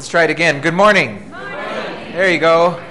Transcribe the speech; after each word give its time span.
Let's 0.00 0.08
try 0.08 0.24
it 0.24 0.30
again. 0.30 0.62
Good 0.62 0.72
morning. 0.72 1.30
There 1.30 2.32
you 2.32 2.38
go. 2.38 2.82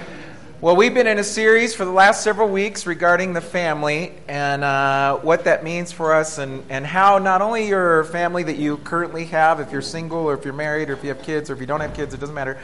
Well, 0.62 0.76
we've 0.76 0.94
been 0.94 1.08
in 1.08 1.18
a 1.18 1.24
series 1.24 1.74
for 1.74 1.84
the 1.84 1.92
last 1.92 2.24
several 2.24 2.48
weeks 2.50 2.86
regarding 2.86 3.34
the 3.34 3.42
family 3.42 4.14
and 4.28 4.64
uh, 4.64 5.18
what 5.18 5.46
that 5.46 5.64
means 5.64 5.92
for 5.92 6.14
us, 6.14 6.38
and, 6.38 6.64
and 6.70 6.86
how 6.86 7.18
not 7.18 7.42
only 7.42 7.68
your 7.68 8.04
family 8.04 8.44
that 8.44 8.58
you 8.58 8.78
currently 8.78 9.26
have, 9.26 9.60
if 9.60 9.72
you're 9.72 9.82
single 9.82 10.20
or 10.20 10.36
if 10.36 10.46
you're 10.46 10.54
married 10.54 10.92
or 10.92 10.94
if 10.94 11.02
you 11.02 11.10
have 11.10 11.24
kids 11.24 11.50
or 11.50 11.54
if 11.54 11.60
you 11.60 11.66
don't 11.66 11.80
have 11.80 11.96
kids, 11.96 12.14
it 12.14 12.20
doesn't 12.20 12.36
matter. 12.36 12.60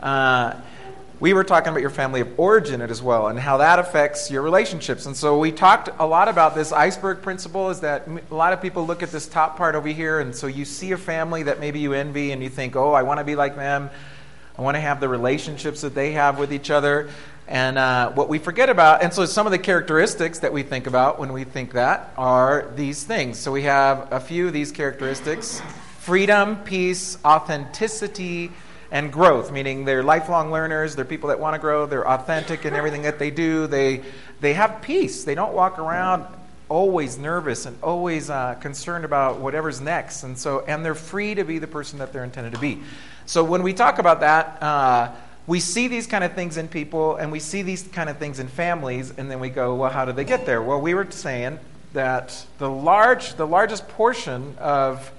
Uh, 0.00 0.54
we 1.20 1.32
were 1.32 1.42
talking 1.42 1.70
about 1.70 1.80
your 1.80 1.90
family 1.90 2.20
of 2.20 2.38
origin 2.38 2.80
as 2.80 3.02
well 3.02 3.26
and 3.26 3.38
how 3.38 3.56
that 3.56 3.80
affects 3.80 4.30
your 4.30 4.42
relationships. 4.42 5.06
And 5.06 5.16
so 5.16 5.38
we 5.38 5.50
talked 5.50 5.88
a 5.98 6.06
lot 6.06 6.28
about 6.28 6.54
this 6.54 6.70
iceberg 6.70 7.22
principle 7.22 7.70
is 7.70 7.80
that 7.80 8.06
a 8.30 8.34
lot 8.34 8.52
of 8.52 8.62
people 8.62 8.86
look 8.86 9.02
at 9.02 9.10
this 9.10 9.26
top 9.26 9.56
part 9.56 9.74
over 9.74 9.88
here 9.88 10.20
and 10.20 10.34
so 10.34 10.46
you 10.46 10.64
see 10.64 10.92
a 10.92 10.96
family 10.96 11.42
that 11.44 11.58
maybe 11.58 11.80
you 11.80 11.92
envy 11.92 12.30
and 12.30 12.42
you 12.42 12.48
think, 12.48 12.76
"Oh, 12.76 12.92
I 12.92 13.02
want 13.02 13.18
to 13.18 13.24
be 13.24 13.34
like 13.34 13.56
them. 13.56 13.90
I 14.56 14.62
want 14.62 14.76
to 14.76 14.80
have 14.80 15.00
the 15.00 15.08
relationships 15.08 15.80
that 15.80 15.94
they 15.94 16.12
have 16.12 16.38
with 16.38 16.52
each 16.52 16.70
other." 16.70 17.08
And 17.48 17.78
uh, 17.78 18.10
what 18.10 18.28
we 18.28 18.38
forget 18.38 18.68
about, 18.68 19.02
and 19.02 19.12
so 19.12 19.24
some 19.24 19.46
of 19.46 19.52
the 19.52 19.58
characteristics 19.58 20.40
that 20.40 20.52
we 20.52 20.62
think 20.62 20.86
about 20.86 21.18
when 21.18 21.32
we 21.32 21.44
think 21.44 21.72
that 21.72 22.12
are 22.18 22.70
these 22.76 23.04
things. 23.04 23.38
So 23.38 23.50
we 23.50 23.62
have 23.62 24.12
a 24.12 24.20
few 24.20 24.48
of 24.48 24.52
these 24.52 24.70
characteristics 24.70 25.62
freedom, 25.98 26.56
peace, 26.64 27.18
authenticity, 27.24 28.52
and 28.90 29.12
growth, 29.12 29.52
meaning 29.52 29.84
they're 29.84 30.02
lifelong 30.02 30.50
learners, 30.50 30.96
they're 30.96 31.04
people 31.04 31.28
that 31.28 31.38
want 31.38 31.54
to 31.54 31.58
grow, 31.58 31.86
they're 31.86 32.08
authentic 32.08 32.64
in 32.64 32.74
everything 32.74 33.02
that 33.02 33.18
they 33.18 33.30
do, 33.30 33.66
they, 33.66 34.02
they 34.40 34.54
have 34.54 34.80
peace. 34.80 35.24
They 35.24 35.34
don't 35.34 35.52
walk 35.52 35.78
around 35.78 36.26
always 36.68 37.18
nervous 37.18 37.66
and 37.66 37.76
always 37.82 38.30
uh, 38.30 38.54
concerned 38.54 39.04
about 39.04 39.40
whatever's 39.40 39.80
next. 39.80 40.22
And 40.22 40.38
so, 40.38 40.64
and 40.66 40.84
they're 40.84 40.94
free 40.94 41.34
to 41.34 41.44
be 41.44 41.58
the 41.58 41.66
person 41.66 41.98
that 41.98 42.12
they're 42.12 42.24
intended 42.24 42.54
to 42.54 42.60
be. 42.60 42.80
So 43.26 43.44
when 43.44 43.62
we 43.62 43.74
talk 43.74 43.98
about 43.98 44.20
that, 44.20 44.62
uh, 44.62 45.10
we 45.46 45.60
see 45.60 45.88
these 45.88 46.06
kind 46.06 46.24
of 46.24 46.34
things 46.34 46.58
in 46.58 46.68
people 46.68 47.16
and 47.16 47.32
we 47.32 47.40
see 47.40 47.62
these 47.62 47.82
kind 47.82 48.10
of 48.10 48.18
things 48.18 48.38
in 48.38 48.48
families, 48.48 49.12
and 49.16 49.30
then 49.30 49.40
we 49.40 49.48
go, 49.48 49.74
well, 49.74 49.90
how 49.90 50.04
did 50.04 50.16
they 50.16 50.24
get 50.24 50.44
there? 50.44 50.62
Well, 50.62 50.80
we 50.80 50.94
were 50.94 51.10
saying 51.10 51.58
that 51.94 52.44
the 52.58 52.68
large, 52.68 53.34
the 53.34 53.46
largest 53.46 53.88
portion 53.88 54.54
of 54.58 55.10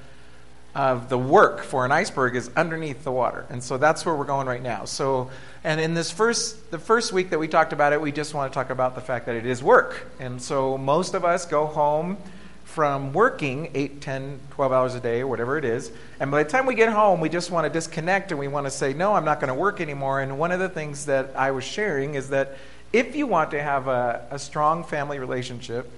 of 0.80 1.10
the 1.10 1.18
work 1.18 1.62
for 1.62 1.84
an 1.84 1.92
iceberg 1.92 2.38
is 2.38 2.50
underneath 2.56 3.04
the 3.04 3.12
water. 3.12 3.46
And 3.50 3.62
so 3.62 3.78
that's 3.78 4.06
where 4.06 4.16
we're 4.16 4.24
going 4.24 4.48
right 4.48 4.64
now. 4.64 4.86
So, 4.86 5.30
and 5.66 5.82
in 5.82 5.94
this 5.94 6.10
first, 6.10 6.72
the 6.72 6.80
first 6.80 7.12
week 7.12 7.32
that 7.32 7.38
we 7.38 7.50
talked 7.50 7.74
about 7.74 7.92
it, 7.92 8.00
we 8.00 8.14
just 8.14 8.34
want 8.34 8.50
to 8.50 8.56
talk 8.56 8.70
about 8.70 8.96
the 8.96 9.02
fact 9.02 9.26
that 9.26 9.36
it 9.36 9.46
is 9.46 9.62
work. 9.62 10.08
And 10.22 10.42
so 10.42 10.78
most 10.78 11.16
of 11.16 11.26
us 11.26 11.46
go 11.46 11.66
home 11.66 12.16
from 12.64 13.12
working 13.12 13.70
8, 13.74 14.00
10, 14.00 14.40
12 14.52 14.72
hours 14.72 14.96
a 14.96 15.02
day, 15.02 15.20
or 15.20 15.28
whatever 15.28 15.58
it 15.58 15.66
is. 15.66 15.92
And 16.22 16.32
by 16.32 16.44
the 16.44 16.50
time 16.50 16.66
we 16.66 16.76
get 16.76 16.94
home, 16.94 17.20
we 17.20 17.28
just 17.28 17.52
want 17.52 17.66
to 17.66 17.70
disconnect 17.70 18.32
and 18.32 18.40
we 18.40 18.48
want 18.48 18.66
to 18.66 18.72
say, 18.72 18.94
no, 18.94 19.16
I'm 19.16 19.26
not 19.26 19.42
going 19.42 19.50
to 19.50 19.60
work 19.60 19.82
anymore. 19.82 20.22
And 20.22 20.40
one 20.40 20.54
of 20.54 20.62
the 20.62 20.70
things 20.70 21.08
that 21.08 21.36
I 21.36 21.52
was 21.52 21.66
sharing 21.66 22.14
is 22.14 22.30
that 22.30 22.56
if 22.94 23.18
you 23.18 23.28
want 23.28 23.52
to 23.52 23.62
have 23.62 23.90
a, 23.90 24.26
a 24.32 24.40
strong 24.40 24.86
family 24.86 25.20
relationship, 25.20 25.92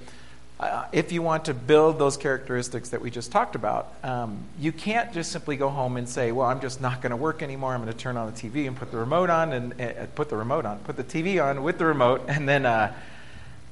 uh, 0.61 0.85
if 0.91 1.11
you 1.11 1.21
want 1.21 1.45
to 1.45 1.53
build 1.53 1.97
those 1.97 2.17
characteristics 2.17 2.89
that 2.89 3.01
we 3.01 3.09
just 3.09 3.31
talked 3.31 3.55
about, 3.55 3.93
um, 4.03 4.43
you 4.59 4.71
can't 4.71 5.11
just 5.11 5.31
simply 5.31 5.57
go 5.57 5.69
home 5.69 5.97
and 5.97 6.07
say, 6.07 6.31
"Well, 6.31 6.47
I'm 6.47 6.61
just 6.61 6.79
not 6.79 7.01
going 7.01 7.09
to 7.09 7.15
work 7.15 7.41
anymore. 7.41 7.73
I'm 7.73 7.81
going 7.81 7.91
to 7.91 7.97
turn 7.97 8.15
on 8.15 8.31
the 8.31 8.37
TV 8.39 8.67
and 8.67 8.77
put 8.77 8.91
the 8.91 8.97
remote 8.97 9.29
on 9.29 9.53
and 9.53 9.81
uh, 9.81 10.05
put 10.13 10.29
the 10.29 10.37
remote 10.37 10.65
on, 10.65 10.77
put 10.79 10.97
the 10.97 11.03
TV 11.03 11.43
on 11.43 11.63
with 11.63 11.77
the 11.77 11.85
remote, 11.85 12.25
and 12.27 12.47
then." 12.47 12.65
Uh, 12.65 12.93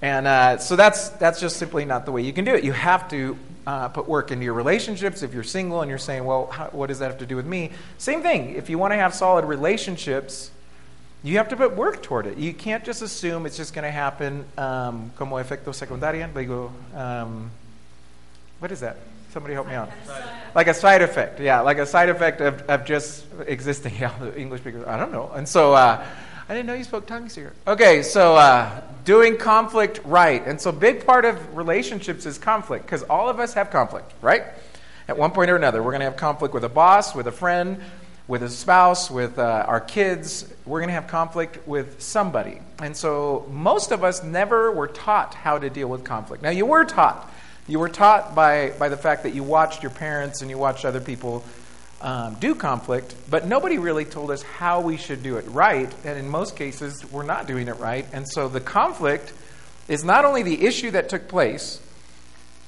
and 0.02 0.28
uh, 0.28 0.58
so 0.58 0.76
that's 0.76 1.10
that's 1.10 1.42
just 1.42 1.58
simply 1.58 1.84
not 1.84 2.06
the 2.06 2.12
way 2.12 2.22
you 2.22 2.32
can 2.32 2.46
do 2.46 2.56
it. 2.56 2.64
You 2.64 2.72
have 2.72 3.10
to 3.10 3.38
uh, 3.68 3.90
put 3.90 4.08
work 4.08 4.32
into 4.32 4.46
your 4.46 4.54
relationships. 4.54 5.24
If 5.24 5.34
you're 5.34 5.44
single 5.44 5.82
and 5.82 5.90
you're 5.90 5.98
saying, 5.98 6.24
"Well, 6.24 6.48
how, 6.48 6.68
what 6.68 6.88
does 6.88 7.00
that 7.00 7.12
have 7.12 7.20
to 7.20 7.26
do 7.26 7.36
with 7.36 7.46
me?" 7.46 7.72
Same 7.98 8.22
thing. 8.22 8.56
If 8.56 8.70
you 8.70 8.78
want 8.78 8.94
to 8.94 8.98
have 8.98 9.14
solid 9.14 9.44
relationships, 9.44 10.52
you 11.24 11.38
have 11.38 11.50
to 11.50 11.58
put 11.58 11.76
work 11.76 12.02
toward 12.02 12.28
it. 12.28 12.38
You 12.38 12.54
can't 12.54 12.84
just 12.84 13.02
assume 13.02 13.46
it's 13.46 13.58
just 13.58 13.74
going 13.74 13.84
to 13.84 13.92
happen 13.92 14.46
um, 14.58 15.12
como 15.18 15.36
efecto 15.38 15.74
secundario. 15.74 16.32
Digo, 16.32 16.72
um, 16.98 17.52
what 18.60 18.72
is 18.72 18.80
that? 18.80 18.98
Somebody 19.32 19.54
help 19.54 19.68
me 19.68 19.74
out. 19.74 19.90
Like 20.56 20.68
a 20.68 20.74
side 20.74 21.02
effect, 21.02 21.40
yeah, 21.40 21.60
like 21.62 21.78
a 21.78 21.86
side 21.86 22.10
effect 22.10 22.42
of, 22.42 22.62
of 22.64 22.86
just 22.86 23.26
existing. 23.46 23.94
Yeah, 24.00 24.18
the 24.20 24.38
English 24.40 24.62
speakers, 24.62 24.88
I 24.88 24.98
don't 24.98 25.12
know. 25.12 25.32
And 25.34 25.48
so 25.48 25.74
uh, 25.74 26.04
I 26.48 26.54
didn't 26.54 26.66
know 26.66 26.74
you 26.74 26.84
spoke 26.84 27.06
tongues 27.06 27.36
here. 27.36 27.54
Okay, 27.68 28.02
so 28.02 28.36
uh, 28.36 28.82
doing 29.04 29.38
conflict 29.38 30.00
right. 30.06 30.46
And 30.48 30.60
so 30.60 30.72
big 30.72 31.06
part 31.06 31.26
of 31.26 31.56
relationships 31.56 32.26
is 32.26 32.38
conflict 32.38 32.86
because 32.86 33.04
all 33.04 33.30
of 33.30 33.40
us 33.40 33.54
have 33.54 33.70
conflict, 33.70 34.14
right? 34.22 34.44
At 35.08 35.18
one 35.18 35.32
point 35.32 35.52
or 35.52 35.56
another, 35.56 35.84
we're 35.84 35.92
going 35.92 36.02
to 36.02 36.06
have 36.06 36.18
conflict 36.18 36.54
with 36.54 36.64
a 36.64 36.70
boss, 36.70 37.14
with 37.14 37.28
a 37.28 37.32
friend, 37.32 37.82
with 38.30 38.44
a 38.44 38.50
spouse, 38.50 39.10
with 39.10 39.40
uh, 39.40 39.66
our 39.68 39.82
kids, 39.82 40.46
we're 40.68 40.80
going 40.80 40.90
to 40.90 40.94
have 40.94 41.08
conflict 41.08 41.68
with 41.68 42.00
somebody. 42.00 42.62
And 42.78 42.96
so 42.96 43.48
most 43.50 43.92
of 43.92 44.04
us 44.04 44.24
never 44.24 44.72
were 44.72 44.88
taught 44.88 45.34
how 45.34 45.58
to 45.58 45.68
deal 45.68 45.88
with 45.88 46.04
conflict. 46.04 46.44
Now, 46.44 46.52
you 46.52 46.68
were 46.68 46.86
taught. 46.86 47.28
You 47.68 47.80
were 47.80 47.90
taught 47.90 48.36
by, 48.36 48.70
by 48.78 48.88
the 48.88 48.98
fact 48.98 49.24
that 49.24 49.34
you 49.34 49.44
watched 49.44 49.82
your 49.82 49.90
parents 49.90 50.44
and 50.44 50.52
you 50.52 50.60
watched 50.60 50.86
other 50.86 51.02
people 51.02 51.44
um, 52.02 52.36
do 52.36 52.54
conflict, 52.54 53.16
but 53.32 53.48
nobody 53.48 53.80
really 53.80 54.06
told 54.06 54.30
us 54.30 54.44
how 54.44 54.80
we 54.80 54.96
should 54.96 55.24
do 55.24 55.38
it 55.38 55.46
right. 55.48 55.92
And 56.06 56.16
in 56.16 56.30
most 56.30 56.56
cases, 56.56 57.04
we're 57.12 57.24
not 57.24 57.48
doing 57.48 57.68
it 57.68 57.78
right. 57.78 58.06
And 58.14 58.30
so 58.30 58.48
the 58.48 58.62
conflict 58.62 59.34
is 59.88 60.04
not 60.04 60.24
only 60.24 60.44
the 60.44 60.68
issue 60.68 60.92
that 60.92 61.10
took 61.10 61.28
place, 61.28 61.82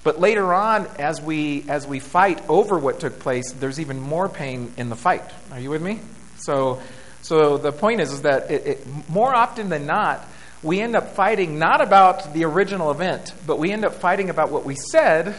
but 0.04 0.20
later 0.20 0.54
on, 0.54 0.88
as 0.98 1.22
we, 1.22 1.64
as 1.70 1.86
we 1.86 2.00
fight 2.00 2.42
over 2.50 2.78
what 2.80 3.00
took 3.00 3.20
place, 3.20 3.52
there's 3.52 3.80
even 3.80 4.00
more 4.00 4.28
pain 4.28 4.74
in 4.78 4.90
the 4.90 4.96
fight. 4.96 5.24
Are 5.52 5.60
you 5.60 5.70
with 5.70 5.82
me? 5.82 6.00
So, 6.38 6.82
so 7.22 7.58
the 7.58 7.72
point 7.72 8.02
is, 8.02 8.12
is 8.12 8.24
that 8.24 8.50
it, 8.50 8.66
it, 8.66 9.10
more 9.10 9.34
often 9.34 9.70
than 9.70 9.86
not, 9.86 10.28
we 10.64 10.80
end 10.80 10.96
up 10.96 11.16
fighting 11.16 11.60
not 11.60 11.82
about 11.82 12.34
the 12.34 12.46
original 12.46 12.92
event, 12.92 13.34
but 13.46 13.60
we 13.60 13.72
end 13.72 13.86
up 13.86 13.96
fighting 13.96 14.30
about 14.30 14.52
what 14.52 14.66
we 14.66 14.76
said, 14.76 15.36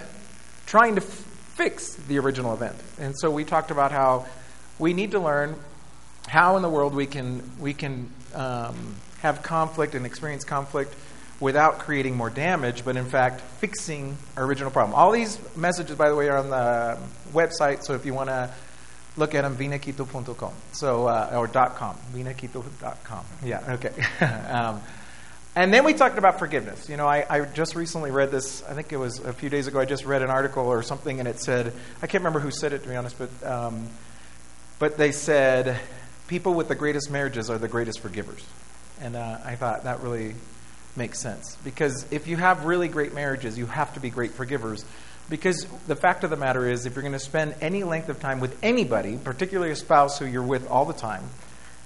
trying 0.67 0.97
to 0.97 1.03
f- 1.03 1.09
fix 1.09 1.95
the 1.95 2.19
original 2.19 2.55
event. 2.55 2.77
And 2.99 3.19
so 3.19 3.31
we 3.31 3.45
talked 3.45 3.71
about 3.71 3.91
how 3.91 4.27
we 4.79 4.93
need 4.93 5.13
to 5.13 5.21
learn 5.21 5.57
how 6.29 6.57
in 6.57 6.63
the 6.63 6.69
world 6.69 6.95
we 6.95 7.07
can, 7.07 7.43
we 7.59 7.75
can 7.75 8.11
um, 8.35 8.95
have 9.21 9.43
conflict 9.43 9.95
and 9.95 10.07
experience 10.07 10.45
conflict 10.45 10.95
without 11.43 11.81
creating 11.81 12.17
more 12.17 12.31
damage, 12.31 12.85
but 12.85 12.97
in 12.97 13.05
fact 13.05 13.41
fixing 13.41 14.17
our 14.37 14.45
original 14.45 14.71
problem. 14.71 14.95
All 14.95 15.11
these 15.11 15.39
messages, 15.57 15.97
by 15.97 16.09
the 16.09 16.15
way, 16.15 16.29
are 16.29 16.39
on 16.39 16.51
the 16.51 16.99
website, 17.33 17.83
so 17.83 17.95
if 17.95 18.07
you 18.07 18.15
want 18.15 18.31
to 18.31 18.49
look 19.17 19.35
at 19.35 19.43
them, 19.43 19.57
vinaquito.com. 19.57 20.53
So, 20.73 21.09
uh, 21.09 21.35
or 21.35 21.49
.com, 21.49 21.97
vinaquito.com. 22.15 23.25
Yeah, 23.45 23.75
okay. 23.75 23.93
um, 24.51 24.81
and 25.57 25.75
then 25.75 25.85
we 25.85 25.95
talked 25.95 26.17
about 26.17 26.39
forgiveness. 26.39 26.89
You 26.89 26.97
know, 26.97 27.09
I, 27.09 27.27
I, 27.29 27.45
just 27.45 27.75
recently 27.75 28.13
read 28.13 28.31
this, 28.31 28.63
I 28.63 28.73
think 28.75 28.93
it 28.93 28.97
was 28.97 29.19
a 29.19 29.33
few 29.33 29.51
days 29.51 29.67
ago, 29.67 29.81
I 29.81 29.85
just 29.85 30.05
read 30.05 30.23
an 30.23 30.31
article 30.31 30.67
or 30.67 30.83
something, 30.85 31.19
and 31.19 31.29
it 31.29 31.41
said, 31.41 31.75
I 32.01 32.07
can't 32.07 32.23
remember 32.23 32.39
who 32.39 32.53
said 32.53 32.73
it, 32.73 32.85
to 32.85 32.89
be 32.89 32.95
honest, 32.95 33.19
but, 33.19 33.31
um, 33.45 33.89
but 34.79 34.97
they 34.97 35.11
said, 35.11 35.79
people 36.29 36.55
with 36.55 36.69
the 36.69 36.77
greatest 36.77 37.11
marriages 37.11 37.51
are 37.51 37.59
the 37.59 37.69
greatest 37.69 37.99
forgivers. 37.99 38.47
And 39.01 39.17
uh, 39.17 39.39
I 39.45 39.57
thought 39.57 39.85
that 39.85 40.01
really 40.01 40.37
makes 40.97 41.21
sense. 41.21 41.57
Because 41.65 42.07
if 42.11 42.27
you 42.27 42.37
have 42.37 42.65
really 42.65 42.89
great 42.89 43.15
marriages, 43.15 43.57
you 43.57 43.67
have 43.67 43.95
to 43.95 44.01
be 44.01 44.11
great 44.11 44.33
forgivers. 44.33 44.85
Because 45.31 45.67
the 45.87 45.97
fact 45.97 46.25
of 46.25 46.31
the 46.31 46.37
matter 46.37 46.69
is, 46.69 46.85
if 46.85 46.95
you're 46.95 47.03
going 47.03 47.13
to 47.13 47.19
spend 47.19 47.55
any 47.61 47.85
length 47.85 48.09
of 48.09 48.21
time 48.21 48.41
with 48.41 48.59
anybody, 48.63 49.17
particularly 49.17 49.73
a 49.73 49.77
spouse 49.77 50.19
who 50.19 50.27
you're 50.27 50.43
with 50.43 50.69
all 50.69 50.85
the 50.85 50.93
time, 50.93 51.25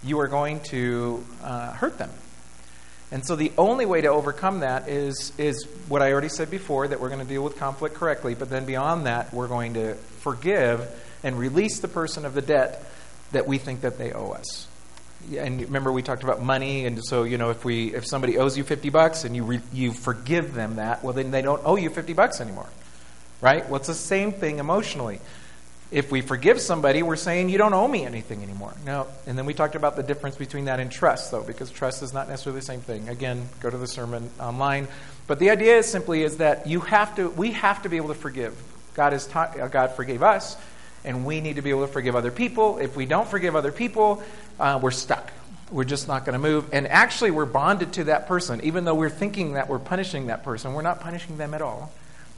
you 0.02 0.20
are 0.20 0.28
going 0.28 0.60
to 0.60 1.24
uh, 1.42 1.72
hurt 1.72 1.98
them. 1.98 2.10
And 3.12 3.24
so 3.24 3.36
the 3.36 3.52
only 3.56 3.86
way 3.86 4.00
to 4.00 4.08
overcome 4.08 4.60
that 4.60 4.88
is, 4.88 5.32
is 5.38 5.64
what 5.88 6.02
I 6.02 6.10
already 6.10 6.28
said 6.28 6.50
before 6.50 6.88
that 6.88 7.00
we're 7.00 7.08
going 7.08 7.20
to 7.20 7.26
deal 7.26 7.42
with 7.42 7.56
conflict 7.56 7.94
correctly, 7.94 8.34
but 8.34 8.50
then 8.50 8.64
beyond 8.64 9.06
that, 9.06 9.32
we're 9.32 9.46
going 9.46 9.74
to 9.74 9.94
forgive 9.94 10.88
and 11.22 11.38
release 11.38 11.78
the 11.78 11.88
person 11.88 12.24
of 12.24 12.34
the 12.34 12.42
debt 12.42 12.84
that 13.30 13.46
we 13.46 13.58
think 13.58 13.82
that 13.82 13.98
they 13.98 14.12
owe 14.12 14.30
us 14.30 14.66
and 15.36 15.60
remember 15.60 15.90
we 15.90 16.02
talked 16.02 16.22
about 16.22 16.40
money 16.40 16.86
and 16.86 17.04
so 17.04 17.24
you 17.24 17.36
know 17.36 17.50
if 17.50 17.64
we 17.64 17.94
if 17.94 18.06
somebody 18.06 18.38
owes 18.38 18.56
you 18.56 18.64
50 18.64 18.90
bucks 18.90 19.24
and 19.24 19.34
you 19.34 19.44
re, 19.44 19.60
you 19.72 19.92
forgive 19.92 20.54
them 20.54 20.76
that 20.76 21.02
well 21.02 21.12
then 21.12 21.30
they 21.30 21.42
don't 21.42 21.62
owe 21.64 21.76
you 21.76 21.90
50 21.90 22.12
bucks 22.12 22.40
anymore 22.40 22.68
right? 23.40 23.68
Well 23.68 23.76
it's 23.76 23.88
the 23.88 23.94
same 23.94 24.32
thing 24.32 24.58
emotionally. 24.58 25.20
If 25.92 26.10
we 26.10 26.20
forgive 26.20 26.60
somebody 26.60 27.02
we're 27.02 27.16
saying 27.16 27.48
you 27.48 27.58
don't 27.58 27.74
owe 27.74 27.86
me 27.86 28.04
anything 28.04 28.42
anymore. 28.42 28.74
Now 28.84 29.06
and 29.26 29.38
then 29.38 29.46
we 29.46 29.54
talked 29.54 29.74
about 29.74 29.96
the 29.96 30.02
difference 30.02 30.36
between 30.36 30.66
that 30.66 30.80
and 30.80 30.90
trust 30.90 31.30
though 31.30 31.42
because 31.42 31.70
trust 31.70 32.02
is 32.02 32.12
not 32.12 32.28
necessarily 32.28 32.60
the 32.60 32.66
same 32.66 32.80
thing. 32.80 33.08
Again 33.08 33.48
go 33.60 33.70
to 33.70 33.78
the 33.78 33.86
sermon 33.86 34.30
online. 34.40 34.88
But 35.26 35.38
the 35.38 35.50
idea 35.50 35.78
is 35.78 35.86
simply 35.86 36.22
is 36.22 36.38
that 36.38 36.66
you 36.66 36.80
have 36.80 37.14
to 37.16 37.28
we 37.30 37.52
have 37.52 37.82
to 37.82 37.88
be 37.88 37.96
able 37.96 38.08
to 38.08 38.14
forgive. 38.14 38.60
God 38.94 39.12
is 39.12 39.26
taught 39.26 39.56
god 39.70 39.92
forgave 39.92 40.22
us 40.22 40.56
and 41.06 41.24
we 41.24 41.40
need 41.40 41.56
to 41.56 41.62
be 41.62 41.70
able 41.70 41.86
to 41.86 41.92
forgive 41.92 42.14
other 42.16 42.30
people. 42.30 42.78
If 42.78 42.96
we 42.96 43.06
don't 43.06 43.26
forgive 43.28 43.56
other 43.56 43.72
people, 43.72 44.22
uh, 44.60 44.78
we're 44.82 44.90
stuck. 44.90 45.32
We're 45.70 45.84
just 45.84 46.08
not 46.08 46.24
going 46.24 46.34
to 46.34 46.38
move. 46.38 46.68
And 46.72 46.86
actually, 46.86 47.30
we're 47.30 47.46
bonded 47.46 47.94
to 47.94 48.04
that 48.04 48.28
person. 48.28 48.60
Even 48.62 48.84
though 48.84 48.94
we're 48.94 49.10
thinking 49.10 49.54
that 49.54 49.68
we're 49.68 49.78
punishing 49.78 50.26
that 50.26 50.44
person, 50.44 50.74
we're 50.74 50.82
not 50.82 51.00
punishing 51.00 51.38
them 51.38 51.54
at 51.54 51.62
all. 51.62 51.92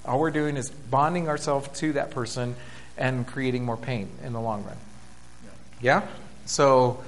All 0.05 0.21
we're 0.21 0.31
doing 0.31 0.57
is 0.57 0.71
bonding 0.71 1.29
ourselves 1.29 1.69
to 1.81 1.95
that 1.95 2.11
person 2.11 2.55
and 2.97 3.27
creating 3.27 3.65
more 3.65 3.77
pain 3.77 4.09
in 4.25 4.33
the 4.33 4.41
long 4.41 4.65
run. 4.65 4.77
Yeah? 5.81 6.07
So, 6.47 7.03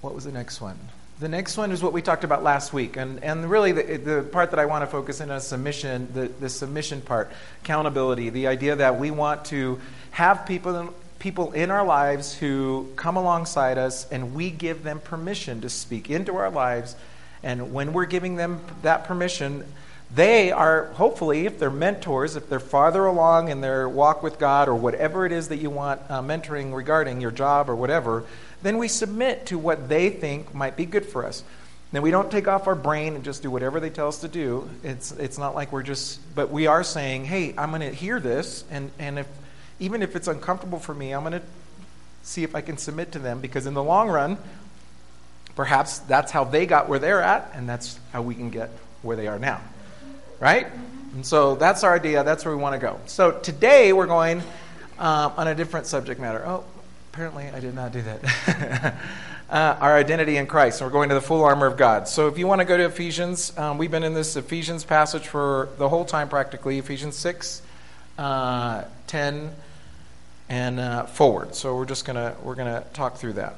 what 0.00 0.14
was 0.14 0.24
the 0.24 0.32
next 0.32 0.60
one? 0.60 0.78
The 1.22 1.28
next 1.28 1.56
one 1.56 1.70
is 1.70 1.84
what 1.84 1.92
we 1.92 2.02
talked 2.02 2.24
about 2.24 2.42
last 2.42 2.72
week. 2.72 2.96
And, 2.96 3.22
and 3.22 3.48
really, 3.48 3.70
the, 3.70 3.96
the 3.96 4.22
part 4.24 4.50
that 4.50 4.58
I 4.58 4.66
want 4.66 4.82
to 4.82 4.88
focus 4.88 5.20
in 5.20 5.30
on 5.30 5.36
is 5.36 5.46
submission, 5.46 6.08
the, 6.12 6.26
the 6.26 6.48
submission 6.48 7.00
part, 7.00 7.30
accountability, 7.62 8.28
the 8.28 8.48
idea 8.48 8.74
that 8.74 8.98
we 8.98 9.12
want 9.12 9.44
to 9.44 9.80
have 10.10 10.44
people, 10.46 10.92
people 11.20 11.52
in 11.52 11.70
our 11.70 11.86
lives 11.86 12.34
who 12.34 12.90
come 12.96 13.16
alongside 13.16 13.78
us 13.78 14.10
and 14.10 14.34
we 14.34 14.50
give 14.50 14.82
them 14.82 14.98
permission 14.98 15.60
to 15.60 15.70
speak 15.70 16.10
into 16.10 16.34
our 16.34 16.50
lives. 16.50 16.96
And 17.44 17.72
when 17.72 17.92
we're 17.92 18.06
giving 18.06 18.34
them 18.34 18.60
that 18.82 19.04
permission, 19.04 19.64
they 20.12 20.50
are 20.50 20.86
hopefully, 20.94 21.46
if 21.46 21.56
they're 21.60 21.70
mentors, 21.70 22.34
if 22.34 22.48
they're 22.48 22.58
farther 22.58 23.06
along 23.06 23.48
in 23.48 23.60
their 23.60 23.88
walk 23.88 24.24
with 24.24 24.40
God 24.40 24.68
or 24.68 24.74
whatever 24.74 25.24
it 25.24 25.30
is 25.30 25.48
that 25.50 25.58
you 25.58 25.70
want 25.70 26.00
uh, 26.08 26.20
mentoring 26.20 26.74
regarding 26.74 27.20
your 27.20 27.30
job 27.30 27.70
or 27.70 27.76
whatever, 27.76 28.24
then 28.62 28.78
we 28.78 28.88
submit 28.88 29.46
to 29.46 29.58
what 29.58 29.88
they 29.88 30.10
think 30.10 30.54
might 30.54 30.76
be 30.76 30.86
good 30.86 31.06
for 31.06 31.24
us. 31.24 31.44
Now, 31.92 32.00
we 32.00 32.10
don't 32.10 32.30
take 32.30 32.48
off 32.48 32.66
our 32.66 32.74
brain 32.74 33.14
and 33.14 33.22
just 33.22 33.42
do 33.42 33.50
whatever 33.50 33.78
they 33.78 33.90
tell 33.90 34.08
us 34.08 34.20
to 34.20 34.28
do. 34.28 34.68
It's, 34.82 35.12
it's 35.12 35.36
not 35.36 35.54
like 35.54 35.72
we're 35.72 35.82
just, 35.82 36.20
but 36.34 36.50
we 36.50 36.66
are 36.66 36.82
saying, 36.82 37.26
hey, 37.26 37.54
I'm 37.58 37.68
going 37.68 37.82
to 37.82 37.90
hear 37.90 38.18
this, 38.18 38.64
and, 38.70 38.90
and 38.98 39.18
if, 39.18 39.28
even 39.78 40.00
if 40.00 40.16
it's 40.16 40.26
uncomfortable 40.26 40.78
for 40.78 40.94
me, 40.94 41.12
I'm 41.12 41.20
going 41.20 41.32
to 41.32 41.42
see 42.22 42.44
if 42.44 42.54
I 42.54 42.62
can 42.62 42.78
submit 42.78 43.12
to 43.12 43.18
them, 43.18 43.40
because 43.40 43.66
in 43.66 43.74
the 43.74 43.82
long 43.82 44.08
run, 44.08 44.38
perhaps 45.54 45.98
that's 45.98 46.32
how 46.32 46.44
they 46.44 46.64
got 46.64 46.88
where 46.88 46.98
they're 46.98 47.22
at, 47.22 47.50
and 47.54 47.68
that's 47.68 47.98
how 48.12 48.22
we 48.22 48.34
can 48.34 48.48
get 48.48 48.70
where 49.02 49.16
they 49.16 49.26
are 49.26 49.38
now. 49.38 49.60
Right? 50.40 50.68
And 51.14 51.26
so 51.26 51.56
that's 51.56 51.84
our 51.84 51.94
idea. 51.94 52.24
That's 52.24 52.44
where 52.44 52.56
we 52.56 52.62
want 52.62 52.74
to 52.74 52.78
go. 52.78 52.98
So 53.04 53.32
today 53.32 53.92
we're 53.92 54.06
going 54.06 54.38
um, 54.98 55.32
on 55.36 55.46
a 55.46 55.54
different 55.54 55.86
subject 55.86 56.18
matter. 56.18 56.42
Oh, 56.46 56.64
Apparently, 57.12 57.50
I 57.50 57.60
did 57.60 57.74
not 57.74 57.92
do 57.92 58.00
that. 58.00 58.94
uh, 59.50 59.76
our 59.80 59.98
identity 59.98 60.38
in 60.38 60.46
Christ. 60.46 60.80
And 60.80 60.88
we're 60.88 60.92
going 60.94 61.10
to 61.10 61.14
the 61.14 61.20
full 61.20 61.44
armor 61.44 61.66
of 61.66 61.76
God. 61.76 62.08
So, 62.08 62.26
if 62.26 62.38
you 62.38 62.46
want 62.46 62.62
to 62.62 62.64
go 62.64 62.78
to 62.78 62.86
Ephesians, 62.86 63.52
um, 63.58 63.76
we've 63.76 63.90
been 63.90 64.02
in 64.02 64.14
this 64.14 64.34
Ephesians 64.34 64.82
passage 64.82 65.28
for 65.28 65.68
the 65.76 65.90
whole 65.90 66.06
time 66.06 66.30
practically 66.30 66.78
Ephesians 66.78 67.14
6, 67.16 67.60
uh, 68.16 68.84
10, 69.08 69.50
and 70.48 70.80
uh, 70.80 71.04
forward. 71.04 71.54
So, 71.54 71.76
we're 71.76 71.84
just 71.84 72.06
going 72.06 72.16
to 72.16 72.34
we're 72.42 72.54
going 72.54 72.82
to 72.82 72.88
talk 72.94 73.16
through 73.16 73.34
that. 73.34 73.56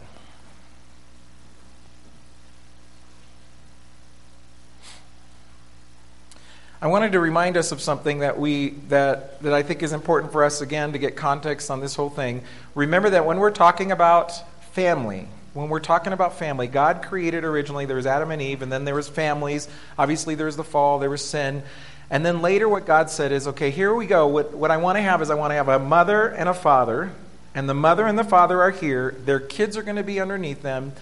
I 6.84 6.86
wanted 6.88 7.12
to 7.12 7.20
remind 7.20 7.56
us 7.56 7.72
of 7.72 7.80
something 7.80 8.18
that 8.18 8.38
we 8.38 8.68
that 8.90 9.40
that 9.40 9.54
I 9.54 9.62
think 9.62 9.82
is 9.82 9.94
important 9.94 10.32
for 10.32 10.44
us 10.44 10.60
again 10.60 10.92
to 10.92 10.98
get 10.98 11.16
context 11.16 11.70
on 11.70 11.80
this 11.80 11.94
whole 11.94 12.10
thing. 12.10 12.42
Remember 12.74 13.08
that 13.08 13.24
when 13.24 13.38
we're 13.38 13.52
talking 13.52 13.90
about 13.90 14.32
family, 14.74 15.26
when 15.54 15.70
we're 15.70 15.80
talking 15.80 16.12
about 16.12 16.38
family, 16.38 16.66
God 16.66 17.00
created 17.00 17.42
originally 17.42 17.86
there 17.86 17.96
was 17.96 18.04
Adam 18.04 18.30
and 18.30 18.42
Eve 18.42 18.60
and 18.60 18.70
then 18.70 18.84
there 18.84 18.94
was 18.94 19.08
families. 19.08 19.66
Obviously 19.98 20.34
there 20.34 20.44
was 20.44 20.58
the 20.58 20.64
fall, 20.64 20.98
there 20.98 21.08
was 21.08 21.24
sin. 21.24 21.62
And 22.10 22.22
then 22.24 22.42
later 22.42 22.68
what 22.68 22.84
God 22.84 23.08
said 23.08 23.32
is, 23.32 23.48
okay, 23.48 23.70
here 23.70 23.94
we 23.94 24.04
go. 24.04 24.26
What 24.26 24.52
what 24.52 24.70
I 24.70 24.76
want 24.76 24.98
to 24.98 25.02
have 25.02 25.22
is 25.22 25.30
I 25.30 25.36
want 25.36 25.52
to 25.52 25.54
have 25.54 25.68
a 25.68 25.78
mother 25.78 26.28
and 26.28 26.50
a 26.50 26.54
father, 26.54 27.12
and 27.54 27.66
the 27.66 27.72
mother 27.72 28.06
and 28.06 28.18
the 28.18 28.24
father 28.24 28.60
are 28.60 28.72
here. 28.72 29.16
Their 29.24 29.40
kids 29.40 29.78
are 29.78 29.82
going 29.82 29.96
to 29.96 30.02
be 30.02 30.20
underneath 30.20 30.60
them. 30.60 30.92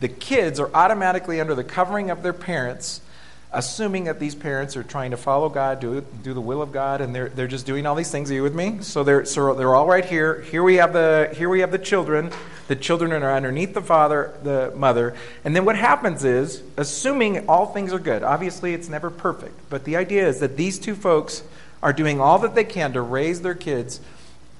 The 0.00 0.08
kids 0.08 0.58
are 0.58 0.74
automatically 0.74 1.40
under 1.40 1.54
the 1.54 1.62
covering 1.62 2.10
of 2.10 2.24
their 2.24 2.32
parents 2.32 3.02
assuming 3.52 4.04
that 4.04 4.18
these 4.18 4.34
parents 4.34 4.76
are 4.76 4.82
trying 4.82 5.10
to 5.10 5.16
follow 5.16 5.48
God, 5.48 5.80
do, 5.80 6.00
do 6.22 6.32
the 6.32 6.40
will 6.40 6.62
of 6.62 6.72
God, 6.72 7.00
and 7.00 7.14
they're, 7.14 7.28
they're 7.28 7.46
just 7.46 7.66
doing 7.66 7.86
all 7.86 7.94
these 7.94 8.10
things. 8.10 8.30
Are 8.30 8.34
you 8.34 8.42
with 8.42 8.54
me? 8.54 8.78
So 8.80 9.04
they're, 9.04 9.24
so 9.24 9.54
they're 9.54 9.74
all 9.74 9.86
right 9.86 10.04
here. 10.04 10.40
Here 10.42 10.62
we, 10.62 10.76
have 10.76 10.92
the, 10.92 11.32
here 11.36 11.48
we 11.48 11.60
have 11.60 11.70
the 11.70 11.78
children. 11.78 12.30
The 12.68 12.76
children 12.76 13.12
are 13.12 13.34
underneath 13.34 13.74
the 13.74 13.82
father, 13.82 14.34
the 14.42 14.72
mother. 14.74 15.14
And 15.44 15.54
then 15.54 15.64
what 15.64 15.76
happens 15.76 16.24
is, 16.24 16.62
assuming 16.76 17.48
all 17.48 17.66
things 17.66 17.92
are 17.92 17.98
good, 17.98 18.22
obviously 18.22 18.72
it's 18.72 18.88
never 18.88 19.10
perfect, 19.10 19.54
but 19.68 19.84
the 19.84 19.96
idea 19.96 20.26
is 20.26 20.40
that 20.40 20.56
these 20.56 20.78
two 20.78 20.94
folks 20.94 21.42
are 21.82 21.92
doing 21.92 22.20
all 22.20 22.38
that 22.38 22.54
they 22.54 22.64
can 22.64 22.92
to 22.92 23.02
raise 23.02 23.42
their 23.42 23.54
kids 23.54 24.00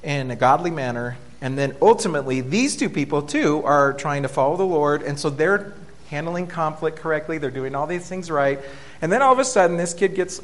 in 0.02 0.30
a 0.30 0.36
godly 0.36 0.70
manner. 0.70 1.16
And 1.40 1.56
then 1.58 1.76
ultimately, 1.80 2.40
these 2.40 2.76
two 2.76 2.88
people, 2.88 3.22
too, 3.22 3.62
are 3.64 3.92
trying 3.92 4.22
to 4.22 4.28
follow 4.28 4.56
the 4.56 4.66
Lord. 4.66 5.02
And 5.02 5.18
so 5.18 5.30
they're 5.30 5.74
handling 6.12 6.46
conflict 6.46 6.98
correctly, 6.98 7.38
they're 7.38 7.50
doing 7.50 7.74
all 7.74 7.86
these 7.86 8.06
things 8.06 8.30
right. 8.30 8.60
And 9.00 9.10
then 9.10 9.22
all 9.22 9.32
of 9.32 9.38
a 9.38 9.44
sudden, 9.44 9.78
this 9.78 9.94
kid 9.94 10.14
gets 10.14 10.40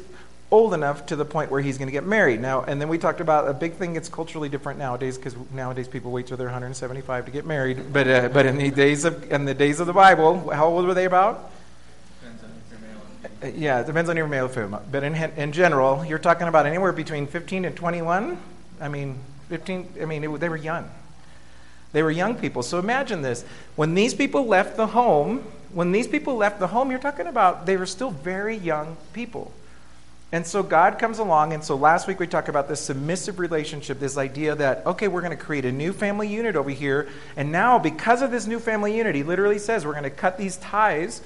old 0.51 0.73
enough 0.73 1.05
to 1.05 1.15
the 1.15 1.25
point 1.25 1.51
where 1.51 1.61
he's 1.61 1.77
going 1.77 1.87
to 1.87 1.91
get 1.91 2.03
married. 2.03 2.41
Now, 2.41 2.63
and 2.63 2.81
then 2.81 2.89
we 2.89 2.97
talked 2.97 3.21
about 3.21 3.47
a 3.47 3.53
big 3.53 3.73
thing 3.73 3.93
that's 3.93 4.09
culturally 4.09 4.49
different 4.49 4.79
nowadays 4.79 5.15
because 5.15 5.35
nowadays 5.51 5.87
people 5.87 6.11
wait 6.11 6.25
till 6.25 6.37
they're 6.37 6.47
175 6.47 7.25
to 7.25 7.31
get 7.31 7.45
married. 7.45 7.93
But 7.93 8.07
uh, 8.07 8.29
but 8.29 8.47
in 8.47 8.57
the 8.57 8.71
days 8.71 9.05
of 9.05 9.31
in 9.31 9.45
the 9.45 9.53
days 9.53 9.79
of 9.79 9.87
the 9.87 9.93
Bible, 9.93 10.49
how 10.49 10.67
old 10.67 10.85
were 10.85 10.95
they 10.95 11.05
about? 11.05 11.51
Uh, 13.41 13.47
yeah, 13.55 13.79
it 13.79 13.85
depends 13.85 14.09
on 14.09 14.17
your 14.17 14.27
male 14.27 14.47
female. 14.47 14.81
But 14.91 15.03
in 15.03 15.15
in 15.15 15.51
general, 15.51 16.03
you're 16.03 16.19
talking 16.19 16.47
about 16.47 16.65
anywhere 16.65 16.91
between 16.91 17.27
15 17.27 17.65
and 17.65 17.75
21. 17.75 18.37
I 18.81 18.87
mean, 18.87 19.19
15. 19.49 19.93
I 20.01 20.05
mean, 20.05 20.23
it, 20.23 20.39
they 20.39 20.49
were 20.49 20.57
young. 20.57 20.89
They 21.91 22.03
were 22.03 22.11
young 22.11 22.35
people. 22.35 22.63
So 22.63 22.79
imagine 22.79 23.21
this: 23.21 23.45
when 23.75 23.93
these 23.93 24.15
people 24.15 24.47
left 24.47 24.77
the 24.77 24.87
home 24.87 25.43
when 25.73 25.91
these 25.91 26.07
people 26.07 26.35
left 26.35 26.59
the 26.59 26.67
home, 26.67 26.89
you're 26.89 26.99
talking 26.99 27.27
about 27.27 27.65
they 27.65 27.77
were 27.77 27.85
still 27.85 28.11
very 28.11 28.55
young 28.55 28.97
people. 29.13 29.51
And 30.31 30.45
so 30.45 30.61
God 30.61 30.99
comes 30.99 31.17
along, 31.17 31.53
and 31.53 31.63
so 31.63 31.75
last 31.75 32.07
week 32.07 32.19
we 32.19 32.27
talked 32.27 32.49
about 32.49 32.67
this 32.67 32.79
submissive 32.79 33.39
relationship, 33.39 33.99
this 33.99 34.15
idea 34.15 34.53
that, 34.55 34.85
okay, 34.85 35.07
we're 35.07 35.21
going 35.21 35.35
to 35.35 35.43
create 35.43 35.65
a 35.65 35.71
new 35.71 35.91
family 35.91 36.27
unit 36.27 36.55
over 36.55 36.69
here. 36.69 37.09
And 37.35 37.51
now, 37.51 37.79
because 37.79 38.21
of 38.21 38.29
this 38.29 38.45
new 38.45 38.59
family 38.59 38.95
unit, 38.95 39.15
he 39.15 39.23
literally 39.23 39.57
says 39.57 39.85
we're 39.85 39.93
going 39.93 40.03
to 40.03 40.11
cut 40.11 40.37
these 40.37 40.57
ties 40.57 41.21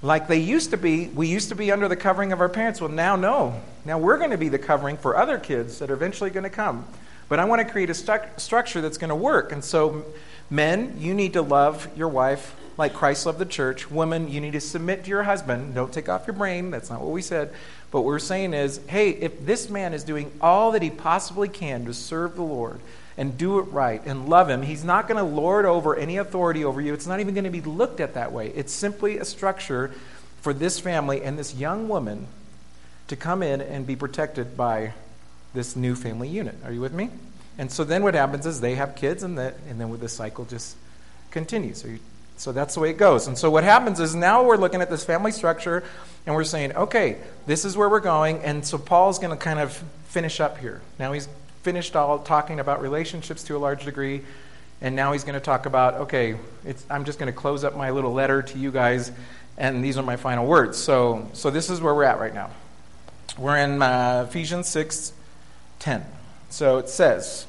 like 0.00 0.26
they 0.26 0.38
used 0.38 0.70
to 0.70 0.78
be. 0.78 1.08
We 1.08 1.26
used 1.28 1.50
to 1.50 1.54
be 1.54 1.70
under 1.70 1.86
the 1.86 1.96
covering 1.96 2.32
of 2.32 2.40
our 2.40 2.48
parents. 2.48 2.80
Well, 2.80 2.90
now, 2.90 3.14
no. 3.14 3.60
Now 3.84 3.98
we're 3.98 4.16
going 4.16 4.30
to 4.30 4.38
be 4.38 4.48
the 4.48 4.58
covering 4.58 4.96
for 4.96 5.18
other 5.18 5.38
kids 5.38 5.78
that 5.80 5.90
are 5.90 5.94
eventually 5.94 6.30
going 6.30 6.44
to 6.44 6.50
come. 6.50 6.86
But 7.28 7.40
I 7.40 7.44
want 7.44 7.66
to 7.66 7.70
create 7.70 7.90
a 7.90 7.94
stu- 7.94 8.20
structure 8.38 8.80
that's 8.80 8.98
going 8.98 9.10
to 9.10 9.16
work. 9.16 9.52
And 9.52 9.62
so, 9.62 10.06
men, 10.48 10.96
you 10.98 11.12
need 11.12 11.34
to 11.34 11.42
love 11.42 11.88
your 11.94 12.08
wife 12.08 12.56
like 12.76 12.94
Christ 12.94 13.26
loved 13.26 13.38
the 13.38 13.46
church. 13.46 13.90
Women, 13.90 14.28
you 14.28 14.40
need 14.40 14.52
to 14.52 14.60
submit 14.60 15.04
to 15.04 15.10
your 15.10 15.22
husband. 15.22 15.74
Don't 15.74 15.92
take 15.92 16.08
off 16.08 16.26
your 16.26 16.34
brain. 16.34 16.70
That's 16.70 16.90
not 16.90 17.00
what 17.00 17.10
we 17.10 17.22
said. 17.22 17.52
But 17.90 18.00
what 18.00 18.06
we're 18.06 18.18
saying 18.18 18.54
is 18.54 18.80
hey, 18.88 19.10
if 19.10 19.46
this 19.46 19.70
man 19.70 19.94
is 19.94 20.04
doing 20.04 20.30
all 20.40 20.72
that 20.72 20.82
he 20.82 20.90
possibly 20.90 21.48
can 21.48 21.84
to 21.86 21.94
serve 21.94 22.36
the 22.36 22.42
Lord 22.42 22.80
and 23.16 23.38
do 23.38 23.58
it 23.58 23.62
right 23.62 24.02
and 24.04 24.28
love 24.28 24.50
him, 24.50 24.62
he's 24.62 24.84
not 24.84 25.08
going 25.08 25.16
to 25.16 25.24
lord 25.24 25.64
over 25.64 25.96
any 25.96 26.18
authority 26.18 26.64
over 26.64 26.80
you. 26.80 26.92
It's 26.92 27.06
not 27.06 27.20
even 27.20 27.34
going 27.34 27.44
to 27.44 27.50
be 27.50 27.62
looked 27.62 28.00
at 28.00 28.14
that 28.14 28.32
way. 28.32 28.48
It's 28.48 28.72
simply 28.72 29.18
a 29.18 29.24
structure 29.24 29.92
for 30.42 30.52
this 30.52 30.78
family 30.78 31.22
and 31.22 31.38
this 31.38 31.54
young 31.54 31.88
woman 31.88 32.26
to 33.08 33.16
come 33.16 33.42
in 33.42 33.60
and 33.60 33.86
be 33.86 33.96
protected 33.96 34.56
by 34.56 34.92
this 35.54 35.76
new 35.76 35.94
family 35.94 36.28
unit. 36.28 36.56
Are 36.64 36.72
you 36.72 36.80
with 36.80 36.92
me? 36.92 37.10
And 37.58 37.72
so 37.72 37.84
then 37.84 38.02
what 38.02 38.14
happens 38.14 38.44
is 38.44 38.60
they 38.60 38.74
have 38.74 38.96
kids, 38.96 39.22
and, 39.22 39.38
the, 39.38 39.54
and 39.68 39.80
then 39.80 39.88
with 39.88 40.00
the 40.00 40.08
cycle 40.08 40.44
just 40.44 40.76
continues. 41.30 41.80
So 41.80 41.88
you 41.88 42.00
so 42.36 42.52
that's 42.52 42.74
the 42.74 42.80
way 42.80 42.90
it 42.90 42.98
goes. 42.98 43.26
And 43.26 43.36
so 43.36 43.50
what 43.50 43.64
happens 43.64 43.98
is 43.98 44.14
now 44.14 44.44
we're 44.44 44.56
looking 44.56 44.82
at 44.82 44.90
this 44.90 45.04
family 45.04 45.32
structure 45.32 45.82
and 46.26 46.34
we're 46.34 46.44
saying, 46.44 46.74
okay, 46.74 47.16
this 47.46 47.64
is 47.64 47.76
where 47.76 47.88
we're 47.88 48.00
going. 48.00 48.38
And 48.40 48.64
so 48.64 48.78
Paul's 48.78 49.18
going 49.18 49.36
to 49.36 49.42
kind 49.42 49.58
of 49.58 49.72
finish 50.08 50.40
up 50.40 50.58
here. 50.58 50.82
Now 50.98 51.12
he's 51.12 51.28
finished 51.62 51.96
all 51.96 52.18
talking 52.18 52.60
about 52.60 52.82
relationships 52.82 53.42
to 53.44 53.56
a 53.56 53.58
large 53.58 53.84
degree. 53.84 54.22
And 54.80 54.94
now 54.94 55.12
he's 55.12 55.24
going 55.24 55.34
to 55.34 55.40
talk 55.40 55.66
about, 55.66 55.94
okay, 55.94 56.36
I'm 56.90 57.04
just 57.04 57.18
going 57.18 57.32
to 57.32 57.38
close 57.38 57.64
up 57.64 57.76
my 57.76 57.90
little 57.90 58.12
letter 58.12 58.42
to 58.42 58.58
you 58.58 58.70
guys. 58.70 59.10
And 59.56 59.82
these 59.82 59.96
are 59.96 60.02
my 60.02 60.16
final 60.16 60.46
words. 60.46 60.76
So, 60.76 61.28
so 61.32 61.50
this 61.50 61.70
is 61.70 61.80
where 61.80 61.94
we're 61.94 62.04
at 62.04 62.20
right 62.20 62.34
now. 62.34 62.50
We're 63.38 63.56
in 63.56 63.80
uh, 63.80 64.26
Ephesians 64.28 64.68
6 64.68 65.12
10. 65.78 66.04
So 66.50 66.78
it 66.78 66.88
says, 66.88 67.46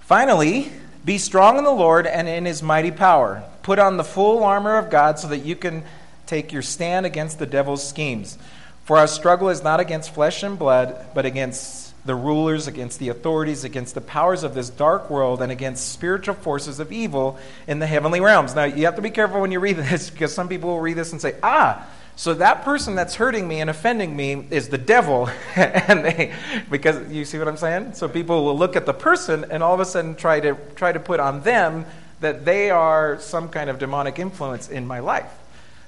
Finally, 0.00 0.72
be 1.04 1.18
strong 1.18 1.58
in 1.58 1.64
the 1.64 1.70
Lord 1.70 2.06
and 2.06 2.28
in 2.28 2.44
his 2.44 2.62
mighty 2.62 2.90
power. 2.90 3.42
Put 3.62 3.78
on 3.78 3.96
the 3.96 4.04
full 4.04 4.44
armor 4.44 4.76
of 4.76 4.90
God 4.90 5.18
so 5.18 5.28
that 5.28 5.38
you 5.38 5.56
can 5.56 5.82
take 6.26 6.52
your 6.52 6.62
stand 6.62 7.06
against 7.06 7.38
the 7.38 7.46
devil's 7.46 7.86
schemes. 7.86 8.38
For 8.84 8.96
our 8.96 9.06
struggle 9.06 9.48
is 9.48 9.62
not 9.62 9.80
against 9.80 10.14
flesh 10.14 10.42
and 10.42 10.58
blood, 10.58 11.06
but 11.14 11.24
against 11.24 11.94
the 12.06 12.14
rulers, 12.14 12.66
against 12.66 12.98
the 12.98 13.08
authorities, 13.08 13.64
against 13.64 13.94
the 13.94 14.00
powers 14.00 14.42
of 14.42 14.54
this 14.54 14.70
dark 14.70 15.10
world, 15.10 15.42
and 15.42 15.52
against 15.52 15.92
spiritual 15.92 16.34
forces 16.34 16.80
of 16.80 16.92
evil 16.92 17.38
in 17.66 17.78
the 17.78 17.86
heavenly 17.86 18.20
realms. 18.20 18.54
Now, 18.54 18.64
you 18.64 18.86
have 18.86 18.96
to 18.96 19.02
be 19.02 19.10
careful 19.10 19.40
when 19.40 19.52
you 19.52 19.60
read 19.60 19.76
this 19.76 20.10
because 20.10 20.34
some 20.34 20.48
people 20.48 20.70
will 20.70 20.80
read 20.80 20.96
this 20.96 21.12
and 21.12 21.20
say, 21.20 21.36
ah, 21.42 21.86
so 22.20 22.34
that 22.34 22.64
person 22.64 22.96
that's 22.96 23.14
hurting 23.14 23.48
me 23.48 23.62
and 23.62 23.70
offending 23.70 24.14
me 24.14 24.44
is 24.50 24.68
the 24.68 24.76
devil, 24.76 25.30
and 25.56 26.04
they, 26.04 26.34
because 26.70 27.10
you 27.10 27.24
see 27.24 27.38
what 27.38 27.48
I'm 27.48 27.56
saying. 27.56 27.94
So 27.94 28.10
people 28.10 28.44
will 28.44 28.58
look 28.58 28.76
at 28.76 28.84
the 28.84 28.92
person 28.92 29.46
and 29.50 29.62
all 29.62 29.72
of 29.72 29.80
a 29.80 29.86
sudden 29.86 30.16
try 30.16 30.38
to 30.40 30.54
try 30.74 30.92
to 30.92 31.00
put 31.00 31.18
on 31.18 31.40
them 31.44 31.86
that 32.20 32.44
they 32.44 32.68
are 32.68 33.18
some 33.20 33.48
kind 33.48 33.70
of 33.70 33.78
demonic 33.78 34.18
influence 34.18 34.68
in 34.68 34.86
my 34.86 34.98
life. 34.98 35.32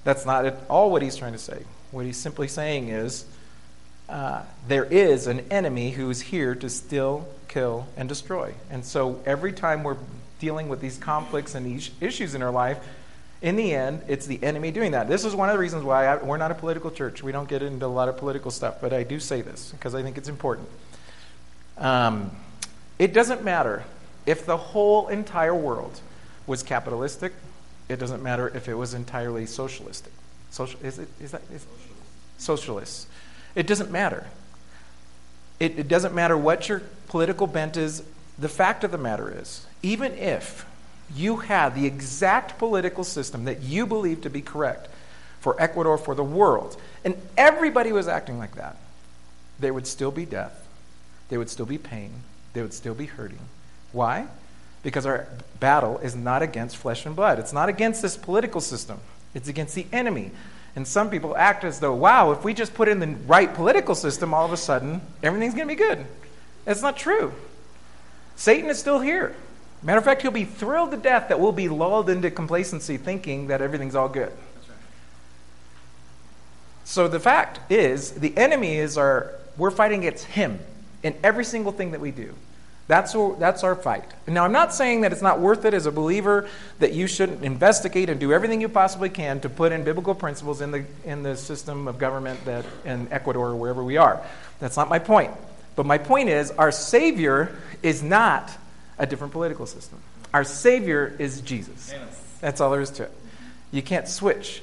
That's 0.04 0.24
not 0.24 0.46
at 0.46 0.56
all 0.70 0.90
what 0.90 1.02
he's 1.02 1.16
trying 1.16 1.32
to 1.32 1.38
say. 1.38 1.64
What 1.90 2.06
he's 2.06 2.16
simply 2.16 2.48
saying 2.48 2.88
is 2.88 3.26
uh, 4.08 4.40
there 4.66 4.86
is 4.86 5.26
an 5.26 5.40
enemy 5.50 5.90
who 5.90 6.08
is 6.08 6.22
here 6.22 6.54
to 6.54 6.70
steal, 6.70 7.28
kill, 7.48 7.86
and 7.94 8.08
destroy. 8.08 8.54
And 8.70 8.86
so 8.86 9.20
every 9.26 9.52
time 9.52 9.82
we're 9.82 9.98
dealing 10.38 10.70
with 10.70 10.80
these 10.80 10.96
conflicts 10.96 11.54
and 11.54 11.66
these 11.66 11.90
issues 12.00 12.34
in 12.34 12.42
our 12.42 12.50
life, 12.50 12.82
in 13.42 13.56
the 13.56 13.74
end, 13.74 14.02
it's 14.06 14.24
the 14.24 14.42
enemy 14.42 14.70
doing 14.70 14.92
that. 14.92 15.08
This 15.08 15.24
is 15.24 15.34
one 15.34 15.48
of 15.48 15.54
the 15.54 15.58
reasons 15.58 15.82
why 15.82 16.06
I, 16.06 16.22
we're 16.22 16.36
not 16.36 16.52
a 16.52 16.54
political 16.54 16.92
church. 16.92 17.24
We 17.24 17.32
don't 17.32 17.48
get 17.48 17.60
into 17.60 17.84
a 17.84 17.88
lot 17.88 18.08
of 18.08 18.16
political 18.16 18.52
stuff, 18.52 18.80
but 18.80 18.92
I 18.92 19.02
do 19.02 19.18
say 19.18 19.42
this 19.42 19.72
because 19.72 19.96
I 19.96 20.02
think 20.02 20.16
it's 20.16 20.28
important. 20.28 20.68
Um, 21.76 22.30
it 23.00 23.12
doesn't 23.12 23.42
matter 23.42 23.82
if 24.26 24.46
the 24.46 24.56
whole 24.56 25.08
entire 25.08 25.54
world 25.54 26.00
was 26.46 26.62
capitalistic. 26.62 27.32
It 27.88 27.98
doesn't 27.98 28.22
matter 28.22 28.48
if 28.54 28.68
it 28.68 28.74
was 28.74 28.94
entirely 28.94 29.44
socialistic. 29.46 30.12
Social, 30.50 30.78
is 30.84 31.00
it, 31.00 31.08
is 31.20 31.32
that, 31.32 31.42
is, 31.52 31.66
socialists. 32.38 33.08
It 33.56 33.66
doesn't 33.66 33.90
matter. 33.90 34.28
It, 35.58 35.80
it 35.80 35.88
doesn't 35.88 36.14
matter 36.14 36.38
what 36.38 36.68
your 36.68 36.82
political 37.08 37.48
bent 37.48 37.76
is. 37.76 38.04
The 38.38 38.48
fact 38.48 38.84
of 38.84 38.92
the 38.92 38.98
matter 38.98 39.36
is, 39.36 39.66
even 39.82 40.12
if 40.12 40.64
you 41.14 41.36
had 41.36 41.74
the 41.74 41.86
exact 41.86 42.58
political 42.58 43.04
system 43.04 43.44
that 43.44 43.62
you 43.62 43.86
believe 43.86 44.22
to 44.22 44.30
be 44.30 44.40
correct 44.40 44.88
for 45.40 45.60
Ecuador, 45.60 45.98
for 45.98 46.14
the 46.14 46.24
world, 46.24 46.80
and 47.04 47.16
everybody 47.36 47.92
was 47.92 48.08
acting 48.08 48.38
like 48.38 48.54
that, 48.54 48.76
there 49.58 49.74
would 49.74 49.86
still 49.86 50.10
be 50.10 50.24
death, 50.24 50.66
there 51.28 51.38
would 51.38 51.50
still 51.50 51.66
be 51.66 51.78
pain, 51.78 52.12
there 52.52 52.62
would 52.62 52.74
still 52.74 52.94
be 52.94 53.06
hurting. 53.06 53.40
Why? 53.92 54.26
Because 54.82 55.06
our 55.06 55.26
battle 55.60 55.98
is 55.98 56.14
not 56.14 56.42
against 56.42 56.76
flesh 56.76 57.06
and 57.06 57.14
blood. 57.14 57.38
It's 57.38 57.52
not 57.52 57.68
against 57.68 58.02
this 58.02 58.16
political 58.16 58.60
system. 58.60 58.98
It's 59.34 59.48
against 59.48 59.74
the 59.74 59.86
enemy. 59.92 60.30
And 60.74 60.86
some 60.88 61.10
people 61.10 61.36
act 61.36 61.64
as 61.64 61.80
though, 61.80 61.94
wow, 61.94 62.32
if 62.32 62.44
we 62.44 62.54
just 62.54 62.74
put 62.74 62.88
in 62.88 62.98
the 62.98 63.08
right 63.26 63.52
political 63.52 63.94
system, 63.94 64.32
all 64.32 64.46
of 64.46 64.52
a 64.52 64.56
sudden, 64.56 65.02
everything's 65.22 65.54
going 65.54 65.68
to 65.68 65.74
be 65.74 65.78
good. 65.78 66.06
That's 66.64 66.82
not 66.82 66.96
true. 66.96 67.32
Satan 68.36 68.70
is 68.70 68.78
still 68.78 69.00
here. 69.00 69.36
Matter 69.82 69.98
of 69.98 70.04
fact, 70.04 70.22
he'll 70.22 70.30
be 70.30 70.44
thrilled 70.44 70.92
to 70.92 70.96
death 70.96 71.28
that 71.28 71.40
we'll 71.40 71.52
be 71.52 71.68
lulled 71.68 72.08
into 72.08 72.30
complacency 72.30 72.96
thinking 72.96 73.48
that 73.48 73.60
everything's 73.60 73.94
all 73.94 74.08
good. 74.08 74.30
Right. 74.30 74.78
So 76.84 77.08
the 77.08 77.18
fact 77.18 77.70
is, 77.70 78.12
the 78.12 78.36
enemy 78.36 78.76
is 78.76 78.96
our, 78.96 79.32
we're 79.56 79.72
fighting 79.72 80.00
against 80.00 80.26
him 80.26 80.60
in 81.02 81.16
every 81.24 81.44
single 81.44 81.72
thing 81.72 81.90
that 81.92 82.00
we 82.00 82.12
do. 82.12 82.34
That's, 82.88 83.14
that's 83.38 83.64
our 83.64 83.74
fight. 83.74 84.04
Now, 84.26 84.44
I'm 84.44 84.52
not 84.52 84.74
saying 84.74 85.00
that 85.00 85.12
it's 85.12 85.22
not 85.22 85.40
worth 85.40 85.64
it 85.64 85.72
as 85.72 85.86
a 85.86 85.92
believer 85.92 86.48
that 86.78 86.92
you 86.92 87.06
shouldn't 87.06 87.44
investigate 87.44 88.10
and 88.10 88.20
do 88.20 88.32
everything 88.32 88.60
you 88.60 88.68
possibly 88.68 89.08
can 89.08 89.40
to 89.40 89.48
put 89.48 89.72
in 89.72 89.82
biblical 89.82 90.14
principles 90.14 90.60
in 90.60 90.72
the, 90.72 90.84
in 91.04 91.22
the 91.22 91.36
system 91.36 91.88
of 91.88 91.98
government 91.98 92.44
that 92.44 92.64
in 92.84 93.08
Ecuador 93.10 93.48
or 93.48 93.56
wherever 93.56 93.82
we 93.82 93.96
are. 93.96 94.20
That's 94.58 94.76
not 94.76 94.88
my 94.88 94.98
point. 94.98 95.32
But 95.74 95.86
my 95.86 95.96
point 95.98 96.28
is, 96.28 96.50
our 96.52 96.70
Savior 96.70 97.56
is 97.82 98.02
not 98.02 98.50
a 98.98 99.06
different 99.06 99.32
political 99.32 99.66
system. 99.66 99.98
Our 100.32 100.44
Savior 100.44 101.14
is 101.18 101.40
Jesus. 101.40 101.92
That's 102.40 102.60
all 102.60 102.70
there 102.70 102.80
is 102.80 102.90
to 102.92 103.04
it. 103.04 103.12
You 103.70 103.82
can't 103.82 104.08
switch. 104.08 104.62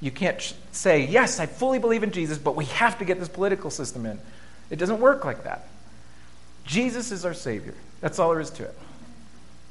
You 0.00 0.10
can't 0.10 0.54
say, 0.72 1.06
yes, 1.06 1.38
I 1.38 1.46
fully 1.46 1.78
believe 1.78 2.02
in 2.02 2.10
Jesus, 2.10 2.38
but 2.38 2.56
we 2.56 2.64
have 2.66 2.98
to 2.98 3.04
get 3.04 3.20
this 3.20 3.28
political 3.28 3.70
system 3.70 4.04
in. 4.06 4.18
It 4.70 4.76
doesn't 4.76 5.00
work 5.00 5.24
like 5.24 5.44
that. 5.44 5.66
Jesus 6.64 7.12
is 7.12 7.24
our 7.24 7.34
Savior. 7.34 7.74
That's 8.00 8.18
all 8.18 8.30
there 8.30 8.40
is 8.40 8.50
to 8.50 8.64
it. 8.64 8.78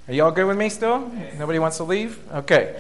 Are 0.07 0.13
y'all 0.13 0.31
good 0.31 0.45
with 0.45 0.57
me 0.57 0.69
still? 0.69 1.11
Nobody 1.37 1.59
wants 1.59 1.77
to 1.77 1.83
leave? 1.83 2.19
Okay. 2.31 2.79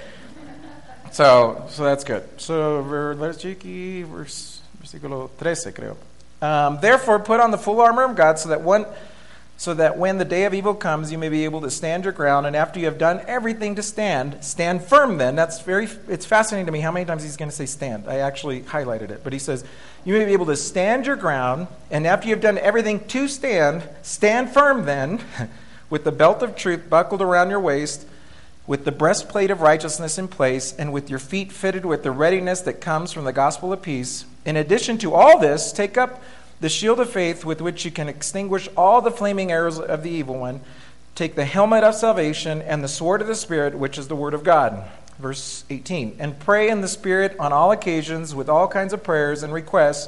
So, 1.11 1.65
so 1.69 1.83
that's 1.83 2.03
good. 2.03 2.23
So, 2.37 2.81
let's 3.17 3.41
see 3.41 4.03
verse, 4.03 4.61
versículo 4.81 5.29
13, 5.31 5.73
creo. 5.73 5.97
Um, 6.41 6.79
Therefore, 6.81 7.19
put 7.19 7.39
on 7.39 7.51
the 7.51 7.57
full 7.57 7.81
armor 7.81 8.03
of 8.03 8.15
God 8.15 8.39
so 8.39 8.49
that 8.49 8.61
one 8.61 8.85
so 9.61 9.75
that 9.75 9.95
when 9.95 10.17
the 10.17 10.25
day 10.25 10.45
of 10.45 10.55
evil 10.55 10.73
comes 10.73 11.11
you 11.11 11.19
may 11.19 11.29
be 11.29 11.45
able 11.45 11.61
to 11.61 11.69
stand 11.69 12.03
your 12.03 12.13
ground. 12.13 12.47
And 12.47 12.55
after 12.55 12.79
you 12.79 12.85
have 12.85 12.97
done 12.97 13.21
everything 13.27 13.75
to 13.75 13.83
stand 13.83 14.43
stand 14.43 14.83
firm 14.83 15.19
then. 15.19 15.35
That's 15.35 15.61
very 15.61 15.87
it's 16.07 16.25
fascinating 16.25 16.65
to 16.65 16.71
me 16.71 16.79
how 16.79 16.91
many 16.91 17.05
times 17.05 17.21
he's 17.21 17.37
going 17.37 17.51
to 17.51 17.55
say 17.55 17.67
stand. 17.67 18.07
I 18.07 18.15
actually 18.15 18.61
highlighted 18.61 19.11
it. 19.11 19.23
But 19.23 19.33
he 19.33 19.37
says 19.37 19.63
you 20.03 20.15
may 20.15 20.25
be 20.25 20.33
able 20.33 20.47
to 20.47 20.55
stand 20.55 21.05
your 21.05 21.15
ground 21.15 21.67
and 21.91 22.07
after 22.07 22.27
you 22.27 22.33
have 22.33 22.41
done 22.41 22.57
everything 22.57 23.05
to 23.09 23.27
stand 23.27 23.87
stand 24.01 24.49
firm 24.49 24.85
then 24.85 25.21
with 25.91 26.05
the 26.05 26.11
belt 26.11 26.41
of 26.41 26.55
truth 26.55 26.89
buckled 26.89 27.21
around 27.21 27.51
your 27.51 27.59
waist 27.59 28.07
with 28.65 28.83
the 28.83 28.91
breastplate 28.91 29.51
of 29.51 29.61
righteousness 29.61 30.17
in 30.17 30.27
place 30.27 30.73
and 30.73 30.91
with 30.91 31.07
your 31.07 31.19
feet 31.19 31.51
fitted 31.51 31.85
with 31.85 32.01
the 32.01 32.09
readiness 32.09 32.61
that 32.61 32.81
comes 32.81 33.13
from 33.13 33.25
the 33.25 33.33
gospel 33.33 33.71
of 33.71 33.83
peace. 33.83 34.25
In 34.43 34.57
addition 34.57 34.97
to 34.97 35.13
all 35.13 35.37
this 35.37 35.71
take 35.71 35.99
up 35.99 36.19
the 36.61 36.69
shield 36.69 36.99
of 36.99 37.09
faith 37.09 37.43
with 37.43 37.59
which 37.59 37.83
you 37.83 37.91
can 37.91 38.07
extinguish 38.07 38.69
all 38.77 39.01
the 39.01 39.11
flaming 39.11 39.51
arrows 39.51 39.79
of 39.79 40.03
the 40.03 40.11
evil 40.11 40.37
one. 40.37 40.61
Take 41.15 41.35
the 41.35 41.43
helmet 41.43 41.83
of 41.83 41.95
salvation 41.95 42.61
and 42.61 42.83
the 42.83 42.87
sword 42.87 43.19
of 43.19 43.27
the 43.27 43.35
Spirit, 43.35 43.75
which 43.75 43.97
is 43.97 44.07
the 44.07 44.15
word 44.15 44.35
of 44.35 44.43
God. 44.43 44.83
Verse 45.17 45.65
18. 45.71 46.17
And 46.19 46.39
pray 46.39 46.69
in 46.69 46.81
the 46.81 46.87
Spirit 46.87 47.35
on 47.39 47.51
all 47.51 47.71
occasions 47.71 48.33
with 48.35 48.47
all 48.47 48.67
kinds 48.67 48.93
of 48.93 49.03
prayers 49.03 49.41
and 49.41 49.51
requests. 49.51 50.07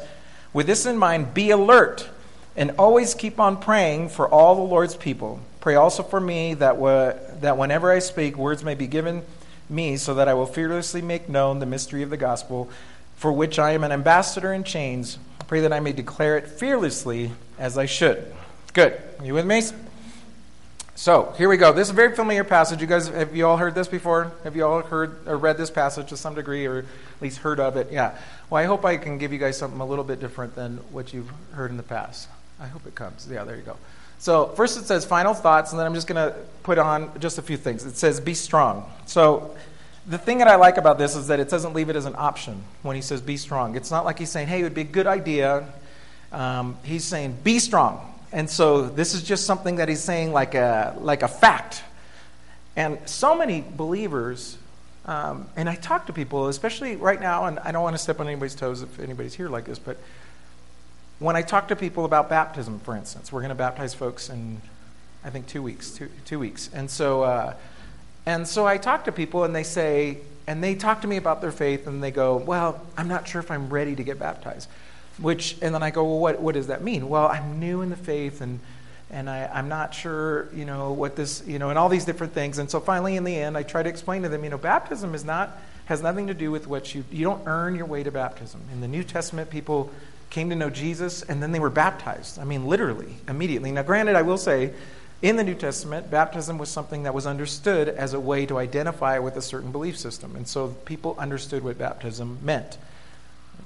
With 0.53 0.67
this 0.67 0.85
in 0.85 0.95
mind, 0.95 1.33
be 1.33 1.49
alert 1.49 2.07
and 2.55 2.71
always 2.77 3.15
keep 3.15 3.39
on 3.39 3.57
praying 3.57 4.09
for 4.09 4.29
all 4.29 4.53
the 4.55 4.61
Lord's 4.61 4.95
people. 4.95 5.39
Pray 5.59 5.73
also 5.73 6.03
for 6.03 6.19
me 6.19 6.53
that, 6.53 6.73
w- 6.73 7.13
that 7.41 7.57
whenever 7.57 7.91
I 7.91 7.97
speak, 7.97 8.37
words 8.37 8.63
may 8.63 8.75
be 8.75 8.85
given 8.85 9.23
me 9.69 9.97
so 9.97 10.13
that 10.13 10.27
I 10.27 10.35
will 10.35 10.45
fearlessly 10.45 11.01
make 11.01 11.27
known 11.27 11.57
the 11.57 11.65
mystery 11.65 12.03
of 12.03 12.11
the 12.11 12.17
gospel, 12.17 12.69
for 13.15 13.31
which 13.31 13.57
I 13.57 13.71
am 13.71 13.83
an 13.83 13.91
ambassador 13.91 14.53
in 14.53 14.63
chains 14.63 15.17
Pray 15.47 15.61
that 15.61 15.73
I 15.73 15.79
may 15.79 15.91
declare 15.91 16.37
it 16.37 16.47
fearlessly 16.47 17.31
as 17.59 17.77
I 17.77 17.85
should. 17.85 18.33
Good. 18.73 18.99
You 19.23 19.33
with 19.33 19.45
me? 19.45 19.61
So 20.95 21.33
here 21.37 21.49
we 21.49 21.57
go. 21.57 21.73
This 21.73 21.87
is 21.87 21.91
a 21.91 21.95
very 21.95 22.15
familiar 22.15 22.43
passage. 22.43 22.79
You 22.79 22.87
guys, 22.87 23.07
have 23.07 23.35
you 23.35 23.47
all 23.47 23.57
heard 23.57 23.75
this 23.75 23.87
before? 23.87 24.31
Have 24.43 24.55
you 24.55 24.65
all 24.65 24.81
heard 24.81 25.27
or 25.27 25.37
read 25.37 25.57
this 25.57 25.71
passage 25.71 26.09
to 26.09 26.17
some 26.17 26.35
degree, 26.35 26.65
or 26.65 26.79
at 26.79 27.21
least 27.21 27.39
heard 27.39 27.59
of 27.59 27.77
it? 27.77 27.91
Yeah. 27.91 28.17
Well, 28.49 28.61
I 28.61 28.65
hope 28.65 28.85
I 28.85 28.97
can 28.97 29.17
give 29.17 29.33
you 29.33 29.39
guys 29.39 29.57
something 29.57 29.79
a 29.79 29.85
little 29.85 30.03
bit 30.03 30.19
different 30.19 30.55
than 30.55 30.77
what 30.91 31.13
you've 31.13 31.31
heard 31.53 31.71
in 31.71 31.77
the 31.77 31.83
past. 31.83 32.29
I 32.59 32.67
hope 32.67 32.85
it 32.85 32.95
comes. 32.95 33.27
Yeah, 33.29 33.43
there 33.43 33.55
you 33.55 33.63
go. 33.63 33.75
So 34.19 34.47
first 34.49 34.77
it 34.77 34.85
says 34.85 35.03
final 35.03 35.33
thoughts, 35.33 35.71
and 35.71 35.79
then 35.79 35.85
I'm 35.85 35.95
just 35.95 36.07
going 36.07 36.31
to 36.31 36.37
put 36.61 36.77
on 36.77 37.11
just 37.19 37.37
a 37.37 37.41
few 37.41 37.57
things. 37.57 37.85
It 37.85 37.97
says 37.97 38.19
be 38.21 38.33
strong. 38.33 38.89
So 39.05 39.55
the 40.05 40.17
thing 40.17 40.39
that 40.39 40.47
I 40.47 40.55
like 40.55 40.77
about 40.77 40.97
this 40.97 41.15
is 41.15 41.27
that 41.27 41.39
it 41.39 41.49
doesn't 41.49 41.73
leave 41.73 41.89
it 41.89 41.95
as 41.95 42.05
an 42.05 42.15
option 42.17 42.61
when 42.81 42.95
he 42.95 43.01
says 43.01 43.21
be 43.21 43.37
strong. 43.37 43.75
It's 43.75 43.91
not 43.91 44.03
like 44.03 44.19
he's 44.19 44.29
saying, 44.29 44.47
hey, 44.47 44.59
it 44.59 44.63
would 44.63 44.73
be 44.73 44.81
a 44.81 44.85
good 44.85 45.07
idea. 45.07 45.67
Um, 46.31 46.77
he's 46.83 47.05
saying 47.05 47.37
be 47.43 47.59
strong. 47.59 48.09
And 48.31 48.49
so 48.49 48.87
this 48.89 49.13
is 49.13 49.23
just 49.23 49.45
something 49.45 49.77
that 49.77 49.87
he's 49.87 50.03
saying 50.03 50.33
like 50.33 50.55
a, 50.55 50.95
like 50.99 51.23
a 51.23 51.27
fact. 51.27 51.83
And 52.75 52.97
so 53.05 53.37
many 53.37 53.63
believers, 53.77 54.57
um, 55.05 55.47
and 55.55 55.69
I 55.69 55.75
talk 55.75 56.07
to 56.07 56.13
people, 56.13 56.47
especially 56.47 56.95
right 56.95 57.21
now, 57.21 57.45
and 57.45 57.59
I 57.59 57.71
don't 57.71 57.83
want 57.83 57.95
to 57.95 58.01
step 58.01 58.19
on 58.19 58.27
anybody's 58.27 58.55
toes 58.55 58.81
if 58.81 58.99
anybody's 58.99 59.35
here 59.35 59.47
like 59.47 59.65
this, 59.65 59.79
but 59.79 59.97
when 61.19 61.35
I 61.35 61.43
talk 61.43 61.67
to 61.69 61.75
people 61.75 62.03
about 62.03 62.29
baptism, 62.29 62.79
for 62.79 62.97
instance, 62.97 63.31
we're 63.31 63.41
going 63.41 63.49
to 63.49 63.55
baptize 63.55 63.93
folks 63.93 64.29
in, 64.29 64.59
I 65.23 65.29
think, 65.29 65.47
two 65.47 65.61
weeks. 65.61 65.91
Two, 65.91 66.09
two 66.25 66.39
weeks. 66.39 66.69
And 66.73 66.91
so. 66.91 67.23
Uh, 67.23 67.53
and 68.25 68.47
so 68.47 68.65
I 68.65 68.77
talk 68.77 69.05
to 69.05 69.11
people 69.11 69.43
and 69.43 69.55
they 69.55 69.63
say, 69.63 70.19
and 70.47 70.63
they 70.63 70.75
talk 70.75 71.01
to 71.01 71.07
me 71.07 71.17
about 71.17 71.41
their 71.41 71.51
faith 71.51 71.87
and 71.87 72.03
they 72.03 72.11
go, 72.11 72.37
Well, 72.37 72.81
I'm 72.97 73.07
not 73.07 73.27
sure 73.27 73.39
if 73.39 73.51
I'm 73.51 73.69
ready 73.69 73.95
to 73.95 74.03
get 74.03 74.19
baptized. 74.19 74.69
Which, 75.19 75.57
and 75.61 75.73
then 75.75 75.83
I 75.83 75.91
go, 75.91 76.03
Well, 76.03 76.19
what, 76.19 76.41
what 76.41 76.55
does 76.55 76.67
that 76.67 76.83
mean? 76.83 77.09
Well, 77.09 77.27
I'm 77.27 77.59
new 77.59 77.81
in 77.81 77.89
the 77.89 77.95
faith 77.95 78.41
and, 78.41 78.59
and 79.09 79.29
I, 79.29 79.45
I'm 79.53 79.69
not 79.69 79.93
sure, 79.93 80.49
you 80.53 80.65
know, 80.65 80.91
what 80.91 81.15
this, 81.15 81.43
you 81.45 81.59
know, 81.59 81.69
and 81.69 81.77
all 81.77 81.89
these 81.89 82.05
different 82.05 82.33
things. 82.33 82.57
And 82.57 82.69
so 82.69 82.79
finally, 82.79 83.15
in 83.15 83.23
the 83.23 83.35
end, 83.35 83.57
I 83.57 83.63
try 83.63 83.83
to 83.83 83.89
explain 83.89 84.23
to 84.23 84.29
them, 84.29 84.43
you 84.43 84.49
know, 84.49 84.57
baptism 84.57 85.13
is 85.15 85.23
not, 85.23 85.57
has 85.85 86.01
nothing 86.01 86.27
to 86.27 86.33
do 86.33 86.51
with 86.51 86.67
what 86.67 86.95
you, 86.95 87.03
you 87.11 87.23
don't 87.23 87.45
earn 87.45 87.75
your 87.75 87.85
way 87.85 88.03
to 88.03 88.11
baptism. 88.11 88.61
In 88.71 88.81
the 88.81 88.87
New 88.87 89.03
Testament, 89.03 89.49
people 89.49 89.91
came 90.29 90.49
to 90.49 90.55
know 90.55 90.69
Jesus 90.69 91.21
and 91.21 91.43
then 91.43 91.51
they 91.51 91.59
were 91.59 91.69
baptized. 91.69 92.39
I 92.39 92.43
mean, 92.43 92.65
literally, 92.65 93.15
immediately. 93.27 93.71
Now, 93.71 93.83
granted, 93.83 94.15
I 94.15 94.23
will 94.23 94.37
say, 94.37 94.73
in 95.23 95.37
the 95.37 95.43
New 95.43 95.55
Testament, 95.55 96.11
baptism 96.11 96.57
was 96.57 96.67
something 96.67 97.03
that 97.03 97.13
was 97.13 97.25
understood 97.25 97.87
as 97.87 98.13
a 98.13 98.19
way 98.19 98.45
to 98.45 98.57
identify 98.57 99.19
with 99.19 99.37
a 99.37 99.41
certain 99.41 99.71
belief 99.71 99.97
system. 99.97 100.35
And 100.35 100.45
so 100.45 100.75
people 100.83 101.15
understood 101.17 101.63
what 101.63 101.77
baptism 101.77 102.39
meant. 102.41 102.77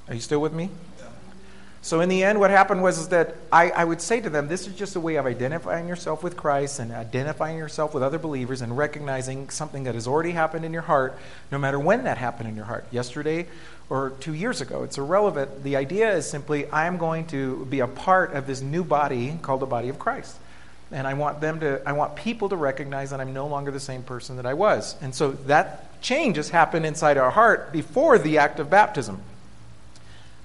Are 0.08 0.14
you 0.14 0.22
still 0.22 0.40
with 0.40 0.54
me? 0.54 0.70
So, 1.82 2.02
in 2.02 2.10
the 2.10 2.24
end, 2.24 2.40
what 2.40 2.50
happened 2.52 2.84
was 2.84 3.10
that 3.10 3.36
I, 3.52 3.70
I, 3.70 3.86
would 3.86 4.02
say 4.02 4.20
to 4.20 4.30
them, 4.30 4.48
this 4.48 4.68
is 4.68 4.76
just 4.76 4.96
a 4.96 5.00
way 5.00 5.16
of 5.16 5.26
identifying 5.26 5.88
yourself 5.88 6.22
with 6.22 6.36
Christ 6.36 6.80
and 6.80 6.92
identifying 6.92 7.58
yourself 7.58 7.94
with 7.94 8.04
other 8.04 8.20
believers 8.20 8.62
and 8.62 8.78
recognizing 8.78 9.50
something 9.50 9.84
that 9.86 9.96
has 9.96 10.06
already 10.06 10.32
happened 10.32 10.66
in 10.66 10.74
your 10.74 10.82
heart, 10.82 11.18
no 11.50 11.58
matter 11.58 11.80
when 11.80 12.04
that 12.04 12.18
happened 12.18 12.50
in 12.50 12.56
your 12.56 12.66
heart, 12.66 12.86
yesterday 12.92 13.48
or 13.90 14.12
two 14.20 14.34
years 14.34 14.60
ago. 14.60 14.84
It's 14.84 14.98
irrelevant. 14.98 15.64
The 15.64 15.78
idea 15.78 16.12
is 16.14 16.30
simply, 16.30 16.68
I 16.68 16.88
am 16.88 16.98
going 16.98 17.26
to 17.28 17.66
be 17.68 17.80
a 17.80 17.88
part 17.88 18.34
of 18.34 18.48
this 18.48 18.62
new 18.62 18.84
body 18.84 19.40
called 19.42 19.62
the 19.62 19.66
body 19.66 19.88
of 19.88 19.98
Christ 19.98 20.36
and 20.92 21.06
I 21.06 21.14
want 21.14 21.42
them 21.42 21.60
to 21.60 21.82
I 21.88 21.92
want 21.94 22.16
people 22.16 22.50
to 22.50 22.56
recognize 22.56 23.10
that 23.10 23.20
I'm 23.20 23.34
no 23.34 23.48
longer 23.48 23.72
the 23.72 23.80
same 23.80 24.04
person 24.04 24.38
that 24.38 24.46
I 24.46 24.54
was. 24.54 24.96
And 25.02 25.14
so 25.14 25.32
that 25.32 26.02
change 26.02 26.38
has 26.38 26.50
happened 26.50 26.86
inside 26.86 27.18
our 27.18 27.32
heart 27.32 27.72
before 27.72 28.18
the 28.18 28.38
act 28.38 28.60
of 28.60 28.70
baptism. 28.70 29.22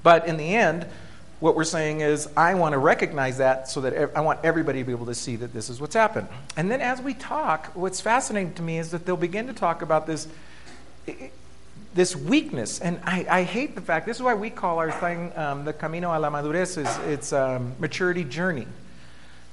But 0.02 0.26
in 0.26 0.36
the 0.36 0.54
end, 0.54 0.86
what 1.42 1.56
we're 1.56 1.64
saying 1.64 2.02
is, 2.02 2.28
I 2.36 2.54
want 2.54 2.72
to 2.72 2.78
recognize 2.78 3.38
that 3.38 3.68
so 3.68 3.80
that 3.80 4.12
I 4.16 4.20
want 4.20 4.38
everybody 4.44 4.78
to 4.78 4.84
be 4.84 4.92
able 4.92 5.06
to 5.06 5.14
see 5.14 5.34
that 5.36 5.52
this 5.52 5.68
is 5.70 5.80
what's 5.80 5.94
happened. 5.94 6.28
And 6.56 6.70
then 6.70 6.80
as 6.80 7.02
we 7.02 7.14
talk, 7.14 7.72
what's 7.74 8.00
fascinating 8.00 8.54
to 8.54 8.62
me 8.62 8.78
is 8.78 8.92
that 8.92 9.04
they'll 9.04 9.16
begin 9.16 9.48
to 9.48 9.52
talk 9.52 9.82
about 9.82 10.06
this, 10.06 10.28
this 11.94 12.14
weakness. 12.14 12.80
And 12.80 13.00
I, 13.04 13.26
I 13.28 13.42
hate 13.42 13.74
the 13.74 13.80
fact, 13.80 14.06
this 14.06 14.18
is 14.18 14.22
why 14.22 14.34
we 14.34 14.50
call 14.50 14.78
our 14.78 14.92
thing 14.92 15.32
um, 15.36 15.64
the 15.64 15.72
Camino 15.72 16.16
a 16.16 16.18
la 16.18 16.30
Madurez, 16.30 16.78
is 16.78 16.98
it's 17.08 17.32
um, 17.32 17.74
maturity 17.80 18.22
journey. 18.22 18.68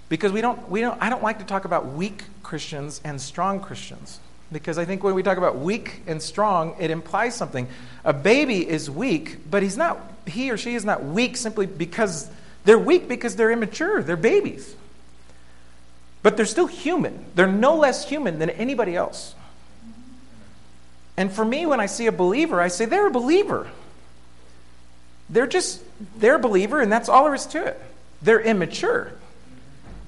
Because 0.10 0.32
we 0.32 0.42
don't, 0.42 0.70
we 0.70 0.82
don't, 0.82 1.02
I 1.02 1.10
don't 1.10 1.24
like 1.24 1.40
to 1.40 1.46
talk 1.46 1.66
about 1.66 1.94
weak 1.94 2.24
Christians 2.44 3.00
and 3.04 3.22
strong 3.22 3.60
Christians. 3.62 4.20
Because 4.52 4.80
I 4.80 4.86
think 4.86 5.04
when 5.04 5.14
we 5.14 5.22
talk 5.22 5.38
about 5.38 5.60
weak 5.60 6.02
and 6.08 6.22
strong, 6.22 6.76
it 6.80 6.90
implies 6.90 7.36
something. 7.36 7.68
A 8.04 8.14
baby 8.14 8.68
is 8.68 8.90
weak, 8.90 9.50
but 9.50 9.62
he's 9.62 9.78
not 9.78 10.00
he 10.26 10.52
or 10.52 10.58
she 10.58 10.76
is 10.76 10.86
not 10.86 11.04
weak 11.04 11.38
simply 11.38 11.66
because 11.66 12.30
they're 12.66 12.80
weak 12.80 13.08
because 13.08 13.36
they're 13.36 13.52
immature. 13.52 14.02
They're 14.04 14.18
babies. 14.18 14.76
But 16.22 16.38
they're 16.38 16.46
still 16.46 16.68
human. 16.68 17.26
They're 17.36 17.48
no 17.48 17.76
less 17.76 18.08
human 18.08 18.40
than 18.40 18.50
anybody 18.50 18.96
else. 18.96 19.36
And 21.18 21.32
for 21.32 21.44
me, 21.44 21.66
when 21.66 21.80
I 21.80 21.86
see 21.86 22.08
a 22.08 22.12
believer, 22.12 22.62
I 22.62 22.68
say 22.70 22.86
they're 22.86 23.08
a 23.08 23.12
believer. 23.12 23.70
They're 25.30 25.48
just, 25.48 25.82
they're 26.18 26.36
a 26.36 26.40
believer, 26.40 26.82
and 26.82 26.92
that's 26.92 27.10
all 27.10 27.26
there 27.26 27.36
is 27.36 27.46
to 27.48 27.66
it. 27.66 27.82
They're 28.22 28.40
immature. 28.40 29.14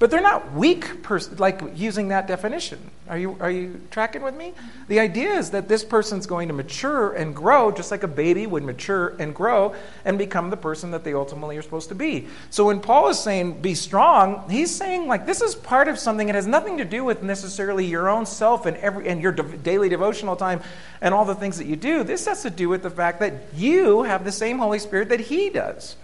But 0.02 0.10
they're 0.10 0.20
not 0.20 0.54
weak, 0.54 1.04
pers- 1.04 1.40
like 1.40 1.62
using 1.76 2.08
that 2.08 2.26
definition. 2.26 2.80
Are 3.08 3.20
you, 3.20 3.38
are 3.40 3.52
you 3.52 3.80
tracking 3.92 4.24
with 4.24 4.34
me? 4.34 4.54
The 4.88 5.00
idea 5.00 5.32
is 5.36 5.52
that 5.52 5.68
this 5.68 5.84
person's 5.84 6.26
going 6.26 6.48
to 6.48 6.56
mature 6.56 7.14
and 7.14 7.36
grow 7.36 7.72
just 7.72 7.92
like 7.92 8.02
a 8.02 8.08
baby 8.08 8.48
would 8.48 8.64
mature 8.64 9.10
and 9.20 9.36
grow 9.36 9.76
and 10.04 10.18
become 10.18 10.50
the 10.50 10.58
person 10.58 10.90
that 10.90 11.04
they 11.04 11.14
ultimately 11.14 11.56
are 11.56 11.62
supposed 11.62 11.90
to 11.90 11.94
be. 11.94 12.26
So 12.50 12.66
when 12.66 12.80
Paul 12.80 13.10
is 13.10 13.20
saying 13.20 13.62
be 13.62 13.76
strong, 13.76 14.50
he's 14.50 14.76
saying 14.76 15.06
like 15.06 15.28
this 15.28 15.40
is 15.40 15.54
part 15.54 15.88
of 15.88 16.00
something 16.00 16.26
that 16.26 16.36
has 16.36 16.48
nothing 16.48 16.80
to 16.80 16.86
do 16.86 17.04
with 17.04 17.22
necessarily 17.22 17.86
your 17.86 18.10
own 18.10 18.26
self 18.26 18.66
and, 18.66 18.78
every, 18.78 19.08
and 19.08 19.22
your 19.22 19.34
de- 19.34 19.58
daily 19.58 19.88
devotional 19.88 20.36
time 20.36 20.62
and 21.00 21.14
all 21.14 21.26
the 21.26 21.36
things 21.36 21.60
that 21.60 21.68
you 21.68 21.76
do. 21.76 22.04
This 22.04 22.26
has 22.26 22.42
to 22.42 22.50
do 22.50 22.70
with 22.70 22.82
the 22.82 22.90
fact 22.90 23.20
that 23.20 23.54
you 23.54 24.02
have 24.02 24.24
the 24.24 24.32
same 24.32 24.58
Holy 24.58 24.80
Spirit 24.80 25.10
that 25.10 25.20
he 25.20 25.52
does. 25.52 25.96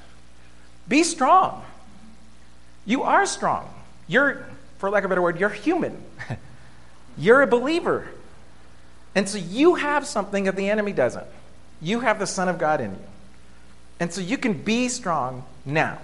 Be 0.88 1.02
strong. 1.02 1.66
You 2.86 3.02
are 3.02 3.26
strong. 3.26 3.74
You're, 4.08 4.46
for 4.78 4.90
lack 4.90 5.04
of 5.04 5.06
a 5.06 5.10
better 5.10 5.22
word, 5.22 5.40
you're 5.40 5.50
human. 5.50 6.02
you're 7.18 7.42
a 7.42 7.48
believer. 7.48 8.08
And 9.16 9.28
so 9.28 9.38
you 9.38 9.76
have 9.76 10.06
something 10.06 10.46
that 10.46 10.56
the 10.56 10.70
enemy 10.70 10.94
doesn't. 10.94 11.26
You 11.82 12.02
have 12.02 12.20
the 12.20 12.28
Son 12.28 12.50
of 12.50 12.58
God 12.58 12.82
in 12.82 12.92
you. 12.92 13.04
And 14.00 14.14
so 14.14 14.22
you 14.22 14.38
can 14.38 14.54
be 14.54 14.90
strong 14.90 15.44
now. 15.66 16.00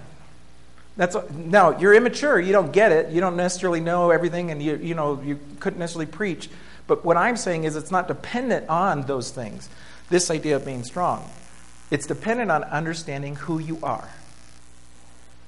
That's 0.96 1.16
now 1.30 1.78
you're 1.78 1.94
immature. 1.94 2.38
You 2.38 2.52
don't 2.52 2.72
get 2.72 2.92
it. 2.92 3.10
You 3.10 3.20
don't 3.20 3.36
necessarily 3.36 3.80
know 3.80 4.10
everything, 4.10 4.50
and 4.50 4.62
you 4.62 4.76
you 4.76 4.94
know 4.94 5.20
you 5.22 5.40
couldn't 5.58 5.78
necessarily 5.78 6.06
preach. 6.06 6.48
But 6.86 7.04
what 7.04 7.16
I'm 7.16 7.36
saying 7.36 7.64
is, 7.64 7.74
it's 7.74 7.90
not 7.90 8.06
dependent 8.06 8.68
on 8.68 9.02
those 9.02 9.30
things. 9.30 9.68
This 10.08 10.30
idea 10.30 10.56
of 10.56 10.64
being 10.64 10.84
strong, 10.84 11.28
it's 11.90 12.06
dependent 12.06 12.50
on 12.50 12.62
understanding 12.64 13.36
who 13.36 13.58
you 13.58 13.78
are. 13.82 14.08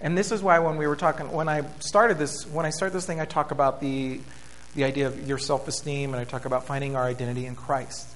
And 0.00 0.16
this 0.16 0.30
is 0.30 0.42
why 0.42 0.58
when 0.58 0.76
we 0.76 0.86
were 0.86 0.96
talking, 0.96 1.30
when 1.32 1.48
I 1.48 1.64
started 1.80 2.18
this, 2.18 2.46
when 2.46 2.66
I 2.66 2.70
started 2.70 2.94
this 2.94 3.06
thing, 3.06 3.20
I 3.20 3.24
talk 3.24 3.50
about 3.50 3.80
the, 3.80 4.20
the 4.74 4.84
idea 4.84 5.06
of 5.06 5.26
your 5.26 5.38
self 5.38 5.66
esteem 5.68 6.12
and 6.12 6.20
I 6.20 6.24
talk 6.24 6.44
about 6.44 6.66
finding 6.66 6.96
our 6.96 7.04
identity 7.04 7.46
in 7.46 7.56
Christ. 7.56 8.08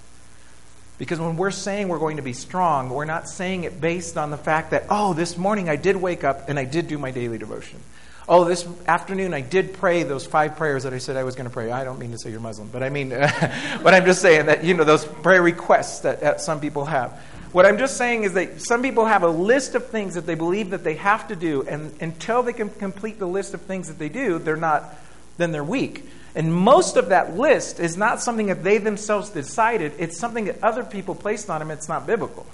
Because 0.99 1.18
when 1.18 1.38
we're 1.38 1.50
saying 1.50 1.88
we're 1.88 1.99
going 1.99 2.18
to 2.18 2.22
be 2.22 2.34
strong, 2.34 2.90
we're 2.90 3.06
not 3.06 3.26
saying 3.26 3.64
it 3.64 3.80
based 3.80 4.18
on 4.18 4.30
the 4.30 4.37
fact 4.37 4.72
that, 4.72 4.84
oh, 4.90 5.14
this 5.14 5.38
morning 5.38 5.70
I 5.70 5.76
did 5.76 5.96
wake 5.96 6.25
up 6.25 6.50
and 6.50 6.58
I 6.58 6.66
did 6.66 6.88
do 6.88 6.99
my 6.99 7.10
daily 7.10 7.38
devotion. 7.38 7.80
Oh, 8.28 8.44
this 8.44 8.68
afternoon 8.87 9.32
I 9.32 9.40
did 9.40 9.72
pray 9.72 10.02
those 10.02 10.26
five 10.26 10.56
prayers 10.56 10.82
that 10.82 10.92
I 10.92 10.99
said 10.99 11.16
I 11.16 11.25
was 11.25 11.37
going 11.37 11.49
to 11.49 11.52
pray. 11.52 11.72
I 11.72 11.84
don't 11.84 11.99
mean 11.99 12.12
to 12.12 12.18
say 12.18 12.30
you're 12.30 12.38
Muslim, 12.38 12.68
but 12.68 12.82
I 12.82 12.90
mean, 12.90 13.08
but 13.82 13.94
I'm 13.94 14.04
just 14.04 14.20
saying 14.20 14.46
that, 14.46 14.62
you 14.62 14.75
know, 14.75 14.84
those 14.84 15.06
prayer 15.06 15.42
requests 15.42 16.00
that, 16.00 16.20
that 16.20 16.42
some 16.42 16.60
people 16.60 16.84
have. 16.84 17.18
What 17.52 17.66
I'm 17.66 17.78
just 17.78 17.97
saying 17.97 18.23
is 18.23 18.35
that 18.35 18.62
some 18.62 18.81
people 18.81 19.07
have 19.07 19.24
a 19.24 19.29
list 19.29 19.74
of 19.74 19.88
things 19.88 20.14
that 20.14 20.24
they 20.24 20.37
believe 20.37 20.70
that 20.70 20.85
they 20.85 20.94
have 20.94 21.27
to 21.29 21.37
do, 21.37 21.62
and 21.62 21.92
until 22.01 22.42
they 22.42 22.53
can 22.53 22.70
complete 22.70 23.18
the 23.18 23.27
list 23.27 23.55
of 23.55 23.62
things 23.62 23.88
that 23.88 23.98
they 23.98 24.09
do, 24.09 24.38
they're 24.38 24.57
not, 24.57 24.94
then 25.37 25.51
they're 25.51 25.64
weak. 25.64 26.05
And 26.37 26.55
most 26.55 26.96
of 26.96 27.09
that 27.09 27.37
list 27.37 27.81
is 27.81 27.96
not 27.96 28.20
something 28.20 28.46
that 28.46 28.62
they 28.62 28.79
themselves 28.79 29.31
decided, 29.31 29.94
it's 29.98 30.16
something 30.16 30.44
that 30.44 30.62
other 30.62 30.85
people 30.85 31.16
placed 31.16 31.51
on 31.51 31.59
them. 31.59 31.72
It's 31.72 31.88
not 31.88 32.07
biblical. 32.07 32.46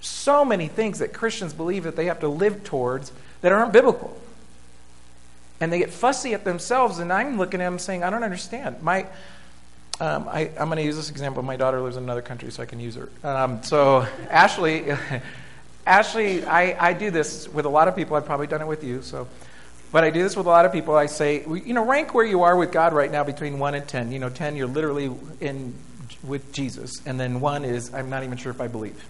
So 0.00 0.44
many 0.44 0.66
things 0.66 0.98
that 0.98 1.12
Christians 1.12 1.52
believe 1.52 1.84
that 1.84 1.94
they 1.94 2.06
have 2.06 2.20
to 2.20 2.28
live 2.28 2.64
towards 2.64 3.12
that 3.42 3.52
aren't 3.52 3.72
biblical. 3.72 4.20
And 5.60 5.72
they 5.72 5.78
get 5.78 5.90
fussy 5.90 6.34
at 6.34 6.44
themselves, 6.44 6.98
and 6.98 7.12
I'm 7.12 7.38
looking 7.38 7.60
at 7.60 7.64
them 7.64 7.78
saying, 7.78 8.02
I 8.02 8.10
don't 8.10 8.22
understand. 8.22 8.82
My, 8.82 9.06
um, 10.00 10.28
I, 10.28 10.50
am 10.56 10.68
going 10.68 10.76
to 10.78 10.84
use 10.84 10.96
this 10.96 11.10
example. 11.10 11.42
My 11.42 11.56
daughter 11.56 11.80
lives 11.80 11.96
in 11.96 12.04
another 12.04 12.22
country, 12.22 12.50
so 12.50 12.62
I 12.62 12.66
can 12.66 12.78
use 12.78 12.94
her. 12.94 13.08
Um, 13.24 13.62
so, 13.62 14.06
Ashley, 14.30 14.84
Ashley, 15.86 16.44
I, 16.44 16.90
I 16.90 16.92
do 16.92 17.10
this 17.10 17.48
with 17.48 17.64
a 17.64 17.68
lot 17.68 17.88
of 17.88 17.96
people. 17.96 18.16
I've 18.16 18.26
probably 18.26 18.46
done 18.46 18.62
it 18.62 18.68
with 18.68 18.84
you. 18.84 19.02
So, 19.02 19.26
but 19.90 20.04
I 20.04 20.10
do 20.10 20.22
this 20.22 20.36
with 20.36 20.46
a 20.46 20.50
lot 20.50 20.66
of 20.66 20.72
people. 20.72 20.94
I 20.94 21.06
say, 21.06 21.44
you 21.46 21.74
know, 21.74 21.84
rank 21.84 22.14
where 22.14 22.24
you 22.24 22.42
are 22.42 22.56
with 22.56 22.70
God 22.70 22.92
right 22.92 23.10
now 23.10 23.24
between 23.24 23.58
one 23.58 23.74
and 23.74 23.88
ten. 23.88 24.12
You 24.12 24.18
know, 24.18 24.28
ten, 24.28 24.54
you're 24.54 24.68
literally 24.68 25.10
in 25.40 25.74
with 26.22 26.52
Jesus, 26.52 27.00
and 27.06 27.18
then 27.18 27.40
one 27.40 27.64
is 27.64 27.92
I'm 27.92 28.10
not 28.10 28.22
even 28.22 28.36
sure 28.36 28.52
if 28.52 28.60
I 28.60 28.68
believe. 28.68 29.02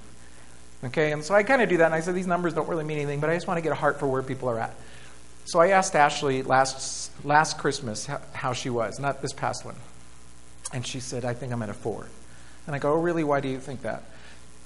Okay, 0.85 1.13
and 1.13 1.25
so 1.25 1.35
I 1.35 1.43
kind 1.43 1.61
of 1.61 1.69
do 1.69 1.79
that, 1.79 1.87
and 1.87 1.95
I 1.95 2.01
said 2.01 2.15
these 2.15 2.27
numbers 2.27 2.55
don't 2.55 2.69
really 2.69 2.85
mean 2.85 2.99
anything, 2.99 3.21
but 3.21 3.29
I 3.29 3.35
just 3.35 3.49
want 3.49 3.59
to 3.59 3.63
get 3.63 3.73
a 3.73 3.77
heart 3.77 3.99
for 3.99 4.07
where 4.07 4.23
people 4.23 4.49
are 4.49 4.59
at. 4.59 4.75
So 5.45 5.59
I 5.59 5.69
asked 5.71 5.97
Ashley 5.97 6.43
last 6.43 7.11
last 7.25 7.59
Christmas 7.59 8.07
how, 8.07 8.21
how 8.33 8.53
she 8.53 8.71
was, 8.71 9.01
not 9.01 9.21
this 9.21 9.33
past 9.33 9.65
one. 9.65 9.75
And 10.73 10.87
she 10.87 11.01
said, 11.01 11.25
I 11.25 11.35
think 11.35 11.53
I'm 11.53 11.63
at 11.63 11.71
a 11.71 11.75
four. 11.75 12.07
And 12.67 12.77
I 12.77 12.79
go, 12.79 12.93
Oh, 12.93 13.01
really? 13.01 13.25
Why 13.25 13.41
do 13.41 13.49
you 13.49 13.59
think 13.59 13.83
that? 13.83 14.03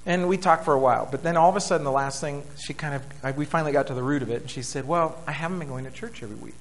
And 0.05 0.27
we 0.27 0.37
talked 0.37 0.65
for 0.65 0.73
a 0.73 0.79
while. 0.79 1.07
But 1.09 1.23
then 1.23 1.37
all 1.37 1.49
of 1.49 1.55
a 1.55 1.61
sudden, 1.61 1.85
the 1.85 1.91
last 1.91 2.19
thing, 2.19 2.43
she 2.57 2.73
kind 2.73 2.93
of, 2.93 3.03
I, 3.23 3.31
we 3.31 3.45
finally 3.45 3.71
got 3.71 3.87
to 3.87 3.93
the 3.93 4.03
root 4.03 4.21
of 4.21 4.29
it. 4.29 4.41
And 4.41 4.49
she 4.49 4.61
said, 4.61 4.87
Well, 4.87 5.17
I 5.25 5.31
haven't 5.31 5.59
been 5.59 5.69
going 5.69 5.85
to 5.85 5.91
church 5.91 6.21
every 6.23 6.35
week. 6.35 6.55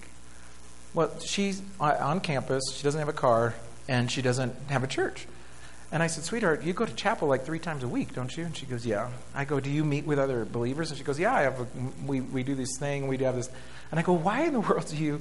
Well, 0.95 1.11
she's 1.21 1.63
uh, 1.81 1.97
on 2.01 2.21
campus, 2.21 2.63
she 2.75 2.83
doesn't 2.83 2.99
have 2.99 3.09
a 3.09 3.15
car, 3.15 3.55
and 3.89 4.11
she 4.11 4.23
doesn't 4.23 4.55
have 4.69 4.85
a 4.85 4.87
church. 4.87 5.27
And 5.91 6.03
I 6.03 6.07
said, 6.07 6.25
Sweetheart, 6.25 6.63
you 6.63 6.73
go 6.73 6.87
to 6.87 6.95
chapel 6.95 7.29
like 7.29 7.45
three 7.45 7.59
times 7.59 7.83
a 7.83 7.89
week, 7.89 8.15
don't 8.15 8.35
you? 8.37 8.45
And 8.45 8.57
she 8.57 8.65
goes, 8.67 8.87
Yeah. 8.87 9.11
I 9.35 9.45
go, 9.45 9.59
Do 9.59 9.71
you 9.71 9.85
meet 9.85 10.07
with 10.07 10.19
other 10.19 10.45
believers? 10.45 10.91
And 10.91 10.99
she 10.99 11.05
goes, 11.05 11.19
Yeah, 11.19 11.35
I 11.35 11.43
have 11.43 11.61
a, 11.61 11.67
we, 12.07 12.21
we 12.21 12.43
do 12.43 12.55
this 12.55 12.79
thing, 12.79 13.09
we 13.09 13.17
do 13.17 13.25
have 13.25 13.35
this. 13.35 13.51
And 13.91 13.99
I 13.99 14.03
go, 14.03 14.13
Why 14.13 14.43
in 14.45 14.53
the 14.53 14.61
world 14.69 14.87
do 14.87 14.97
you 14.97 15.21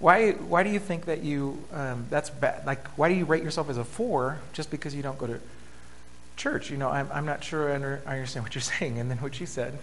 why, 0.00 0.32
why 0.32 0.62
do 0.62 0.70
you 0.70 0.78
think 0.78 1.04
that 1.04 1.22
you, 1.22 1.62
um, 1.72 2.06
that's 2.08 2.30
bad? 2.30 2.66
Like, 2.66 2.86
why 2.96 3.10
do 3.10 3.14
you 3.14 3.26
rate 3.26 3.42
yourself 3.42 3.68
as 3.68 3.76
a 3.76 3.84
four 3.84 4.38
just 4.54 4.70
because 4.70 4.94
you 4.94 5.02
don't 5.02 5.18
go 5.18 5.26
to 5.26 5.38
church? 6.36 6.70
You 6.70 6.78
know, 6.78 6.88
I'm, 6.88 7.08
I'm 7.12 7.26
not 7.26 7.44
sure 7.44 7.70
I, 7.70 7.74
under, 7.74 8.02
I 8.06 8.14
understand 8.14 8.44
what 8.46 8.54
you're 8.54 8.62
saying. 8.62 8.98
And 8.98 9.10
then 9.10 9.18
what 9.18 9.34
she 9.34 9.44
said 9.44 9.78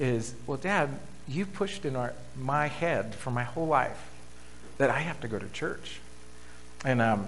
is, 0.00 0.34
well, 0.46 0.56
Dad, 0.56 0.88
you 1.28 1.44
pushed 1.44 1.84
in 1.84 1.96
our, 1.96 2.14
my 2.36 2.66
head 2.66 3.14
for 3.14 3.30
my 3.30 3.44
whole 3.44 3.66
life 3.66 4.10
that 4.78 4.88
I 4.88 5.00
have 5.00 5.20
to 5.20 5.28
go 5.28 5.38
to 5.38 5.48
church. 5.50 6.00
And, 6.84 7.02
um, 7.02 7.26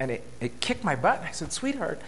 and 0.00 0.10
it, 0.10 0.24
it 0.40 0.60
kicked 0.60 0.82
my 0.82 0.96
butt. 0.96 1.22
I 1.22 1.30
said, 1.30 1.52
sweetheart, 1.52 2.00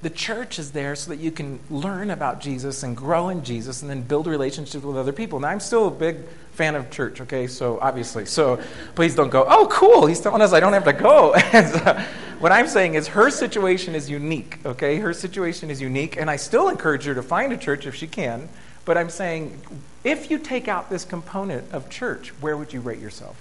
the 0.00 0.10
church 0.10 0.58
is 0.58 0.70
there 0.70 0.94
so 0.94 1.10
that 1.10 1.18
you 1.18 1.32
can 1.32 1.58
learn 1.70 2.10
about 2.10 2.40
Jesus 2.40 2.84
and 2.84 2.96
grow 2.96 3.30
in 3.30 3.42
Jesus 3.42 3.82
and 3.82 3.90
then 3.90 4.02
build 4.02 4.28
relationships 4.28 4.84
with 4.84 4.96
other 4.96 5.12
people. 5.12 5.40
Now, 5.40 5.48
I'm 5.48 5.58
still 5.58 5.88
a 5.88 5.90
big 5.90 6.18
fan 6.52 6.76
of 6.76 6.90
church, 6.90 7.20
okay? 7.22 7.48
So, 7.48 7.78
obviously. 7.80 8.24
So, 8.24 8.60
please 8.94 9.16
don't 9.16 9.30
go, 9.30 9.44
oh, 9.48 9.66
cool, 9.70 10.06
he's 10.06 10.20
telling 10.20 10.40
us 10.40 10.52
I 10.52 10.60
don't 10.60 10.72
have 10.72 10.84
to 10.84 10.92
go. 10.92 11.34
so, 11.52 12.04
what 12.38 12.52
I'm 12.52 12.68
saying 12.68 12.94
is 12.94 13.08
her 13.08 13.28
situation 13.30 13.96
is 13.96 14.08
unique, 14.08 14.58
okay? 14.64 14.98
Her 14.98 15.12
situation 15.12 15.68
is 15.68 15.80
unique, 15.80 16.16
and 16.16 16.30
I 16.30 16.36
still 16.36 16.68
encourage 16.68 17.04
her 17.04 17.14
to 17.14 17.22
find 17.22 17.52
a 17.52 17.56
church 17.56 17.84
if 17.84 17.96
she 17.96 18.06
can. 18.06 18.48
But 18.84 18.96
I'm 18.96 19.10
saying, 19.10 19.60
if 20.04 20.30
you 20.30 20.38
take 20.38 20.68
out 20.68 20.90
this 20.90 21.04
component 21.04 21.72
of 21.72 21.90
church, 21.90 22.28
where 22.40 22.56
would 22.56 22.72
you 22.72 22.80
rate 22.80 23.00
yourself? 23.00 23.36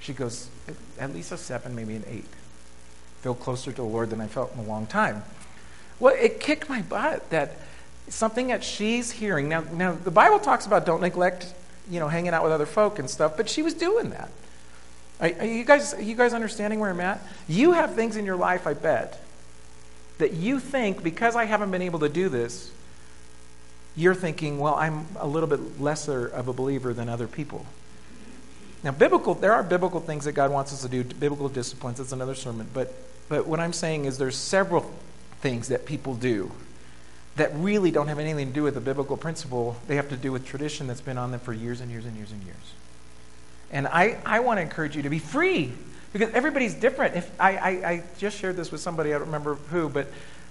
She 0.00 0.14
goes, 0.14 0.48
at 0.98 1.12
least 1.12 1.30
a 1.30 1.36
seven, 1.36 1.76
maybe 1.76 1.94
an 1.94 2.04
eight. 2.08 2.24
Feel 3.20 3.34
closer 3.34 3.70
to 3.70 3.76
the 3.76 3.84
Lord 3.84 4.08
than 4.08 4.22
I 4.22 4.26
felt 4.26 4.54
in 4.54 4.60
a 4.60 4.64
long 4.66 4.86
time. 4.86 5.22
Well, 6.00 6.14
it 6.18 6.40
kicked 6.40 6.68
my 6.68 6.82
butt 6.82 7.30
that 7.30 7.56
something 8.08 8.48
that 8.48 8.64
she's 8.64 9.12
hearing. 9.12 9.48
Now, 9.48 9.60
now 9.72 9.92
the 9.92 10.10
Bible 10.10 10.38
talks 10.38 10.66
about 10.66 10.84
don't 10.84 11.00
neglect, 11.00 11.52
you 11.88 12.00
know, 12.00 12.08
hanging 12.08 12.32
out 12.32 12.42
with 12.42 12.52
other 12.52 12.66
folk 12.66 12.98
and 12.98 13.08
stuff, 13.08 13.36
but 13.36 13.48
she 13.48 13.62
was 13.62 13.74
doing 13.74 14.10
that. 14.10 14.30
Are, 15.20 15.44
you 15.44 15.64
guys, 15.64 15.92
are 15.92 16.02
you 16.02 16.16
guys 16.16 16.32
understanding 16.32 16.80
where 16.80 16.90
I'm 16.90 17.00
at? 17.00 17.20
You 17.46 17.72
have 17.72 17.94
things 17.94 18.16
in 18.16 18.24
your 18.24 18.36
life, 18.36 18.66
I 18.66 18.72
bet, 18.72 19.22
that 20.18 20.32
you 20.32 20.58
think 20.58 21.02
because 21.02 21.36
I 21.36 21.44
haven't 21.44 21.70
been 21.70 21.82
able 21.82 21.98
to 22.00 22.08
do 22.08 22.30
this, 22.30 22.72
you're 23.96 24.14
thinking, 24.14 24.58
well, 24.58 24.76
I'm 24.76 25.06
a 25.18 25.26
little 25.26 25.48
bit 25.48 25.80
lesser 25.80 26.26
of 26.26 26.48
a 26.48 26.54
believer 26.54 26.94
than 26.94 27.10
other 27.10 27.26
people. 27.26 27.66
Now, 28.82 28.92
biblical, 28.92 29.34
there 29.34 29.52
are 29.52 29.62
biblical 29.62 30.00
things 30.00 30.24
that 30.24 30.32
God 30.32 30.50
wants 30.50 30.72
us 30.72 30.80
to 30.82 30.88
do, 30.88 31.04
biblical 31.04 31.50
disciplines. 31.50 31.98
That's 31.98 32.12
another 32.12 32.34
sermon. 32.34 32.68
But, 32.72 32.94
but 33.28 33.46
what 33.46 33.60
I'm 33.60 33.74
saying 33.74 34.06
is 34.06 34.16
there's 34.16 34.36
several 34.36 34.90
things 35.40 35.68
that 35.68 35.86
people 35.86 36.14
do 36.14 36.50
that 37.36 37.50
really 37.54 37.90
don't 37.90 38.08
have 38.08 38.18
anything 38.18 38.48
to 38.48 38.52
do 38.52 38.62
with 38.62 38.74
the 38.74 38.80
biblical 38.80 39.16
principle. 39.16 39.76
They 39.86 39.96
have 39.96 40.08
to 40.10 40.16
do 40.16 40.32
with 40.32 40.44
tradition 40.44 40.86
that's 40.86 41.00
been 41.00 41.18
on 41.18 41.30
them 41.30 41.40
for 41.40 41.52
years 41.52 41.80
and 41.80 41.90
years 41.90 42.04
and 42.04 42.16
years 42.16 42.32
and 42.32 42.42
years. 42.42 42.74
And 43.70 43.86
I, 43.86 44.18
I 44.26 44.40
want 44.40 44.58
to 44.58 44.62
encourage 44.62 44.96
you 44.96 45.02
to 45.02 45.10
be 45.10 45.18
free 45.18 45.72
because 46.12 46.30
everybody's 46.34 46.74
different. 46.74 47.16
If 47.16 47.30
I, 47.40 47.56
I, 47.56 47.70
I 47.70 48.02
just 48.18 48.38
shared 48.38 48.56
this 48.56 48.72
with 48.72 48.80
somebody, 48.80 49.14
I 49.14 49.18
don't 49.18 49.26
remember 49.26 49.54
who, 49.54 49.88
but 49.88 50.08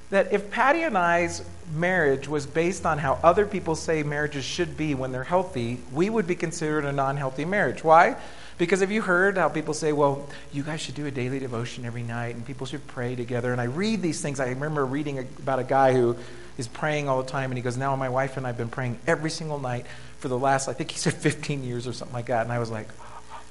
that 0.09 0.33
if 0.33 0.49
Patty 0.49 0.83
and 0.83 0.97
I's 0.97 1.43
marriage 1.75 2.27
was 2.27 2.47
based 2.47 2.85
on 2.85 2.97
how 2.97 3.19
other 3.21 3.45
people 3.45 3.75
say 3.75 4.01
marriages 4.01 4.43
should 4.43 4.75
be 4.75 4.95
when 4.95 5.11
they're 5.11 5.23
healthy, 5.23 5.79
we 5.93 6.09
would 6.09 6.25
be 6.25 6.35
considered 6.35 6.85
a 6.85 6.91
non 6.91 7.17
healthy 7.17 7.45
marriage. 7.45 7.83
Why? 7.83 8.15
Because 8.59 8.81
have 8.81 8.91
you 8.91 9.01
heard 9.01 9.37
how 9.37 9.47
people 9.47 9.73
say, 9.73 9.93
well, 9.93 10.27
you 10.51 10.63
guys 10.63 10.81
should 10.81 10.93
do 10.93 11.05
a 11.05 11.11
daily 11.11 11.39
devotion 11.39 11.85
every 11.85 12.03
night 12.03 12.35
and 12.35 12.45
people 12.45 12.67
should 12.67 12.85
pray 12.87 13.15
together? 13.15 13.53
And 13.53 13.61
I 13.61 13.63
read 13.63 14.01
these 14.01 14.21
things. 14.21 14.41
I 14.41 14.49
remember 14.49 14.85
reading 14.85 15.17
about 15.17 15.59
a 15.59 15.63
guy 15.63 15.93
who 15.93 16.17
is 16.57 16.67
praying 16.67 17.07
all 17.07 17.23
the 17.23 17.29
time 17.29 17.51
and 17.51 17.57
he 17.57 17.61
goes, 17.61 17.77
now 17.77 17.95
my 17.95 18.09
wife 18.09 18.35
and 18.35 18.45
I 18.45 18.49
have 18.49 18.57
been 18.57 18.67
praying 18.67 18.99
every 19.07 19.29
single 19.29 19.59
night 19.59 19.85
for 20.17 20.27
the 20.27 20.37
last, 20.37 20.67
I 20.67 20.73
think 20.73 20.91
he 20.91 20.97
said 20.97 21.13
15 21.15 21.63
years 21.63 21.87
or 21.87 21.93
something 21.93 22.13
like 22.13 22.25
that. 22.25 22.43
And 22.43 22.51
I 22.51 22.59
was 22.59 22.69
like, 22.69 22.89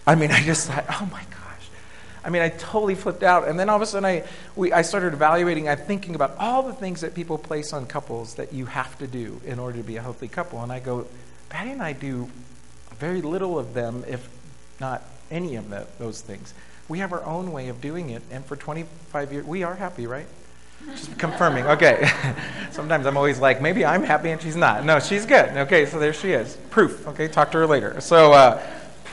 I 0.06 0.14
mean, 0.14 0.30
I 0.30 0.42
just 0.42 0.68
thought, 0.68 0.84
oh 0.88 1.08
my 1.10 1.22
God. 1.22 1.38
I 2.22 2.28
mean, 2.28 2.42
I 2.42 2.50
totally 2.50 2.94
flipped 2.94 3.22
out. 3.22 3.48
And 3.48 3.58
then 3.58 3.70
all 3.70 3.76
of 3.76 3.82
a 3.82 3.86
sudden, 3.86 4.04
I, 4.04 4.24
we, 4.56 4.74
I 4.74 4.82
started 4.82 5.14
evaluating, 5.14 5.70
I'm 5.70 5.78
thinking 5.78 6.16
about 6.16 6.36
all 6.38 6.62
the 6.62 6.74
things 6.74 7.00
that 7.00 7.14
people 7.14 7.38
place 7.38 7.72
on 7.72 7.86
couples 7.86 8.34
that 8.34 8.52
you 8.52 8.66
have 8.66 8.98
to 8.98 9.06
do 9.06 9.40
in 9.46 9.58
order 9.58 9.78
to 9.78 9.84
be 9.84 9.96
a 9.96 10.02
healthy 10.02 10.28
couple. 10.28 10.62
And 10.62 10.70
I 10.70 10.80
go, 10.80 11.06
Patty 11.48 11.70
and 11.70 11.80
I 11.80 11.94
do 11.94 12.28
very 12.98 13.22
little 13.22 13.58
of 13.58 13.72
them, 13.72 14.04
if 14.06 14.28
not 14.80 15.02
any 15.30 15.56
of 15.56 15.68
those 15.98 16.20
things. 16.20 16.54
We 16.88 17.00
have 17.00 17.12
our 17.12 17.24
own 17.24 17.52
way 17.52 17.68
of 17.68 17.80
doing 17.80 18.10
it. 18.10 18.22
And 18.30 18.44
for 18.44 18.56
25 18.56 19.32
years, 19.32 19.44
we 19.44 19.62
are 19.62 19.74
happy, 19.74 20.06
right? 20.06 20.26
Just 20.86 21.18
confirming. 21.18 21.66
Okay. 21.66 22.08
Sometimes 22.70 23.06
I'm 23.06 23.16
always 23.16 23.38
like, 23.38 23.60
maybe 23.60 23.84
I'm 23.84 24.02
happy 24.02 24.30
and 24.30 24.40
she's 24.40 24.56
not. 24.56 24.84
No, 24.84 25.00
she's 25.00 25.26
good. 25.26 25.50
Okay, 25.56 25.86
so 25.86 25.98
there 25.98 26.12
she 26.12 26.32
is. 26.32 26.56
Proof. 26.70 27.06
Okay, 27.08 27.28
talk 27.28 27.50
to 27.52 27.58
her 27.58 27.66
later. 27.66 28.00
So, 28.00 28.32
uh, 28.32 28.62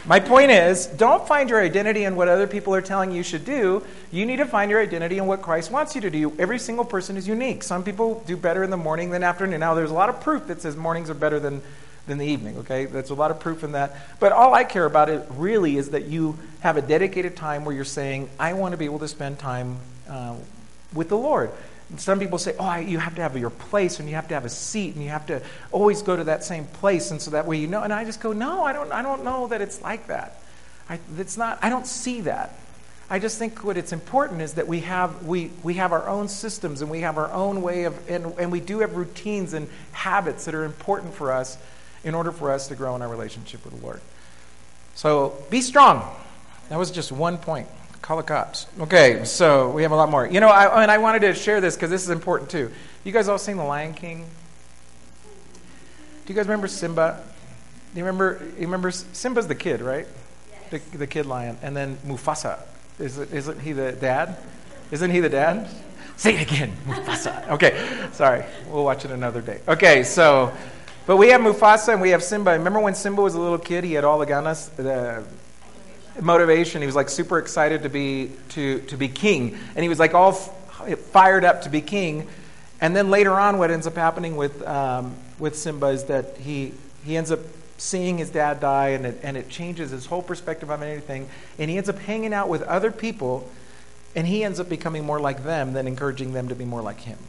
my 0.07 0.19
point 0.19 0.51
is, 0.51 0.85
don't 0.85 1.27
find 1.27 1.49
your 1.49 1.59
identity 1.59 2.03
in 2.03 2.15
what 2.15 2.27
other 2.27 2.45
people 2.45 2.75
are 2.75 2.81
telling 2.81 3.11
you 3.11 3.23
should 3.23 3.43
do. 3.43 3.83
You 4.11 4.27
need 4.27 4.35
to 4.35 4.45
find 4.45 4.69
your 4.69 4.79
identity 4.79 5.17
in 5.17 5.25
what 5.25 5.41
Christ 5.41 5.71
wants 5.71 5.95
you 5.95 6.01
to 6.01 6.11
do. 6.11 6.31
Every 6.37 6.59
single 6.59 6.85
person 6.85 7.17
is 7.17 7.27
unique. 7.27 7.63
Some 7.63 7.83
people 7.83 8.23
do 8.27 8.37
better 8.37 8.63
in 8.63 8.69
the 8.69 8.77
morning 8.77 9.09
than 9.09 9.23
afternoon. 9.23 9.59
Now, 9.59 9.73
there's 9.73 9.89
a 9.89 9.95
lot 9.95 10.09
of 10.09 10.21
proof 10.21 10.45
that 10.45 10.61
says 10.61 10.75
mornings 10.75 11.09
are 11.09 11.15
better 11.15 11.39
than, 11.39 11.63
than 12.07 12.17
the 12.17 12.25
evening, 12.25 12.57
okay? 12.57 12.85
There's 12.85 13.09
a 13.09 13.15
lot 13.15 13.31
of 13.31 13.39
proof 13.39 13.63
in 13.63 13.71
that. 13.73 13.95
But 14.19 14.31
all 14.31 14.53
I 14.53 14.63
care 14.63 14.85
about 14.85 15.09
it 15.09 15.25
really 15.31 15.77
is 15.77 15.89
that 15.89 16.05
you 16.05 16.37
have 16.59 16.77
a 16.77 16.81
dedicated 16.81 17.35
time 17.35 17.65
where 17.65 17.75
you're 17.75 17.83
saying, 17.83 18.29
I 18.39 18.53
want 18.53 18.73
to 18.73 18.77
be 18.77 18.85
able 18.85 18.99
to 18.99 19.07
spend 19.07 19.39
time 19.39 19.77
uh, 20.09 20.35
with 20.93 21.09
the 21.09 21.17
Lord. 21.17 21.51
Some 21.97 22.19
people 22.19 22.37
say, 22.37 22.55
oh, 22.59 22.75
you 22.77 22.97
have 22.99 23.15
to 23.15 23.21
have 23.21 23.37
your 23.37 23.49
place 23.49 23.99
and 23.99 24.09
you 24.09 24.15
have 24.15 24.27
to 24.29 24.33
have 24.33 24.45
a 24.45 24.49
seat 24.49 24.95
and 24.95 25.03
you 25.03 25.09
have 25.09 25.27
to 25.27 25.41
always 25.71 26.01
go 26.01 26.15
to 26.15 26.23
that 26.25 26.43
same 26.43 26.65
place 26.65 27.11
and 27.11 27.21
so 27.21 27.31
that 27.31 27.45
way 27.45 27.57
you 27.57 27.67
know. 27.67 27.83
And 27.83 27.93
I 27.93 28.03
just 28.05 28.21
go, 28.21 28.33
no, 28.33 28.63
I 28.63 28.73
don't, 28.73 28.91
I 28.91 29.01
don't 29.01 29.23
know 29.23 29.47
that 29.47 29.61
it's 29.61 29.81
like 29.81 30.07
that. 30.07 30.39
I, 30.89 30.99
it's 31.17 31.37
not, 31.37 31.59
I 31.61 31.69
don't 31.69 31.87
see 31.87 32.21
that. 32.21 32.57
I 33.07 33.19
just 33.19 33.37
think 33.37 33.63
what 33.63 33.77
it's 33.77 33.93
important 33.93 34.41
is 34.41 34.53
that 34.53 34.67
we 34.67 34.79
have, 34.81 35.25
we, 35.25 35.51
we 35.61 35.75
have 35.75 35.91
our 35.91 36.09
own 36.09 36.27
systems 36.27 36.81
and 36.81 36.89
we 36.89 37.01
have 37.01 37.19
our 37.19 37.31
own 37.31 37.61
way 37.61 37.83
of, 37.83 38.09
and, 38.09 38.33
and 38.39 38.51
we 38.51 38.59
do 38.59 38.79
have 38.79 38.95
routines 38.95 39.53
and 39.53 39.69
habits 39.91 40.45
that 40.45 40.55
are 40.55 40.63
important 40.63 41.13
for 41.13 41.31
us 41.31 41.57
in 42.05 42.15
order 42.15 42.31
for 42.31 42.51
us 42.51 42.69
to 42.69 42.75
grow 42.75 42.95
in 42.95 43.01
our 43.01 43.09
relationship 43.09 43.65
with 43.65 43.77
the 43.77 43.83
Lord. 43.83 43.99
So 44.93 45.35
be 45.49 45.59
strong. 45.59 46.09
That 46.69 46.79
was 46.79 46.89
just 46.89 47.11
one 47.11 47.37
point. 47.37 47.67
Call 48.01 48.17
the 48.17 48.23
cops. 48.23 48.67
Okay, 48.79 49.25
so 49.25 49.71
we 49.71 49.81
have 49.81 49.91
a 49.91 49.95
lot 49.95 50.09
more. 50.09 50.25
You 50.25 50.39
know, 50.39 50.47
I, 50.47 50.83
and 50.83 50.91
I 50.91 50.99
wanted 50.99 51.23
to 51.23 51.33
share 51.33 51.59
this 51.59 51.75
because 51.75 51.89
this 51.89 52.03
is 52.03 52.09
important 52.09 52.49
too. 52.49 52.71
You 53.03 53.11
guys 53.11 53.27
all 53.27 53.37
seen 53.37 53.57
The 53.57 53.63
Lion 53.63 53.93
King? 53.93 54.25
Do 56.25 56.33
you 56.33 56.35
guys 56.35 56.47
remember 56.47 56.67
Simba? 56.67 57.21
Do 57.93 57.99
you 57.99 58.05
remember? 58.05 58.41
You 58.55 58.61
remember 58.61 58.91
Simba's 58.91 59.47
the 59.47 59.55
kid, 59.55 59.81
right? 59.81 60.07
Yes. 60.71 60.83
The, 60.91 60.97
the 60.97 61.07
kid 61.07 61.25
lion, 61.25 61.57
and 61.61 61.75
then 61.75 61.97
Mufasa. 62.05 62.59
Is 62.99 63.17
it, 63.17 63.33
isn't 63.33 63.59
he 63.59 63.73
the 63.73 63.91
dad? 63.91 64.37
Isn't 64.91 65.11
he 65.11 65.19
the 65.19 65.29
dad? 65.29 65.67
Say 66.17 66.35
it 66.35 66.41
again, 66.41 66.71
Mufasa. 66.85 67.49
Okay, 67.49 68.07
sorry. 68.13 68.45
We'll 68.69 68.85
watch 68.85 69.03
it 69.03 69.11
another 69.11 69.41
day. 69.41 69.59
Okay, 69.67 70.03
so, 70.03 70.53
but 71.07 71.17
we 71.17 71.29
have 71.29 71.41
Mufasa 71.41 71.93
and 71.93 72.01
we 72.01 72.09
have 72.09 72.23
Simba. 72.23 72.51
Remember 72.51 72.79
when 72.79 72.95
Simba 72.95 73.21
was 73.21 73.35
a 73.35 73.39
little 73.39 73.59
kid? 73.59 73.83
He 73.83 73.93
had 73.93 74.03
all 74.03 74.17
the 74.17 74.25
ganas, 74.25 74.75
the 74.75 75.23
motivation. 76.21 76.81
He 76.81 76.85
was 76.85 76.95
like 76.95 77.09
super 77.09 77.37
excited 77.37 77.83
to 77.83 77.89
be 77.89 78.31
to 78.49 78.79
to 78.81 78.97
be 78.97 79.07
king, 79.07 79.57
and 79.75 79.83
he 79.83 79.89
was 79.89 79.99
like 79.99 80.13
all 80.13 80.31
f- 80.31 80.99
fired 80.99 81.43
up 81.43 81.63
to 81.63 81.69
be 81.69 81.81
king. 81.81 82.27
And 82.81 82.95
then 82.95 83.09
later 83.09 83.33
on, 83.33 83.57
what 83.57 83.71
ends 83.71 83.87
up 83.87 83.95
happening 83.95 84.35
with 84.35 84.65
um, 84.67 85.15
with 85.39 85.55
Simba 85.57 85.87
is 85.87 86.05
that 86.05 86.37
he 86.37 86.73
he 87.05 87.15
ends 87.17 87.31
up 87.31 87.39
seeing 87.77 88.17
his 88.17 88.29
dad 88.29 88.59
die, 88.59 88.89
and 88.89 89.05
it 89.05 89.19
and 89.21 89.37
it 89.37 89.49
changes 89.49 89.91
his 89.91 90.05
whole 90.05 90.23
perspective 90.23 90.71
on 90.71 90.81
anything. 90.81 91.29
And 91.59 91.69
he 91.69 91.77
ends 91.77 91.89
up 91.89 91.99
hanging 91.99 92.33
out 92.33 92.49
with 92.49 92.63
other 92.63 92.91
people, 92.91 93.49
and 94.15 94.25
he 94.25 94.43
ends 94.43 94.59
up 94.59 94.69
becoming 94.69 95.05
more 95.05 95.19
like 95.19 95.43
them 95.43 95.73
than 95.73 95.87
encouraging 95.87 96.33
them 96.33 96.47
to 96.49 96.55
be 96.55 96.65
more 96.65 96.81
like 96.81 97.01
him. 97.01 97.19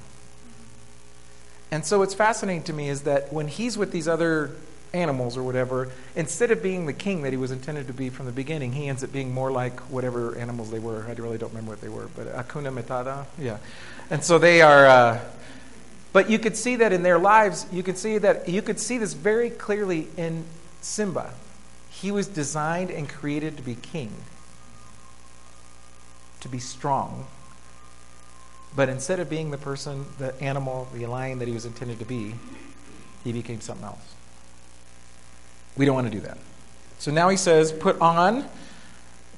And 1.71 1.85
so, 1.85 1.99
what's 1.99 2.15
fascinating 2.15 2.63
to 2.65 2.73
me 2.73 2.89
is 2.89 3.03
that 3.03 3.33
when 3.33 3.49
he's 3.49 3.77
with 3.77 3.93
these 3.93 4.07
other 4.07 4.53
animals 4.95 5.37
or 5.37 5.43
whatever, 5.43 5.91
instead 6.15 6.51
of 6.51 6.63
being 6.63 6.87
the 6.87 6.93
king 6.93 7.23
that 7.23 7.33
he 7.33 7.37
was 7.37 7.51
intended 7.51 7.87
to 7.89 7.93
be 7.93 8.09
from 8.09 8.27
the 8.27 8.33
beginning, 8.33 8.73
he 8.73 8.89
ends 8.89 9.03
up 9.03 9.13
being 9.13 9.33
more 9.33 9.51
like 9.51 9.81
whatever 9.91 10.37
animals 10.37 10.71
they 10.71 10.79
were. 10.79 11.05
I 11.09 11.13
really 11.13 11.39
don't 11.39 11.51
remember 11.51 11.73
what 11.73 11.81
they 11.81 11.89
were, 11.89 12.09
but 12.15 12.29
Hakuna 12.29 12.73
Matata, 12.73 13.27
yeah. 13.39 13.59
And 14.11 14.23
so 14.23 14.39
they 14.39 14.63
are. 14.63 14.87
Uh, 14.87 15.21
but 16.13 16.31
you 16.31 16.39
could 16.39 16.57
see 16.57 16.77
that 16.77 16.93
in 16.93 17.03
their 17.03 17.19
lives. 17.19 17.67
You 17.71 17.83
could 17.83 17.99
see 17.99 18.19
that 18.19 18.49
you 18.49 18.63
could 18.63 18.81
see 18.81 18.99
this 18.99 19.13
very 19.13 19.51
clearly 19.51 20.09
in 20.17 20.45
Simba. 20.81 21.35
He 21.91 22.11
was 22.11 22.27
designed 22.27 22.91
and 22.91 23.09
created 23.09 23.57
to 23.57 23.63
be 23.63 23.75
king, 23.75 24.13
to 26.41 26.49
be 26.49 26.59
strong. 26.59 27.27
But 28.77 28.91
instead 28.91 29.19
of 29.21 29.31
being 29.31 29.51
the 29.51 29.59
person, 29.59 30.05
the 30.19 30.39
animal, 30.43 30.87
the 30.93 31.07
lion 31.07 31.39
that 31.39 31.49
he 31.49 31.55
was 31.55 31.65
intended 31.65 31.99
to 31.99 32.05
be, 32.05 32.35
he 33.25 33.33
became 33.33 33.63
something 33.63 33.87
else. 33.87 34.15
We 35.77 35.87
don't 35.87 35.95
want 35.95 36.07
to 36.07 36.13
do 36.13 36.21
that. 36.21 36.39
So 36.99 37.11
now 37.11 37.31
he 37.31 37.39
says, 37.39 37.73
put 37.73 37.99
on, 38.01 38.47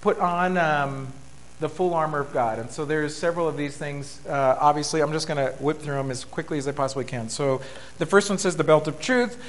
put 0.00 0.18
on 0.18 0.58
um, 0.58 1.12
the 1.60 1.68
full 1.68 1.94
armor 1.94 2.20
of 2.20 2.32
God. 2.32 2.58
And 2.58 2.70
so 2.70 2.84
there's 2.84 3.16
several 3.16 3.48
of 3.48 3.56
these 3.56 3.76
things. 3.76 4.20
Uh, 4.26 4.56
obviously, 4.60 5.00
I'm 5.00 5.12
just 5.12 5.28
going 5.28 5.38
to 5.38 5.52
whip 5.62 5.78
through 5.78 5.94
them 5.94 6.10
as 6.10 6.24
quickly 6.24 6.58
as 6.58 6.66
I 6.66 6.72
possibly 6.72 7.04
can. 7.04 7.28
So 7.28 7.60
the 7.98 8.06
first 8.06 8.28
one 8.28 8.38
says 8.38 8.56
the 8.56 8.64
belt 8.64 8.88
of 8.88 9.00
truth. 9.00 9.40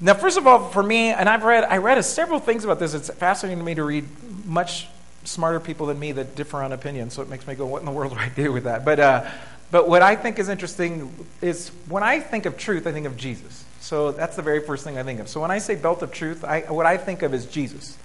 Now, 0.00 0.14
first 0.14 0.36
of 0.36 0.46
all, 0.46 0.68
for 0.70 0.82
me, 0.82 1.08
and 1.08 1.28
I've 1.28 1.44
read, 1.44 1.64
I 1.64 1.78
read 1.78 2.02
several 2.04 2.40
things 2.40 2.64
about 2.64 2.78
this. 2.78 2.92
It's 2.92 3.08
fascinating 3.10 3.58
to 3.58 3.64
me 3.64 3.74
to 3.74 3.84
read 3.84 4.06
much 4.46 4.88
smarter 5.26 5.60
people 5.60 5.86
than 5.86 5.98
me 5.98 6.12
that 6.12 6.34
differ 6.34 6.62
on 6.62 6.72
opinion. 6.72 7.10
So 7.10 7.22
it 7.22 7.28
makes 7.28 7.46
me 7.46 7.54
go, 7.54 7.66
what 7.66 7.80
in 7.80 7.86
the 7.86 7.92
world 7.92 8.12
do 8.12 8.18
I 8.18 8.28
do 8.28 8.52
with 8.52 8.64
that? 8.64 8.84
But, 8.84 9.00
uh, 9.00 9.30
but 9.70 9.88
what 9.88 10.02
I 10.02 10.16
think 10.16 10.38
is 10.38 10.48
interesting 10.48 11.26
is 11.42 11.68
when 11.88 12.02
I 12.02 12.20
think 12.20 12.46
of 12.46 12.56
truth, 12.56 12.86
I 12.86 12.92
think 12.92 13.06
of 13.06 13.16
Jesus. 13.16 13.64
So 13.80 14.12
that's 14.12 14.36
the 14.36 14.42
very 14.42 14.60
first 14.60 14.84
thing 14.84 14.98
I 14.98 15.02
think 15.02 15.20
of. 15.20 15.28
So 15.28 15.40
when 15.40 15.50
I 15.50 15.58
say 15.58 15.74
belt 15.74 16.02
of 16.02 16.10
truth, 16.10 16.44
I, 16.44 16.60
what 16.62 16.86
I 16.86 16.96
think 16.96 17.22
of 17.22 17.34
is 17.34 17.46
Jesus. 17.46 17.96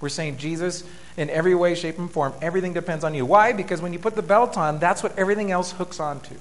We're 0.00 0.08
saying 0.08 0.38
Jesus 0.38 0.84
in 1.16 1.28
every 1.28 1.54
way, 1.54 1.74
shape, 1.74 1.98
and 1.98 2.10
form. 2.10 2.32
Everything 2.40 2.72
depends 2.72 3.04
on 3.04 3.14
you. 3.14 3.26
Why? 3.26 3.52
Because 3.52 3.82
when 3.82 3.92
you 3.92 3.98
put 3.98 4.16
the 4.16 4.22
belt 4.22 4.56
on, 4.56 4.78
that's 4.78 5.02
what 5.02 5.18
everything 5.18 5.50
else 5.50 5.72
hooks 5.72 6.00
onto. 6.00 6.36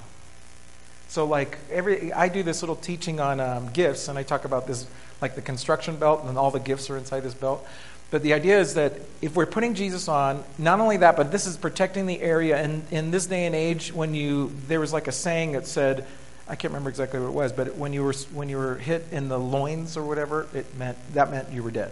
So 1.10 1.26
like 1.26 1.58
every, 1.72 2.14
I 2.14 2.30
do 2.30 2.44
this 2.44 2.62
little 2.62 2.76
teaching 2.76 3.20
on 3.20 3.40
um, 3.40 3.70
gifts, 3.72 4.08
and 4.08 4.18
I 4.18 4.24
talk 4.24 4.46
about 4.46 4.68
this 4.68 4.88
like 5.22 5.36
the 5.36 5.42
construction 5.42 5.98
belt, 5.98 6.24
and 6.24 6.38
all 6.38 6.52
the 6.52 6.60
gifts 6.60 6.90
are 6.90 6.98
inside 6.98 7.22
this 7.22 7.34
belt. 7.34 7.68
But 8.12 8.24
the 8.24 8.34
idea 8.34 8.60
is 8.60 8.74
that 8.74 8.94
if 9.22 9.36
we're 9.36 9.46
putting 9.46 9.76
Jesus 9.76 10.08
on, 10.08 10.44
not 10.58 10.80
only 10.80 10.98
that, 10.98 11.16
but 11.16 11.32
this 11.32 11.46
is 11.46 11.58
protecting 11.58 12.08
the 12.08 12.22
area. 12.22 12.58
And 12.58 12.84
in 12.92 13.12
this 13.12 13.28
day 13.28 13.46
and 13.46 13.54
age, 13.54 13.94
when 13.94 14.16
you 14.16 14.52
there 14.68 14.80
was 14.80 14.92
like 14.92 15.08
a 15.08 15.12
saying 15.12 15.52
that 15.52 15.68
said, 15.68 16.08
I 16.48 16.56
can't 16.56 16.74
remember 16.74 16.90
exactly 16.90 17.20
what 17.20 17.28
it 17.28 17.34
was, 17.34 17.52
but 17.52 17.76
when 17.76 17.94
you 17.94 18.04
were 18.04 18.14
when 18.34 18.50
you 18.50 18.58
were 18.58 18.76
hit 18.76 19.06
in 19.12 19.30
the 19.30 19.38
loins 19.40 19.96
or 19.96 20.04
whatever, 20.04 20.48
it 20.54 20.76
meant 20.76 20.98
that 21.14 21.30
meant 21.30 21.52
you 21.52 21.62
were 21.62 21.70
dead, 21.70 21.92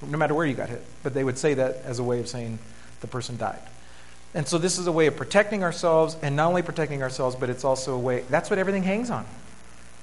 no 0.00 0.16
matter 0.16 0.34
where 0.34 0.46
you 0.46 0.54
got 0.54 0.70
hit. 0.70 0.82
But 1.02 1.12
they 1.12 1.24
would 1.24 1.36
say 1.36 1.52
that 1.54 1.82
as 1.84 1.98
a 1.98 2.02
way 2.02 2.20
of 2.20 2.28
saying 2.28 2.58
the 3.02 3.06
person 3.06 3.36
died. 3.36 3.60
And 4.32 4.48
so 4.48 4.56
this 4.56 4.78
is 4.78 4.86
a 4.86 4.92
way 4.92 5.06
of 5.06 5.16
protecting 5.16 5.62
ourselves, 5.62 6.16
and 6.22 6.34
not 6.34 6.48
only 6.48 6.62
protecting 6.62 7.02
ourselves, 7.02 7.36
but 7.36 7.50
it's 7.50 7.64
also 7.64 7.94
a 7.94 7.98
way. 7.98 8.24
That's 8.30 8.48
what 8.48 8.58
everything 8.58 8.82
hangs 8.82 9.10
on. 9.10 9.26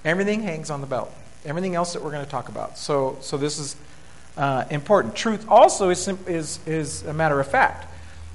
Everything 0.05 0.43
hangs 0.43 0.69
on 0.69 0.81
the 0.81 0.87
belt. 0.87 1.11
Everything 1.43 1.73
else 1.73 1.93
that 1.93 2.03
we're 2.03 2.11
going 2.11 2.23
to 2.23 2.29
talk 2.29 2.49
about. 2.49 2.77
So 2.77 3.17
so 3.21 3.37
this 3.37 3.57
is 3.57 3.75
uh, 4.37 4.65
important. 4.69 5.15
Truth 5.15 5.45
also 5.49 5.89
is 5.89 6.07
is 6.27 6.59
is 6.65 7.03
a 7.03 7.13
matter 7.13 7.39
of 7.39 7.47
fact. 7.47 7.87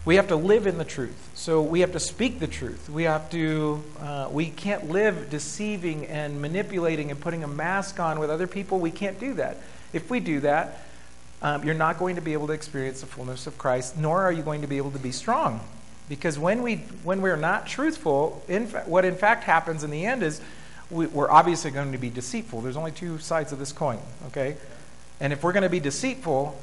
We 0.06 0.16
have 0.16 0.28
to 0.28 0.36
live 0.36 0.68
in 0.68 0.78
the 0.78 0.84
truth. 0.84 1.30
So 1.34 1.60
we 1.60 1.80
have 1.80 1.92
to 1.92 2.00
speak 2.00 2.38
the 2.38 2.46
truth. 2.46 2.88
We 2.88 3.02
have 3.02 3.28
to, 3.30 3.82
uh, 4.00 4.28
we 4.30 4.50
can't 4.50 4.88
live 4.88 5.30
deceiving 5.30 6.06
and 6.06 6.40
manipulating 6.40 7.10
and 7.10 7.20
putting 7.20 7.42
a 7.42 7.48
mask 7.48 7.98
on 7.98 8.20
with 8.20 8.30
other 8.30 8.46
people. 8.46 8.78
We 8.78 8.92
can't 8.92 9.18
do 9.18 9.34
that. 9.34 9.58
If 9.92 10.08
we 10.08 10.20
do 10.20 10.40
that, 10.40 10.86
um, 11.42 11.64
you're 11.64 11.74
not 11.74 11.98
going 11.98 12.14
to 12.14 12.22
be 12.22 12.34
able 12.34 12.46
to 12.46 12.52
experience 12.52 13.00
the 13.00 13.06
fullness 13.06 13.48
of 13.48 13.58
Christ, 13.58 13.98
nor 13.98 14.22
are 14.22 14.32
you 14.32 14.42
going 14.42 14.60
to 14.60 14.68
be 14.68 14.76
able 14.76 14.92
to 14.92 14.98
be 14.98 15.10
strong. 15.10 15.60
Because 16.08 16.38
when, 16.38 16.62
we, 16.62 16.76
when 17.02 17.20
we're 17.20 17.36
not 17.36 17.66
truthful, 17.66 18.44
in 18.46 18.68
fa- 18.68 18.84
what 18.86 19.04
in 19.04 19.16
fact 19.16 19.42
happens 19.42 19.82
in 19.82 19.90
the 19.90 20.06
end 20.06 20.22
is 20.22 20.40
we, 20.88 21.06
we're 21.08 21.30
obviously 21.30 21.72
going 21.72 21.90
to 21.90 21.98
be 21.98 22.10
deceitful. 22.10 22.60
There's 22.60 22.76
only 22.76 22.92
two 22.92 23.18
sides 23.18 23.50
of 23.50 23.58
this 23.58 23.72
coin, 23.72 23.98
okay? 24.28 24.56
And 25.20 25.32
if 25.32 25.42
we're 25.42 25.52
going 25.52 25.62
to 25.62 25.68
be 25.68 25.80
deceitful, 25.80 26.58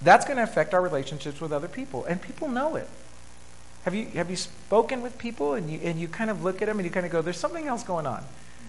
that's 0.00 0.24
going 0.24 0.36
to 0.36 0.42
affect 0.42 0.74
our 0.74 0.80
relationships 0.80 1.40
with 1.40 1.52
other 1.52 1.68
people. 1.68 2.04
And 2.04 2.20
people 2.20 2.48
know 2.48 2.76
it. 2.76 2.88
Have 3.84 3.94
you, 3.94 4.06
have 4.06 4.30
you 4.30 4.36
spoken 4.36 5.02
with 5.02 5.18
people 5.18 5.54
and 5.54 5.68
you, 5.70 5.80
and 5.82 6.00
you 6.00 6.08
kind 6.08 6.30
of 6.30 6.44
look 6.44 6.62
at 6.62 6.66
them 6.66 6.78
and 6.78 6.86
you 6.86 6.90
kind 6.90 7.04
of 7.04 7.12
go, 7.12 7.20
there's 7.20 7.38
something 7.38 7.66
else 7.66 7.82
going 7.82 8.06
on? 8.06 8.24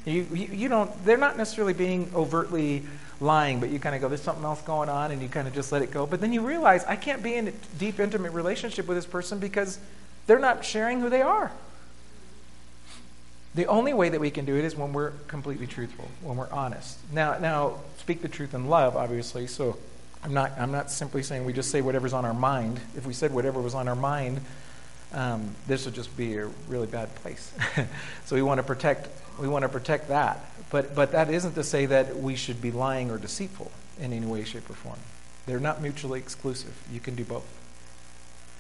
You, 0.06 0.28
you, 0.34 0.48
you 0.52 0.70
don't, 0.70 0.92
they're 1.06 1.18
not 1.18 1.38
necessarily 1.38 1.74
being 1.74 2.12
overtly 2.14 2.84
lying, 3.22 3.60
but 3.60 3.70
you 3.70 3.80
kind 3.80 3.96
of 3.96 4.02
go, 4.02 4.10
there's 4.10 4.22
something 4.22 4.44
else 4.44 4.62
going 4.62 4.90
on, 4.90 5.12
and 5.12 5.22
you 5.22 5.30
kind 5.30 5.48
of 5.48 5.54
just 5.54 5.72
let 5.72 5.82
it 5.82 5.92
go. 5.92 6.06
But 6.06 6.20
then 6.20 6.34
you 6.34 6.46
realize, 6.46 6.84
I 6.86 6.98
can't 6.98 7.24
be 7.24 7.36
in 7.36 7.48
a 7.48 7.52
deep, 7.80 8.00
intimate 8.00 8.34
relationship 8.34 8.88
with 8.88 8.98
this 8.98 9.06
person 9.06 9.40
because 9.40 9.80
they're 10.28 10.40
not 10.40 10.66
sharing 10.66 11.00
who 11.00 11.10
they 11.10 11.22
are. 11.22 11.52
The 13.56 13.68
only 13.68 13.94
way 13.94 14.10
that 14.10 14.20
we 14.20 14.32
can 14.32 14.46
do 14.46 14.58
it 14.58 14.66
is 14.66 14.76
when 14.76 14.94
we're 14.94 15.12
completely 15.28 15.68
truthful, 15.68 16.10
when 16.22 16.38
we're 16.38 16.50
honest. 16.50 16.98
Now, 17.12 17.38
now, 17.38 17.80
speak 18.04 18.22
the 18.22 18.28
truth 18.28 18.54
in 18.54 18.68
love, 18.68 18.98
obviously. 18.98 19.48
So, 19.48 19.78
I'm 20.26 20.34
not, 20.34 20.52
I'm 20.60 20.74
not 20.74 20.92
simply 20.92 21.24
saying 21.24 21.46
we 21.46 21.54
just 21.54 21.72
say 21.72 21.80
whatever's 21.80 22.12
on 22.12 22.26
our 22.26 22.34
mind. 22.34 22.82
If 22.98 23.06
we 23.06 23.14
said 23.14 23.34
whatever 23.34 23.62
was 23.62 23.74
on 23.74 23.88
our 23.88 23.96
mind, 23.96 24.42
um, 25.14 25.56
this 25.68 25.86
would 25.86 25.96
just 25.96 26.18
be 26.18 26.36
a 26.36 26.48
really 26.68 26.88
bad 26.88 27.16
place. 27.16 27.54
so 28.26 28.36
we 28.36 28.42
want 28.42 28.58
to 28.58 28.64
protect, 28.64 29.08
we 29.40 29.48
want 29.48 29.64
to 29.64 29.70
protect 29.70 30.10
that. 30.10 30.46
But, 30.70 30.96
but 30.96 31.14
that 31.14 31.30
isn't 31.30 31.54
to 31.54 31.64
say 31.64 31.86
that 31.86 32.18
we 32.18 32.36
should 32.36 32.62
be 32.62 32.72
lying 32.72 33.10
or 33.10 33.18
deceitful 33.18 33.72
in 34.02 34.12
any 34.12 34.26
way, 34.26 34.44
shape, 34.44 34.70
or 34.70 34.74
form. 34.74 35.00
They're 35.46 35.62
not 35.62 35.82
mutually 35.82 36.20
exclusive. 36.20 36.74
You 36.92 37.00
can 37.00 37.16
do 37.16 37.24
both. 37.24 37.46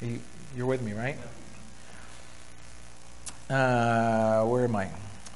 You, 0.01 0.21
you're 0.55 0.67
with 0.67 0.81
me, 0.81 0.93
right? 0.93 1.17
Uh, 3.49 4.45
where 4.45 4.63
am 4.63 4.75
I? 4.77 4.89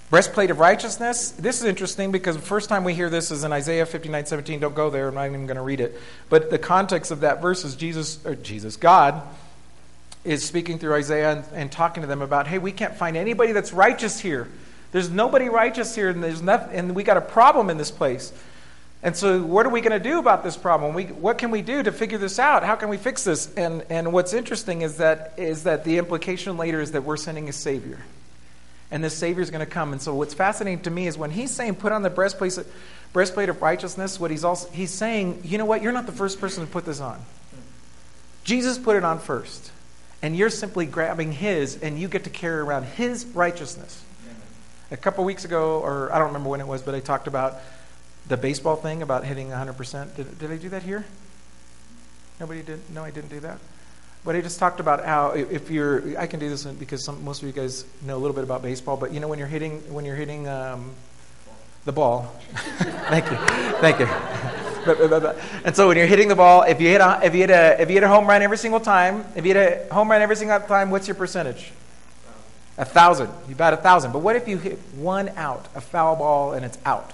Breastplate 0.09 0.51
of 0.51 0.59
righteousness. 0.59 1.31
This 1.31 1.59
is 1.59 1.65
interesting 1.65 2.13
because 2.13 2.37
the 2.37 2.41
first 2.41 2.69
time 2.69 2.85
we 2.85 2.93
hear 2.93 3.09
this 3.09 3.29
is 3.29 3.43
in 3.43 3.51
Isaiah 3.51 3.85
59 3.85 4.25
17. 4.25 4.61
Don't 4.61 4.73
go 4.73 4.89
there. 4.89 5.09
I'm 5.09 5.15
not 5.15 5.25
even 5.25 5.47
going 5.47 5.57
to 5.57 5.61
read 5.61 5.81
it. 5.81 5.99
But 6.29 6.49
the 6.49 6.57
context 6.57 7.11
of 7.11 7.21
that 7.21 7.41
verse 7.41 7.65
is 7.65 7.75
Jesus, 7.75 8.25
or 8.25 8.35
Jesus, 8.35 8.77
God, 8.77 9.21
is 10.23 10.45
speaking 10.45 10.79
through 10.79 10.93
Isaiah 10.93 11.33
and, 11.33 11.45
and 11.53 11.71
talking 11.71 12.01
to 12.03 12.07
them 12.07 12.21
about, 12.21 12.47
hey, 12.47 12.57
we 12.57 12.71
can't 12.71 12.95
find 12.95 13.17
anybody 13.17 13.51
that's 13.51 13.73
righteous 13.73 14.17
here. 14.17 14.47
There's 14.93 15.09
nobody 15.09 15.49
righteous 15.49 15.93
here, 15.93 16.09
and 16.09 16.23
there's 16.23 16.41
nothing, 16.41 16.77
and 16.77 16.95
we 16.95 17.03
got 17.03 17.17
a 17.17 17.21
problem 17.21 17.69
in 17.69 17.77
this 17.77 17.91
place. 17.91 18.31
And 19.03 19.13
so, 19.13 19.43
what 19.43 19.65
are 19.65 19.69
we 19.69 19.81
going 19.81 19.91
to 19.91 20.09
do 20.09 20.19
about 20.19 20.41
this 20.41 20.55
problem? 20.55 20.93
We, 20.93 21.03
what 21.03 21.37
can 21.37 21.51
we 21.51 21.61
do 21.61 21.83
to 21.83 21.91
figure 21.91 22.17
this 22.17 22.39
out? 22.39 22.63
How 22.63 22.75
can 22.75 22.87
we 22.87 22.95
fix 22.95 23.25
this? 23.25 23.53
And, 23.55 23.85
and 23.89 24.13
what's 24.13 24.31
interesting 24.31 24.83
is 24.83 24.97
that, 24.97 25.33
is 25.35 25.63
that 25.63 25.83
the 25.83 25.97
implication 25.97 26.55
later 26.55 26.79
is 26.79 26.93
that 26.93 27.03
we're 27.03 27.17
sending 27.17 27.49
a 27.49 27.53
Savior. 27.53 27.99
And 28.89 29.03
this 29.03 29.17
Savior 29.17 29.41
is 29.41 29.51
going 29.51 29.65
to 29.65 29.71
come. 29.71 29.91
And 29.91 30.01
so, 30.01 30.15
what's 30.15 30.33
fascinating 30.33 30.81
to 30.83 30.91
me 30.91 31.07
is 31.07 31.17
when 31.17 31.31
he's 31.31 31.51
saying, 31.51 31.75
put 31.75 31.91
on 31.91 32.03
the 32.03 32.09
breastplate, 32.09 32.57
breastplate 33.11 33.49
of 33.49 33.61
righteousness, 33.61 34.19
what 34.19 34.31
he's, 34.31 34.43
also, 34.43 34.69
he's 34.69 34.91
saying, 34.91 35.41
you 35.43 35.57
know 35.57 35.65
what? 35.65 35.81
You're 35.81 35.91
not 35.91 36.05
the 36.05 36.11
first 36.13 36.39
person 36.39 36.65
to 36.65 36.71
put 36.71 36.85
this 36.85 37.01
on. 37.01 37.19
Jesus 38.43 38.77
put 38.77 38.95
it 38.95 39.03
on 39.03 39.19
first. 39.19 39.71
And 40.21 40.35
you're 40.35 40.49
simply 40.49 40.85
grabbing 40.85 41.33
his, 41.33 41.77
and 41.81 41.99
you 41.99 42.07
get 42.07 42.23
to 42.23 42.29
carry 42.29 42.59
around 42.59 42.83
his 42.83 43.25
righteousness. 43.25 44.03
A 44.89 44.97
couple 44.97 45.25
weeks 45.25 45.43
ago, 45.43 45.79
or 45.81 46.11
I 46.13 46.17
don't 46.17 46.27
remember 46.27 46.49
when 46.49 46.61
it 46.61 46.67
was, 46.67 46.81
but 46.81 46.95
I 46.95 47.01
talked 47.01 47.27
about 47.27 47.57
the 48.27 48.37
baseball 48.37 48.77
thing 48.77 49.01
about 49.01 49.25
hitting 49.25 49.49
100%. 49.49 50.15
Did, 50.15 50.39
did 50.39 50.51
I 50.51 50.57
do 50.57 50.69
that 50.69 50.83
here? 50.83 51.05
Nobody 52.39 52.61
did? 52.61 52.89
No, 52.89 53.03
I 53.03 53.11
didn't 53.11 53.29
do 53.29 53.41
that. 53.41 53.59
But 54.23 54.35
I 54.35 54.41
just 54.41 54.59
talked 54.59 54.79
about 54.79 55.05
how 55.05 55.31
if 55.31 55.69
you're, 55.69 56.19
I 56.19 56.27
can 56.27 56.39
do 56.39 56.49
this 56.49 56.65
because 56.65 57.03
some, 57.03 57.23
most 57.23 57.41
of 57.41 57.47
you 57.47 57.53
guys 57.53 57.85
know 58.05 58.17
a 58.17 58.19
little 58.19 58.35
bit 58.35 58.43
about 58.43 58.61
baseball. 58.61 58.97
But 58.97 59.13
you 59.13 59.19
know 59.19 59.27
when 59.27 59.39
you're 59.39 59.47
hitting 59.47 59.79
when 59.93 60.03
you're 60.03 60.15
hitting 60.15 60.47
um, 60.47 60.91
the 61.85 61.93
ball. 61.93 62.35
Thank 63.09 63.31
you, 63.31 63.37
thank 63.79 63.99
you. 63.99 64.05
and 65.65 65.73
so 65.73 65.87
when 65.87 65.95
you're 65.95 66.07
hitting 66.07 66.27
the 66.27 66.35
ball, 66.35 66.63
if 66.63 66.81
you 66.81 66.89
hit 66.89 66.99
a, 66.99 67.21
if 67.23 67.33
you 67.33 67.41
hit 67.41 67.49
a 67.49 67.81
if 67.81 67.89
you 67.89 67.95
hit 67.95 68.03
a 68.03 68.07
home 68.09 68.27
run 68.27 68.41
every 68.41 68.57
single 68.57 68.81
time, 68.81 69.23
if 69.35 69.45
you 69.45 69.53
hit 69.53 69.87
a 69.89 69.93
home 69.93 70.11
run 70.11 70.21
every 70.21 70.35
single 70.35 70.59
time, 70.59 70.91
what's 70.91 71.07
your 71.07 71.15
percentage? 71.15 71.71
A 72.77 72.85
thousand. 72.85 73.29
You 73.49 73.55
bat 73.55 73.73
a 73.73 73.77
thousand. 73.77 74.11
But 74.11 74.19
what 74.19 74.35
if 74.35 74.47
you 74.47 74.57
hit 74.57 74.79
one 74.95 75.29
out, 75.29 75.67
a 75.75 75.81
foul 75.81 76.15
ball, 76.15 76.53
and 76.53 76.65
it's 76.65 76.77
out? 76.85 77.11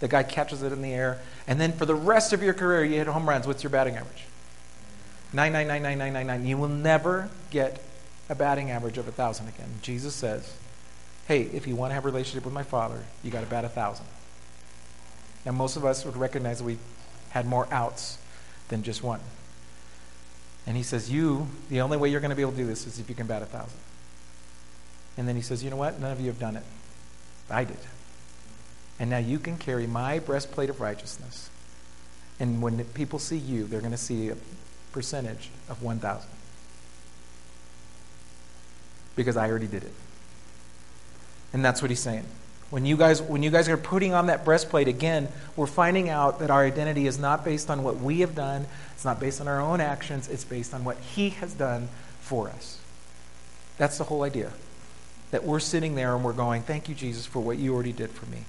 The 0.00 0.08
guy 0.08 0.22
catches 0.22 0.62
it 0.62 0.72
in 0.72 0.82
the 0.82 0.92
air. 0.92 1.18
And 1.46 1.60
then 1.60 1.72
for 1.72 1.86
the 1.86 1.94
rest 1.94 2.32
of 2.32 2.42
your 2.42 2.54
career, 2.54 2.84
you 2.84 2.96
hit 2.96 3.06
home 3.06 3.28
runs. 3.28 3.46
What's 3.46 3.62
your 3.62 3.70
batting 3.70 3.96
average? 3.96 4.24
9999999. 5.34 6.46
You 6.46 6.56
will 6.56 6.68
never 6.68 7.28
get 7.50 7.82
a 8.28 8.34
batting 8.34 8.70
average 8.70 8.98
of 8.98 9.06
1,000 9.06 9.48
again. 9.48 9.68
Jesus 9.82 10.14
says, 10.14 10.56
hey, 11.26 11.42
if 11.42 11.66
you 11.66 11.76
want 11.76 11.90
to 11.90 11.94
have 11.94 12.04
a 12.04 12.08
relationship 12.08 12.44
with 12.44 12.54
my 12.54 12.62
Father, 12.62 13.04
you 13.22 13.30
got 13.30 13.40
to 13.40 13.46
bat 13.46 13.64
1,000. 13.64 14.04
Now, 15.44 15.52
most 15.52 15.76
of 15.76 15.84
us 15.84 16.04
would 16.04 16.16
recognize 16.16 16.62
we 16.62 16.78
had 17.30 17.46
more 17.46 17.66
outs 17.70 18.18
than 18.68 18.82
just 18.82 19.02
one. 19.02 19.20
And 20.66 20.76
he 20.76 20.82
says, 20.82 21.10
You, 21.10 21.48
the 21.68 21.80
only 21.80 21.96
way 21.96 22.08
you're 22.08 22.20
going 22.20 22.30
to 22.30 22.36
be 22.36 22.42
able 22.42 22.52
to 22.52 22.58
do 22.58 22.66
this 22.66 22.86
is 22.86 22.98
if 22.98 23.08
you 23.08 23.14
can 23.14 23.26
bat 23.26 23.42
a 23.42 23.46
thousand. 23.46 23.78
And 25.16 25.28
then 25.28 25.36
he 25.36 25.42
says, 25.42 25.62
You 25.62 25.70
know 25.70 25.76
what? 25.76 26.00
None 26.00 26.12
of 26.12 26.20
you 26.20 26.26
have 26.26 26.38
done 26.38 26.56
it. 26.56 26.62
I 27.50 27.64
did. 27.64 27.76
And 28.98 29.10
now 29.10 29.18
you 29.18 29.38
can 29.38 29.58
carry 29.58 29.86
my 29.86 30.18
breastplate 30.18 30.70
of 30.70 30.80
righteousness. 30.80 31.50
And 32.40 32.62
when 32.62 32.82
people 32.86 33.18
see 33.18 33.36
you, 33.36 33.64
they're 33.66 33.80
going 33.80 33.92
to 33.92 33.98
see 33.98 34.30
percentage 34.94 35.50
of 35.68 35.82
1,000. 35.82 36.30
Because 39.16 39.36
I 39.36 39.50
already 39.50 39.66
did 39.66 39.82
it. 39.82 39.92
And 41.52 41.64
that's 41.64 41.82
what 41.82 41.90
he's 41.90 42.00
saying. 42.00 42.24
When 42.70 42.86
you 42.86 42.96
guys 42.96 43.20
when 43.20 43.42
you 43.42 43.50
guys 43.50 43.68
are 43.68 43.76
putting 43.76 44.14
on 44.14 44.26
that 44.26 44.44
breastplate 44.44 44.88
again, 44.88 45.28
we're 45.54 45.66
finding 45.66 46.08
out 46.08 46.38
that 46.38 46.50
our 46.50 46.64
identity 46.64 47.06
is 47.06 47.18
not 47.18 47.44
based 47.44 47.70
on 47.70 47.82
what 47.82 47.98
we 47.98 48.20
have 48.20 48.34
done, 48.34 48.66
it's 48.94 49.04
not 49.04 49.20
based 49.20 49.40
on 49.40 49.46
our 49.46 49.60
own 49.60 49.80
actions, 49.80 50.28
it's 50.28 50.44
based 50.44 50.72
on 50.72 50.84
what 50.84 50.96
he 50.96 51.30
has 51.30 51.54
done 51.54 51.88
for 52.20 52.48
us. 52.48 52.78
That's 53.78 53.98
the 53.98 54.04
whole 54.04 54.22
idea. 54.22 54.52
That 55.30 55.44
we're 55.44 55.60
sitting 55.60 55.94
there 55.94 56.14
and 56.14 56.24
we're 56.24 56.32
going, 56.32 56.62
"Thank 56.62 56.88
you 56.88 56.94
Jesus 56.94 57.26
for 57.26 57.40
what 57.40 57.58
you 57.58 57.74
already 57.74 57.92
did 57.92 58.10
for 58.10 58.26
me." 58.26 58.44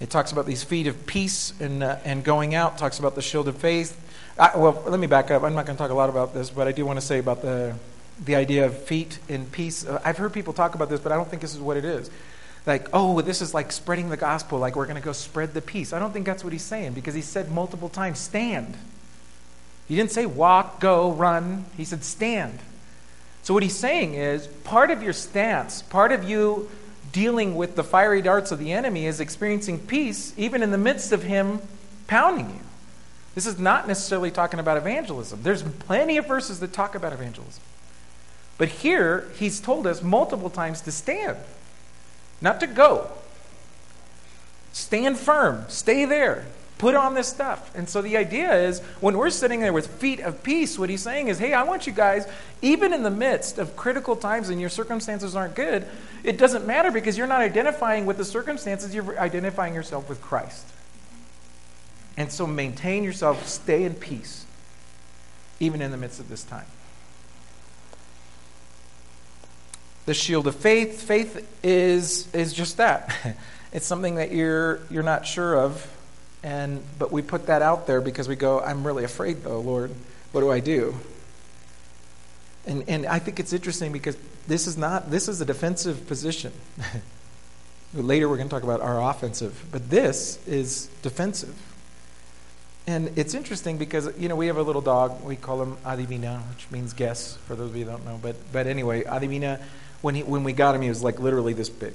It 0.00 0.10
talks 0.10 0.32
about 0.32 0.44
these 0.44 0.62
feet 0.62 0.86
of 0.86 1.06
peace 1.06 1.54
and, 1.60 1.82
uh, 1.82 1.96
and 2.04 2.22
going 2.22 2.54
out, 2.54 2.76
talks 2.76 2.98
about 2.98 3.14
the 3.14 3.22
shield 3.22 3.48
of 3.48 3.56
faith. 3.56 3.96
I, 4.38 4.56
well, 4.56 4.82
let 4.86 5.00
me 5.00 5.06
back 5.06 5.30
up. 5.30 5.42
I'm 5.42 5.54
not 5.54 5.64
going 5.64 5.76
to 5.76 5.82
talk 5.82 5.90
a 5.90 5.94
lot 5.94 6.10
about 6.10 6.34
this, 6.34 6.50
but 6.50 6.68
I 6.68 6.72
do 6.72 6.84
want 6.84 7.00
to 7.00 7.04
say 7.04 7.18
about 7.18 7.40
the, 7.40 7.74
the 8.22 8.34
idea 8.34 8.66
of 8.66 8.76
feet 8.76 9.18
in 9.28 9.46
peace. 9.46 9.86
Uh, 9.86 10.00
I've 10.04 10.18
heard 10.18 10.34
people 10.34 10.52
talk 10.52 10.74
about 10.74 10.90
this, 10.90 11.00
but 11.00 11.10
I 11.10 11.16
don't 11.16 11.28
think 11.28 11.40
this 11.40 11.54
is 11.54 11.60
what 11.60 11.78
it 11.78 11.86
is. 11.86 12.10
Like, 12.66 12.88
oh, 12.92 13.22
this 13.22 13.40
is 13.40 13.54
like 13.54 13.72
spreading 13.72 14.10
the 14.10 14.16
gospel, 14.16 14.58
like 14.58 14.76
we're 14.76 14.84
going 14.84 14.96
to 14.96 15.02
go 15.02 15.12
spread 15.12 15.54
the 15.54 15.62
peace. 15.62 15.94
I 15.94 15.98
don't 15.98 16.12
think 16.12 16.26
that's 16.26 16.44
what 16.44 16.52
he's 16.52 16.64
saying 16.64 16.92
because 16.92 17.14
he 17.14 17.22
said 17.22 17.50
multiple 17.50 17.88
times, 17.88 18.18
stand. 18.18 18.76
He 19.88 19.96
didn't 19.96 20.10
say 20.10 20.26
walk, 20.26 20.80
go, 20.80 21.12
run. 21.12 21.64
He 21.76 21.84
said 21.84 22.04
stand. 22.04 22.58
So 23.42 23.54
what 23.54 23.62
he's 23.62 23.76
saying 23.76 24.14
is 24.14 24.48
part 24.48 24.90
of 24.90 25.02
your 25.02 25.12
stance, 25.12 25.80
part 25.80 26.12
of 26.12 26.28
you 26.28 26.68
dealing 27.12 27.54
with 27.54 27.76
the 27.76 27.84
fiery 27.84 28.20
darts 28.20 28.50
of 28.52 28.58
the 28.58 28.72
enemy 28.72 29.06
is 29.06 29.20
experiencing 29.20 29.78
peace 29.78 30.34
even 30.36 30.62
in 30.62 30.72
the 30.72 30.78
midst 30.78 31.12
of 31.12 31.22
him 31.22 31.60
pounding 32.08 32.50
you. 32.50 32.65
This 33.36 33.46
is 33.46 33.58
not 33.58 33.86
necessarily 33.86 34.30
talking 34.30 34.58
about 34.58 34.78
evangelism. 34.78 35.42
There's 35.42 35.62
plenty 35.62 36.16
of 36.16 36.26
verses 36.26 36.58
that 36.60 36.72
talk 36.72 36.94
about 36.94 37.12
evangelism. 37.12 37.62
But 38.56 38.68
here, 38.68 39.30
he's 39.36 39.60
told 39.60 39.86
us 39.86 40.02
multiple 40.02 40.48
times 40.48 40.80
to 40.80 40.90
stand, 40.90 41.36
not 42.40 42.60
to 42.60 42.66
go. 42.66 43.10
Stand 44.72 45.18
firm, 45.18 45.66
stay 45.68 46.06
there, 46.06 46.46
put 46.78 46.94
on 46.94 47.12
this 47.12 47.28
stuff. 47.28 47.70
And 47.74 47.90
so 47.90 48.00
the 48.00 48.16
idea 48.16 48.54
is 48.54 48.80
when 49.02 49.18
we're 49.18 49.28
sitting 49.28 49.60
there 49.60 49.72
with 49.74 49.86
feet 49.86 50.20
of 50.20 50.42
peace, 50.42 50.78
what 50.78 50.88
he's 50.88 51.02
saying 51.02 51.28
is, 51.28 51.38
hey, 51.38 51.52
I 51.52 51.62
want 51.64 51.86
you 51.86 51.92
guys, 51.92 52.26
even 52.62 52.94
in 52.94 53.02
the 53.02 53.10
midst 53.10 53.58
of 53.58 53.76
critical 53.76 54.16
times 54.16 54.48
and 54.48 54.58
your 54.58 54.70
circumstances 54.70 55.36
aren't 55.36 55.54
good, 55.54 55.86
it 56.24 56.38
doesn't 56.38 56.66
matter 56.66 56.90
because 56.90 57.18
you're 57.18 57.26
not 57.26 57.42
identifying 57.42 58.06
with 58.06 58.16
the 58.16 58.24
circumstances, 58.24 58.94
you're 58.94 59.20
identifying 59.20 59.74
yourself 59.74 60.08
with 60.08 60.22
Christ. 60.22 60.64
And 62.16 62.32
so 62.32 62.46
maintain 62.46 63.04
yourself, 63.04 63.46
stay 63.46 63.84
in 63.84 63.94
peace, 63.94 64.46
even 65.60 65.82
in 65.82 65.90
the 65.90 65.96
midst 65.96 66.18
of 66.20 66.28
this 66.28 66.42
time. 66.42 66.66
The 70.06 70.14
shield 70.14 70.46
of 70.46 70.54
faith, 70.54 71.02
faith 71.02 71.46
is, 71.62 72.32
is 72.32 72.52
just 72.52 72.76
that. 72.76 73.14
It's 73.72 73.84
something 73.84 74.14
that 74.14 74.32
you're, 74.32 74.80
you're 74.88 75.02
not 75.02 75.26
sure 75.26 75.54
of, 75.58 75.86
and, 76.42 76.82
but 76.98 77.12
we 77.12 77.20
put 77.20 77.46
that 77.48 77.60
out 77.60 77.86
there 77.86 78.00
because 78.00 78.26
we 78.26 78.34
go, 78.34 78.60
I'm 78.60 78.86
really 78.86 79.04
afraid 79.04 79.42
though, 79.42 79.60
Lord. 79.60 79.90
What 80.32 80.40
do 80.40 80.50
I 80.50 80.60
do? 80.60 80.94
And, 82.66 82.84
and 82.88 83.04
I 83.04 83.18
think 83.18 83.38
it's 83.38 83.52
interesting 83.52 83.92
because 83.92 84.16
this 84.46 84.66
is 84.66 84.78
not, 84.78 85.10
this 85.10 85.28
is 85.28 85.42
a 85.42 85.44
defensive 85.44 86.06
position. 86.06 86.52
Later 87.94 88.30
we're 88.30 88.36
going 88.36 88.48
to 88.48 88.54
talk 88.54 88.62
about 88.62 88.80
our 88.80 89.10
offensive, 89.10 89.66
but 89.70 89.90
this 89.90 90.38
is 90.46 90.86
defensive. 91.02 91.54
And 92.86 93.18
it's 93.18 93.34
interesting 93.34 93.78
because, 93.78 94.16
you 94.16 94.28
know, 94.28 94.36
we 94.36 94.46
have 94.46 94.58
a 94.58 94.62
little 94.62 94.82
dog. 94.82 95.22
We 95.24 95.34
call 95.34 95.60
him 95.60 95.76
Adivina, 95.84 96.40
which 96.50 96.70
means 96.70 96.92
guess, 96.92 97.36
for 97.46 97.56
those 97.56 97.70
of 97.70 97.76
you 97.76 97.84
who 97.84 97.90
don't 97.90 98.04
know. 98.04 98.18
But, 98.22 98.36
but 98.52 98.68
anyway, 98.68 99.02
Adivina, 99.02 99.60
when, 100.02 100.14
he, 100.14 100.22
when 100.22 100.44
we 100.44 100.52
got 100.52 100.74
him, 100.74 100.82
he 100.82 100.88
was 100.88 101.02
like 101.02 101.18
literally 101.18 101.52
this 101.52 101.68
big. 101.68 101.94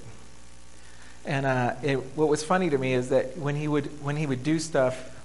And 1.26 1.46
uh, 1.46 1.76
it, 1.82 1.96
what 2.16 2.28
was 2.28 2.44
funny 2.44 2.70
to 2.70 2.78
me 2.78 2.94
is 2.94 3.10
that 3.10 3.38
when 3.38 3.56
he 3.56 3.68
would 3.68 3.86
when 4.04 4.16
he 4.16 4.26
would 4.26 4.44
do 4.44 4.58
stuff, 4.58 5.16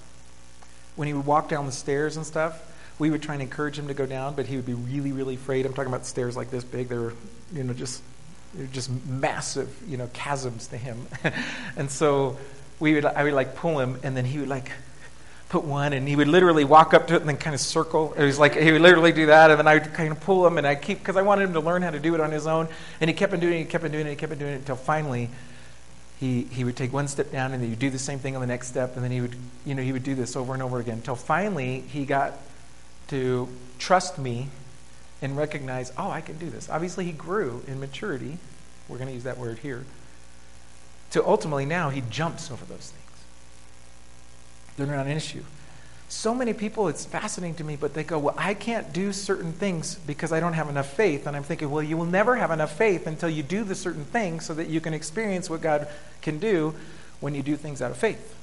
when 0.95 1.09
he 1.09 1.15
would 1.15 1.25
walk 1.25 1.49
down 1.49 1.67
the 1.67 1.73
stairs 1.73 2.17
and 2.17 2.27
stuff, 2.27 2.63
we 2.99 3.11
would 3.11 3.23
try 3.23 3.35
and 3.35 3.43
encourage 3.43 3.79
him 3.79 3.89
to 3.89 3.95
go 3.95 4.05
down, 4.05 4.35
but 4.35 4.47
he 4.47 4.57
would 4.57 4.67
be 4.67 4.75
really, 4.75 5.13
really 5.13 5.35
afraid. 5.35 5.65
I'm 5.65 5.73
talking 5.73 5.93
about 5.93 6.05
stairs 6.05 6.37
like 6.37 6.51
this 6.51 6.65
big. 6.65 6.89
They 6.89 6.99
were, 6.99 7.15
you 7.53 7.65
know, 7.65 7.73
just 7.73 8.03
they're 8.55 8.67
just 8.67 8.91
massive, 9.07 9.75
you 9.89 9.97
know, 9.97 10.09
chasms 10.13 10.67
to 10.69 10.77
him. 10.77 11.07
and 11.77 11.91
so 11.91 12.37
we 12.79 12.95
would, 12.95 13.05
I 13.05 13.25
would 13.25 13.33
like 13.33 13.55
pull 13.55 13.79
him, 13.79 13.99
and 14.03 14.17
then 14.17 14.25
he 14.25 14.39
would 14.39 14.49
like 14.49 14.71
put 15.49 15.65
one, 15.65 15.93
and 15.93 16.09
he 16.09 16.17
would 16.17 16.29
literally 16.29 16.65
walk 16.65 16.95
up 16.95 17.07
to 17.09 17.15
it 17.15 17.21
and 17.21 17.29
then 17.29 17.37
kind 17.37 17.55
of 17.55 17.61
circle. 17.61 18.13
It 18.15 18.25
was 18.25 18.39
like 18.39 18.57
he 18.57 18.73
would 18.73 18.81
literally 18.81 19.13
do 19.13 19.27
that, 19.27 19.51
and 19.51 19.59
then 19.59 19.69
I 19.69 19.75
would 19.75 19.95
kind 19.95 20.13
of 20.13 20.21
pull 20.21 20.47
him, 20.47 20.59
and 20.59 20.67
I 20.67 20.75
keep 20.75 20.99
because 20.99 21.17
I 21.17 21.23
wanted 21.23 21.45
him 21.45 21.53
to 21.55 21.61
learn 21.61 21.83
how 21.83 21.91
to 21.91 22.01
do 22.01 22.15
it 22.15 22.21
on 22.21 22.31
his 22.31 22.47
own, 22.47 22.69
and 23.01 23.09
he 23.09 23.15
kept 23.15 23.33
on 23.33 23.41
doing 23.41 23.55
it, 23.55 23.59
he 23.59 23.65
kept 23.65 23.85
on 23.85 23.91
doing 23.91 24.07
it, 24.07 24.11
he 24.11 24.17
kept 24.17 24.33
on 24.33 24.39
doing 24.39 24.53
it 24.53 24.57
until 24.57 24.77
finally. 24.77 25.31
He, 26.19 26.45
he 26.45 26.65
would 26.65 26.77
take 26.77 26.95
one 26.95 27.09
step 27.09 27.31
down 27.31 27.53
and 27.53 27.61
then 27.61 27.69
he 27.69 27.69
would 27.73 27.79
do 27.79 27.91
the 27.91 27.99
same 27.99 28.19
thing 28.19 28.35
on 28.35 28.41
the 28.41 28.47
next 28.47 28.69
step 28.69 28.95
and 28.95 29.05
then 29.05 29.11
he 29.11 29.21
would 29.21 29.37
you 29.67 29.75
know 29.75 29.83
he 29.83 29.93
would 29.93 30.03
do 30.03 30.15
this 30.15 30.35
over 30.35 30.55
and 30.55 30.63
over 30.63 30.81
again 30.81 30.95
until 30.95 31.15
finally 31.15 31.81
he 31.81 32.07
got 32.07 32.39
to 33.09 33.47
trust 33.79 34.19
me 34.19 34.49
and 35.23 35.37
recognize, 35.37 35.93
oh, 35.97 36.11
I 36.11 36.21
can 36.21 36.39
do 36.39 36.51
this. 36.51 36.69
Obviously, 36.69 37.05
he 37.05 37.13
grew 37.13 37.63
in 37.67 37.81
maturity. 37.81 38.39
We're 38.89 38.99
going 38.99 39.09
to 39.09 39.15
use 39.15 39.25
that 39.25 39.39
word 39.39 39.59
here. 39.59 39.85
To 41.13 41.27
ultimately 41.27 41.65
now, 41.65 41.91
he 41.91 42.03
jumps 42.11 42.51
over 42.51 42.65
those 42.65 42.91
things. 42.91 42.96
They're 44.77 44.87
not 44.87 45.07
an 45.07 45.17
issue. 45.17 45.43
So 46.09 46.35
many 46.35 46.53
people, 46.53 46.87
it's 46.87 47.05
fascinating 47.05 47.57
to 47.57 47.65
me, 47.65 47.77
but 47.77 47.95
they 47.95 48.05
go, 48.05 48.19
Well, 48.19 48.35
I 48.39 48.55
can't 48.55 48.93
do 48.93 49.13
certain 49.13 49.53
things 49.53 49.97
because 50.07 50.33
I 50.33 50.39
don't 50.39 50.53
have 50.53 50.69
enough 50.69 50.93
faith. 50.93 51.27
And 51.27 51.37
I'm 51.37 51.43
thinking, 51.43 51.71
Well, 51.71 51.83
you 51.83 51.97
will 51.97 52.05
never 52.05 52.37
have 52.37 52.51
enough 52.51 52.77
faith 52.77 53.07
until 53.07 53.29
you 53.29 53.43
do 53.43 53.65
the 53.65 53.75
certain 53.75 54.05
things 54.05 54.47
so 54.47 54.55
that 54.55 54.69
you 54.69 54.81
can 54.81 54.95
experience 54.95 55.51
what 55.51 55.61
God 55.61 55.89
can 56.23 56.39
do 56.39 56.75
when 57.21 57.35
you 57.35 57.43
do 57.43 57.57
things 57.57 57.83
out 57.83 57.91
of 57.91 57.97
faith. 57.97 58.35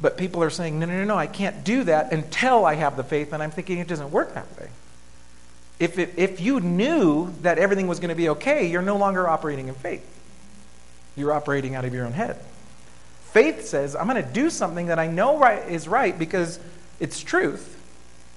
But 0.00 0.16
people 0.16 0.42
are 0.42 0.50
saying, 0.50 0.78
no, 0.78 0.86
no, 0.86 0.96
no, 0.96 1.04
no, 1.04 1.16
I 1.16 1.26
can't 1.26 1.62
do 1.62 1.84
that 1.84 2.12
until 2.12 2.64
I 2.64 2.74
have 2.74 2.96
the 2.96 3.04
faith. 3.04 3.32
And 3.32 3.42
I'm 3.42 3.50
thinking 3.50 3.78
it 3.78 3.88
doesn't 3.88 4.10
work 4.10 4.34
that 4.34 4.46
way. 4.58 4.68
If, 5.78 5.98
it, 5.98 6.14
if 6.16 6.40
you 6.40 6.60
knew 6.60 7.32
that 7.42 7.58
everything 7.58 7.86
was 7.86 8.00
going 8.00 8.10
to 8.10 8.14
be 8.14 8.28
okay, 8.30 8.66
you're 8.66 8.82
no 8.82 8.96
longer 8.96 9.28
operating 9.28 9.68
in 9.68 9.74
faith. 9.74 10.06
You're 11.16 11.32
operating 11.32 11.74
out 11.74 11.84
of 11.84 11.92
your 11.92 12.06
own 12.06 12.12
head. 12.12 12.38
Faith 13.32 13.66
says, 13.66 13.94
I'm 13.94 14.08
going 14.08 14.22
to 14.22 14.32
do 14.32 14.50
something 14.50 14.86
that 14.86 14.98
I 14.98 15.06
know 15.06 15.38
right, 15.38 15.68
is 15.68 15.86
right 15.86 16.18
because 16.18 16.58
it's 16.98 17.20
truth. 17.20 17.76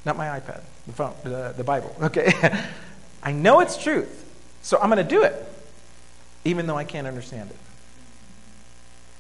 Not 0.06 0.18
my 0.18 0.28
iPad, 0.28 0.62
the 0.86 0.94
phone, 0.94 1.14
the, 1.24 1.54
the 1.56 1.64
Bible. 1.64 1.96
Okay. 2.04 2.34
I 3.24 3.32
know 3.32 3.62
it's 3.62 3.82
truth. 3.82 4.20
So 4.64 4.78
I'm 4.80 4.90
going 4.90 4.98
to 4.98 5.10
do 5.10 5.24
it, 5.24 5.34
even 6.44 6.68
though 6.68 6.78
I 6.78 6.84
can't 6.84 7.08
understand 7.08 7.50
it. 7.50 7.58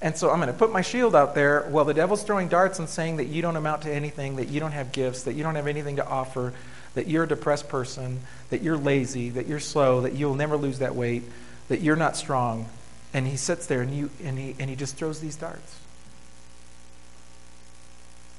And 0.01 0.17
so 0.17 0.29
I'm 0.29 0.39
going 0.39 0.47
to 0.51 0.53
put 0.53 0.73
my 0.73 0.81
shield 0.81 1.15
out 1.15 1.33
there 1.33 1.61
while 1.69 1.85
the 1.85 1.93
devil's 1.93 2.23
throwing 2.23 2.49
darts 2.49 2.79
and 2.79 2.89
saying 2.89 3.17
that 3.17 3.27
you 3.27 3.41
don't 3.41 3.55
amount 3.55 3.83
to 3.83 3.93
anything, 3.93 4.35
that 4.35 4.49
you 4.49 4.59
don't 4.59 4.73
have 4.73 4.91
gifts, 4.91 5.23
that 5.23 5.33
you 5.33 5.43
don't 5.43 5.55
have 5.55 5.67
anything 5.67 5.95
to 5.95 6.05
offer, 6.05 6.53
that 6.95 7.07
you're 7.07 7.23
a 7.23 7.27
depressed 7.27 7.69
person, 7.69 8.19
that 8.49 8.61
you're 8.61 8.77
lazy, 8.77 9.29
that 9.29 9.47
you're 9.47 9.61
slow, 9.61 10.01
that 10.01 10.13
you'll 10.13 10.35
never 10.35 10.57
lose 10.57 10.79
that 10.79 10.93
weight, 10.93 11.23
that 11.69 11.79
you're 11.79 11.95
not 11.95 12.17
strong. 12.17 12.67
And 13.13 13.27
he 13.27 13.37
sits 13.37 13.67
there 13.67 13.81
and, 13.81 13.93
you, 13.93 14.09
and, 14.23 14.39
he, 14.39 14.55
and 14.59 14.69
he 14.69 14.75
just 14.75 14.95
throws 14.95 15.19
these 15.19 15.35
darts. 15.35 15.79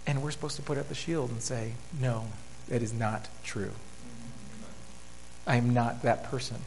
And 0.07 0.23
we're 0.23 0.33
supposed 0.33 0.57
to 0.57 0.63
put 0.63 0.77
up 0.77 0.89
the 0.89 0.95
shield 0.95 1.31
and 1.31 1.41
say, 1.41 1.73
no, 1.99 2.27
that 2.69 2.83
is 2.83 2.93
not 2.93 3.29
true. 3.43 3.71
I 5.47 5.57
am 5.57 5.73
not 5.73 6.03
that 6.03 6.25
person. 6.25 6.59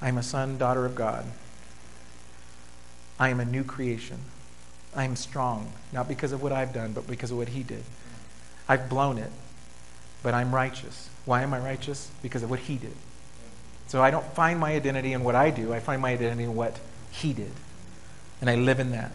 I'm 0.00 0.18
a 0.18 0.22
son, 0.22 0.58
daughter 0.58 0.84
of 0.84 0.94
God. 0.94 1.26
I 3.18 3.28
am 3.28 3.40
a 3.40 3.44
new 3.44 3.64
creation. 3.64 4.18
I 4.94 5.04
am 5.04 5.16
strong, 5.16 5.72
not 5.92 6.08
because 6.08 6.32
of 6.32 6.42
what 6.42 6.52
I've 6.52 6.72
done, 6.72 6.92
but 6.92 7.06
because 7.06 7.30
of 7.30 7.38
what 7.38 7.48
He 7.48 7.62
did. 7.62 7.84
I've 8.68 8.88
blown 8.88 9.18
it, 9.18 9.30
but 10.22 10.34
I'm 10.34 10.54
righteous. 10.54 11.08
Why 11.24 11.42
am 11.42 11.54
I 11.54 11.58
righteous? 11.58 12.10
Because 12.22 12.42
of 12.42 12.50
what 12.50 12.60
He 12.60 12.76
did. 12.76 12.94
So 13.88 14.02
I 14.02 14.10
don't 14.10 14.26
find 14.34 14.58
my 14.58 14.72
identity 14.72 15.12
in 15.12 15.24
what 15.24 15.34
I 15.34 15.50
do, 15.50 15.72
I 15.72 15.80
find 15.80 16.02
my 16.02 16.12
identity 16.12 16.44
in 16.44 16.54
what 16.54 16.78
He 17.12 17.32
did. 17.32 17.52
And 18.40 18.50
I 18.50 18.56
live 18.56 18.80
in 18.80 18.90
that. 18.90 19.12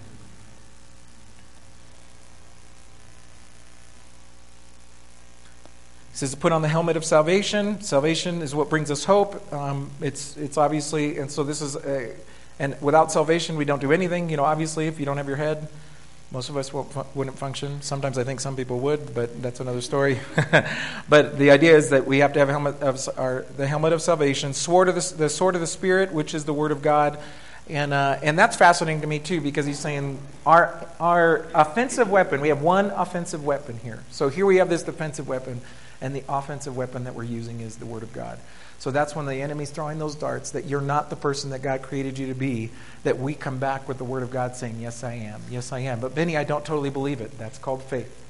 He 6.12 6.18
says 6.18 6.32
to 6.32 6.38
put 6.38 6.52
on 6.52 6.62
the 6.62 6.70
helmet 6.70 6.96
of 6.96 7.04
salvation. 7.04 7.82
Salvation 7.82 8.42
is 8.42 8.56
what 8.56 8.70
brings 8.70 8.90
us 8.90 9.04
hope. 9.04 9.54
Um, 9.54 9.92
it's, 10.02 10.38
it's 10.38 10.58
obviously, 10.58 11.18
and 11.18 11.30
so 11.30 11.44
this 11.44 11.62
is 11.62 11.76
a 11.76 12.16
and 12.60 12.80
without 12.82 13.12
salvation, 13.12 13.56
we 13.56 13.66
don't 13.66 13.82
do 13.82 13.92
anything. 13.92 14.30
You 14.30 14.38
know, 14.38 14.44
obviously, 14.44 14.88
if 14.88 15.00
you 15.00 15.06
don't 15.06 15.18
have 15.18 15.28
your 15.28 15.38
head, 15.38 15.68
most 16.32 16.50
of 16.50 16.58
us 16.58 16.74
wouldn't 16.74 17.38
function. 17.38 17.82
Sometimes 17.82 18.18
I 18.18 18.24
think 18.24 18.40
some 18.40 18.56
people 18.56 18.80
would, 18.80 19.14
but 19.14 19.42
that's 19.42 19.60
another 19.60 19.82
story. 19.82 20.20
but 21.10 21.38
the 21.38 21.52
idea 21.52 21.76
is 21.78 21.92
that 21.92 22.06
we 22.06 22.20
have 22.20 22.34
to 22.34 22.40
have 22.40 22.50
helmet 22.50 22.82
of 22.82 23.08
our, 23.18 23.46
the 23.56 23.68
helmet 23.68 23.94
of 23.94 24.02
salvation, 24.02 24.54
sword 24.54 24.90
of 24.90 24.96
the, 24.96 25.16
the 25.16 25.30
sword 25.30 25.56
of 25.56 25.62
the 25.62 25.68
Spirit, 25.68 26.12
which 26.12 26.34
is 26.34 26.46
the 26.46 26.54
Word 26.54 26.72
of 26.72 26.82
God. 26.82 27.20
And, 27.70 27.94
uh, 27.94 28.20
and 28.24 28.40
that's 28.40 28.56
fascinating 28.56 29.02
to 29.02 29.08
me, 29.08 29.20
too, 29.20 29.42
because 29.42 29.66
he's 29.66 29.80
saying 29.80 30.20
our, 30.46 30.88
our 31.00 31.48
offensive 31.54 32.10
weapon, 32.10 32.40
we 32.40 32.48
have 32.50 32.62
one 32.62 32.92
offensive 32.92 33.44
weapon 33.44 33.78
here. 33.80 34.04
So 34.12 34.30
here 34.30 34.46
we 34.46 34.58
have 34.58 34.70
this 34.70 34.84
defensive 34.84 35.28
weapon, 35.28 35.62
and 36.00 36.16
the 36.16 36.24
offensive 36.30 36.78
weapon 36.78 37.04
that 37.04 37.16
we're 37.16 37.24
using 37.24 37.60
is 37.60 37.78
the 37.78 37.86
Word 37.86 38.04
of 38.04 38.14
God. 38.14 38.40
So 38.80 38.92
that's 38.92 39.16
when 39.16 39.26
the 39.26 39.42
enemy's 39.42 39.72
throwing 39.72 39.98
those 39.98 40.16
darts 40.16 40.52
that 40.52 40.66
you're 40.66 40.82
not 40.82 41.10
the 41.10 41.16
person 41.16 41.50
that 41.50 41.62
God 41.62 41.82
created 41.82 42.18
you 42.18 42.28
to 42.28 42.36
be, 42.36 42.70
that 43.04 43.18
we 43.18 43.34
come 43.34 43.58
back 43.58 43.88
with 43.88 43.98
the 43.98 44.04
Word 44.04 44.24
of 44.24 44.32
God 44.32 44.56
saying, 44.56 44.80
Yes, 44.80 45.04
I 45.04 45.14
am. 45.14 45.42
Yes, 45.50 45.72
I 45.72 45.80
am. 45.80 46.00
But 46.00 46.14
Benny, 46.14 46.38
I 46.38 46.44
don't 46.44 46.64
totally 46.64 46.92
believe 46.92 47.20
it. 47.20 47.38
That's 47.40 47.58
called 47.58 47.82
faith. 47.84 48.24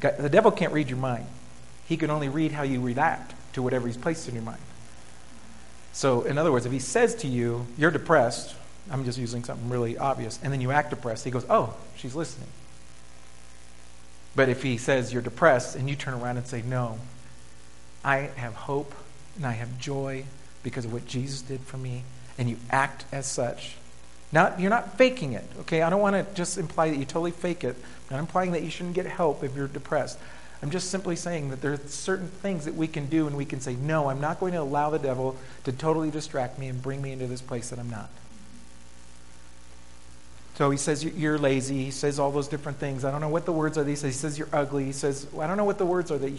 The 0.00 0.28
devil 0.28 0.50
can't 0.50 0.72
read 0.72 0.88
your 0.88 0.98
mind, 0.98 1.26
he 1.86 1.96
can 1.96 2.10
only 2.10 2.28
read 2.28 2.52
how 2.52 2.62
you 2.62 2.80
react 2.80 3.34
to 3.54 3.62
whatever 3.62 3.86
he's 3.86 3.96
placed 3.96 4.28
in 4.28 4.34
your 4.34 4.44
mind. 4.44 4.60
So, 5.98 6.22
in 6.22 6.38
other 6.38 6.52
words, 6.52 6.64
if 6.64 6.70
he 6.70 6.78
says 6.78 7.16
to 7.16 7.26
you, 7.26 7.66
You're 7.76 7.90
depressed, 7.90 8.54
I'm 8.88 9.04
just 9.04 9.18
using 9.18 9.42
something 9.42 9.68
really 9.68 9.98
obvious, 9.98 10.38
and 10.44 10.52
then 10.52 10.60
you 10.60 10.70
act 10.70 10.90
depressed, 10.90 11.24
he 11.24 11.32
goes, 11.32 11.44
Oh, 11.50 11.74
she's 11.96 12.14
listening. 12.14 12.46
But 14.36 14.48
if 14.48 14.62
he 14.62 14.78
says 14.78 15.12
you're 15.12 15.22
depressed 15.22 15.74
and 15.74 15.90
you 15.90 15.96
turn 15.96 16.14
around 16.14 16.36
and 16.36 16.46
say, 16.46 16.62
No, 16.62 17.00
I 18.04 18.30
have 18.36 18.54
hope 18.54 18.94
and 19.34 19.44
I 19.44 19.54
have 19.54 19.76
joy 19.80 20.22
because 20.62 20.84
of 20.84 20.92
what 20.92 21.04
Jesus 21.04 21.42
did 21.42 21.62
for 21.62 21.78
me, 21.78 22.04
and 22.38 22.48
you 22.48 22.58
act 22.70 23.04
as 23.10 23.26
such. 23.26 23.74
Not, 24.30 24.60
you're 24.60 24.70
not 24.70 24.98
faking 24.98 25.32
it, 25.32 25.50
okay? 25.62 25.82
I 25.82 25.90
don't 25.90 26.00
want 26.00 26.14
to 26.14 26.32
just 26.34 26.58
imply 26.58 26.90
that 26.90 26.96
you 26.96 27.06
totally 27.06 27.32
fake 27.32 27.64
it. 27.64 27.74
I'm 27.74 28.18
not 28.18 28.20
implying 28.20 28.52
that 28.52 28.62
you 28.62 28.70
shouldn't 28.70 28.94
get 28.94 29.06
help 29.06 29.42
if 29.42 29.56
you're 29.56 29.66
depressed. 29.66 30.16
I'm 30.62 30.70
just 30.70 30.90
simply 30.90 31.14
saying 31.14 31.50
that 31.50 31.60
there 31.60 31.72
are 31.72 31.80
certain 31.86 32.28
things 32.28 32.64
that 32.64 32.74
we 32.74 32.88
can 32.88 33.06
do 33.06 33.26
and 33.26 33.36
we 33.36 33.44
can 33.44 33.60
say, 33.60 33.76
no, 33.76 34.08
I'm 34.08 34.20
not 34.20 34.40
going 34.40 34.52
to 34.52 34.60
allow 34.60 34.90
the 34.90 34.98
devil 34.98 35.36
to 35.64 35.72
totally 35.72 36.10
distract 36.10 36.58
me 36.58 36.68
and 36.68 36.82
bring 36.82 37.00
me 37.00 37.12
into 37.12 37.26
this 37.26 37.40
place 37.40 37.70
that 37.70 37.78
I'm 37.78 37.90
not. 37.90 38.10
So 40.56 40.70
he 40.70 40.76
says 40.76 41.04
you're 41.04 41.38
lazy. 41.38 41.84
He 41.84 41.90
says 41.92 42.18
all 42.18 42.32
those 42.32 42.48
different 42.48 42.78
things. 42.78 43.04
I 43.04 43.12
don't 43.12 43.20
know 43.20 43.28
what 43.28 43.46
the 43.46 43.52
words 43.52 43.78
are. 43.78 43.84
He 43.84 43.94
says, 43.94 44.14
he 44.14 44.18
says 44.18 44.36
you're 44.36 44.48
ugly. 44.52 44.84
He 44.84 44.92
says, 44.92 45.28
I 45.38 45.46
don't 45.46 45.56
know 45.56 45.64
what 45.64 45.78
the 45.78 45.86
words 45.86 46.10
are 46.10 46.18
that 46.18 46.32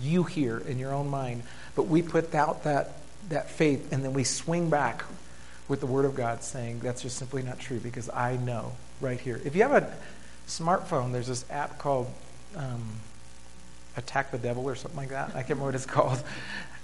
you 0.00 0.22
hear 0.22 0.58
in 0.58 0.78
your 0.78 0.94
own 0.94 1.08
mind. 1.08 1.42
But 1.74 1.88
we 1.88 2.02
put 2.02 2.32
out 2.36 2.62
that, 2.62 2.92
that 3.28 3.50
faith 3.50 3.92
and 3.92 4.04
then 4.04 4.12
we 4.12 4.22
swing 4.22 4.70
back 4.70 5.04
with 5.66 5.80
the 5.80 5.86
Word 5.86 6.04
of 6.04 6.14
God 6.14 6.44
saying 6.44 6.78
that's 6.78 7.02
just 7.02 7.16
simply 7.16 7.42
not 7.42 7.58
true 7.58 7.80
because 7.80 8.08
I 8.10 8.36
know 8.36 8.72
right 9.00 9.18
here. 9.18 9.40
If 9.44 9.56
you 9.56 9.62
have 9.62 9.72
a 9.72 9.92
smartphone, 10.46 11.10
there's 11.10 11.26
this 11.26 11.44
app 11.50 11.78
called 11.78 12.08
um, 12.54 13.00
Attack 13.96 14.30
the 14.30 14.38
Devil 14.38 14.64
or 14.64 14.74
something 14.74 14.98
like 14.98 15.10
that. 15.10 15.30
I 15.30 15.42
can't 15.42 15.50
remember 15.50 15.66
what 15.66 15.74
it's 15.74 15.86
called. 15.86 16.22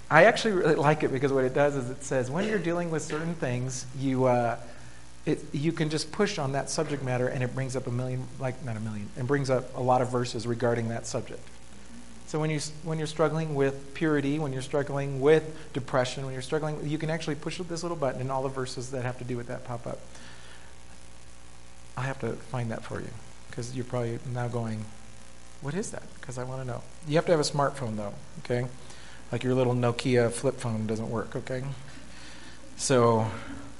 I 0.09 0.25
actually 0.25 0.53
really 0.53 0.75
like 0.75 1.03
it 1.03 1.11
because 1.11 1.31
what 1.31 1.43
it 1.43 1.53
does 1.53 1.75
is 1.75 1.89
it 1.89 2.03
says 2.03 2.29
when 2.29 2.47
you're 2.47 2.59
dealing 2.59 2.91
with 2.91 3.03
certain 3.03 3.35
things, 3.35 3.85
you. 3.97 4.25
Uh, 4.25 4.57
it, 5.25 5.41
you 5.53 5.71
can 5.71 5.89
just 5.89 6.11
push 6.11 6.37
on 6.37 6.51
that 6.51 6.69
subject 6.69 7.01
matter 7.01 7.29
and 7.29 7.41
it 7.41 7.55
brings 7.55 7.77
up 7.77 7.87
a 7.87 7.89
million, 7.89 8.27
like 8.39 8.61
not 8.65 8.75
a 8.75 8.79
million 8.81 9.07
and 9.15 9.25
brings 9.25 9.49
up 9.49 9.73
a 9.77 9.81
lot 9.81 10.01
of 10.01 10.11
verses 10.11 10.45
regarding 10.45 10.89
that 10.89 11.07
subject. 11.07 11.39
So 12.33 12.39
when 12.39 12.49
you 12.49 12.59
when 12.83 12.97
you're 12.97 13.05
struggling 13.05 13.53
with 13.53 13.93
purity, 13.93 14.39
when 14.39 14.53
you're 14.53 14.63
struggling 14.63 15.21
with 15.21 15.55
depression, 15.71 16.25
when 16.25 16.33
you're 16.33 16.41
struggling, 16.41 16.79
you 16.83 16.97
can 16.97 17.11
actually 17.11 17.35
push 17.35 17.59
this 17.59 17.83
little 17.83 17.95
button, 17.95 18.21
and 18.21 18.31
all 18.31 18.41
the 18.41 18.49
verses 18.49 18.89
that 18.89 19.03
have 19.03 19.19
to 19.19 19.23
do 19.23 19.37
with 19.37 19.47
that 19.47 19.65
pop 19.65 19.85
up. 19.85 19.99
I 21.95 22.01
have 22.01 22.19
to 22.21 22.31
find 22.31 22.71
that 22.71 22.83
for 22.83 22.99
you 22.99 23.09
because 23.49 23.75
you're 23.75 23.85
probably 23.85 24.17
now 24.33 24.47
going, 24.47 24.83
"What 25.63 25.73
is 25.73 25.89
that?" 25.91 26.03
Because 26.19 26.37
I 26.37 26.43
want 26.43 26.61
to 26.61 26.67
know. 26.67 26.83
You 27.07 27.15
have 27.15 27.25
to 27.25 27.31
have 27.31 27.39
a 27.39 27.43
smartphone 27.43 27.97
though, 27.97 28.13
okay? 28.39 28.67
Like 29.31 29.43
your 29.43 29.55
little 29.55 29.73
Nokia 29.73 30.31
flip 30.31 30.59
phone 30.59 30.85
doesn't 30.85 31.09
work, 31.09 31.35
okay? 31.35 31.63
So, 32.77 33.25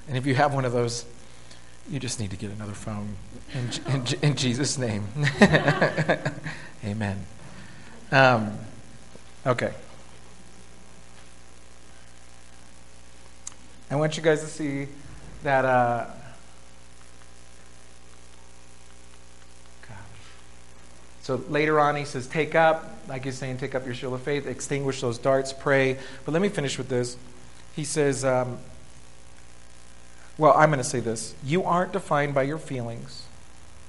and 0.08 0.18
if 0.18 0.26
you 0.26 0.34
have 0.34 0.54
one 0.54 0.66
of 0.66 0.72
those, 0.72 1.06
you 1.90 2.00
just 2.00 2.20
need 2.20 2.32
to 2.32 2.38
get 2.38 2.52
another 2.52 2.74
phone 2.74 3.18
in, 3.54 3.94
in, 3.94 4.06
in 4.22 4.36
Jesus' 4.36 4.78
name. 4.78 5.08
Amen. 6.86 7.26
Um, 8.12 8.58
okay. 9.46 9.74
I 13.92 13.96
want 13.96 14.18
you 14.18 14.24
guys 14.24 14.42
to 14.42 14.48
see 14.48 14.88
that. 15.44 15.66
Uh, 15.66 16.06
So 21.24 21.42
later 21.48 21.80
on, 21.80 21.96
he 21.96 22.04
says, 22.04 22.28
Take 22.28 22.54
up, 22.54 22.98
like 23.08 23.24
he's 23.24 23.38
saying, 23.38 23.58
take 23.58 23.74
up 23.74 23.86
your 23.86 23.96
shield 23.96 24.14
of 24.14 24.22
faith, 24.22 24.46
extinguish 24.46 25.00
those 25.00 25.18
darts, 25.18 25.54
pray. 25.54 25.98
But 26.26 26.34
let 26.34 26.42
me 26.42 26.50
finish 26.50 26.78
with 26.78 26.90
this. 26.90 27.18
He 27.76 27.86
says, 27.86 28.26
um, 28.26 28.60
Well, 30.38 30.54
I'm 30.54 30.70
going 30.70 30.80
to 30.80 30.84
say 30.84 31.00
this. 31.00 31.34
You 31.44 31.64
aren't 31.64 31.94
defined 31.94 32.36
by 32.36 32.44
your 32.44 32.58
feelings, 32.58 33.24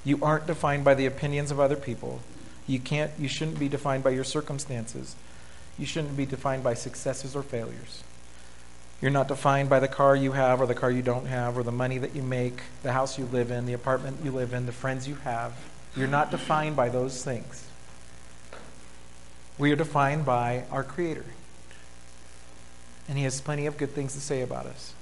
you 0.05 0.19
aren't 0.23 0.47
defined 0.47 0.85
by 0.85 0.95
the 0.95 1.07
opinions 1.07 1.51
of 1.51 1.59
other 1.59 1.77
people. 1.77 2.21
You, 2.67 2.79
can't, 2.79 3.11
you 3.19 3.29
shouldn't 3.29 3.59
be 3.59 3.69
defined 3.69 4.03
by 4.03 4.11
your 4.11 4.25
circumstances. 4.25 5.17
You 5.77 5.85
shouldn't 5.85 6.17
be 6.17 6.25
defined 6.25 6.63
by 6.63 6.73
successes 6.73 7.37
or 7.37 7.43
failures. 7.43 8.03
You're 9.03 9.11
not 9.11 9.29
defined 9.29 9.69
by 9.69 9.81
the 9.81 9.89
car 9.89 10.17
you 10.17 10.33
have 10.33 10.63
or 10.63 10.67
the 10.67 10.75
car 10.75 10.91
you 10.91 11.03
don't 11.03 11.27
have 11.27 11.59
or 11.59 11.63
the 11.63 11.73
money 11.73 11.99
that 11.99 12.15
you 12.15 12.23
make, 12.23 12.63
the 12.83 12.93
house 12.93 13.19
you 13.19 13.27
live 13.27 13.51
in, 13.51 13.67
the 13.67 13.75
apartment 13.75 14.19
you 14.25 14.31
live 14.31 14.55
in, 14.55 14.65
the 14.65 14.73
friends 14.73 15.07
you 15.07 15.17
have. 15.17 15.53
You're 15.97 16.09
not 16.09 16.31
defined 16.31 16.75
by 16.77 16.89
those 16.89 17.25
things. 17.25 17.67
We 19.59 19.71
are 19.71 19.77
defined 19.77 20.25
by 20.25 20.65
our 20.71 20.83
Creator. 20.83 21.25
And 23.09 23.17
He 23.17 23.25
has 23.25 23.41
plenty 23.41 23.67
of 23.67 23.79
good 23.79 23.93
things 23.93 24.15
to 24.15 24.21
say 24.21 24.43
about 24.43 24.67
us. 24.67 24.95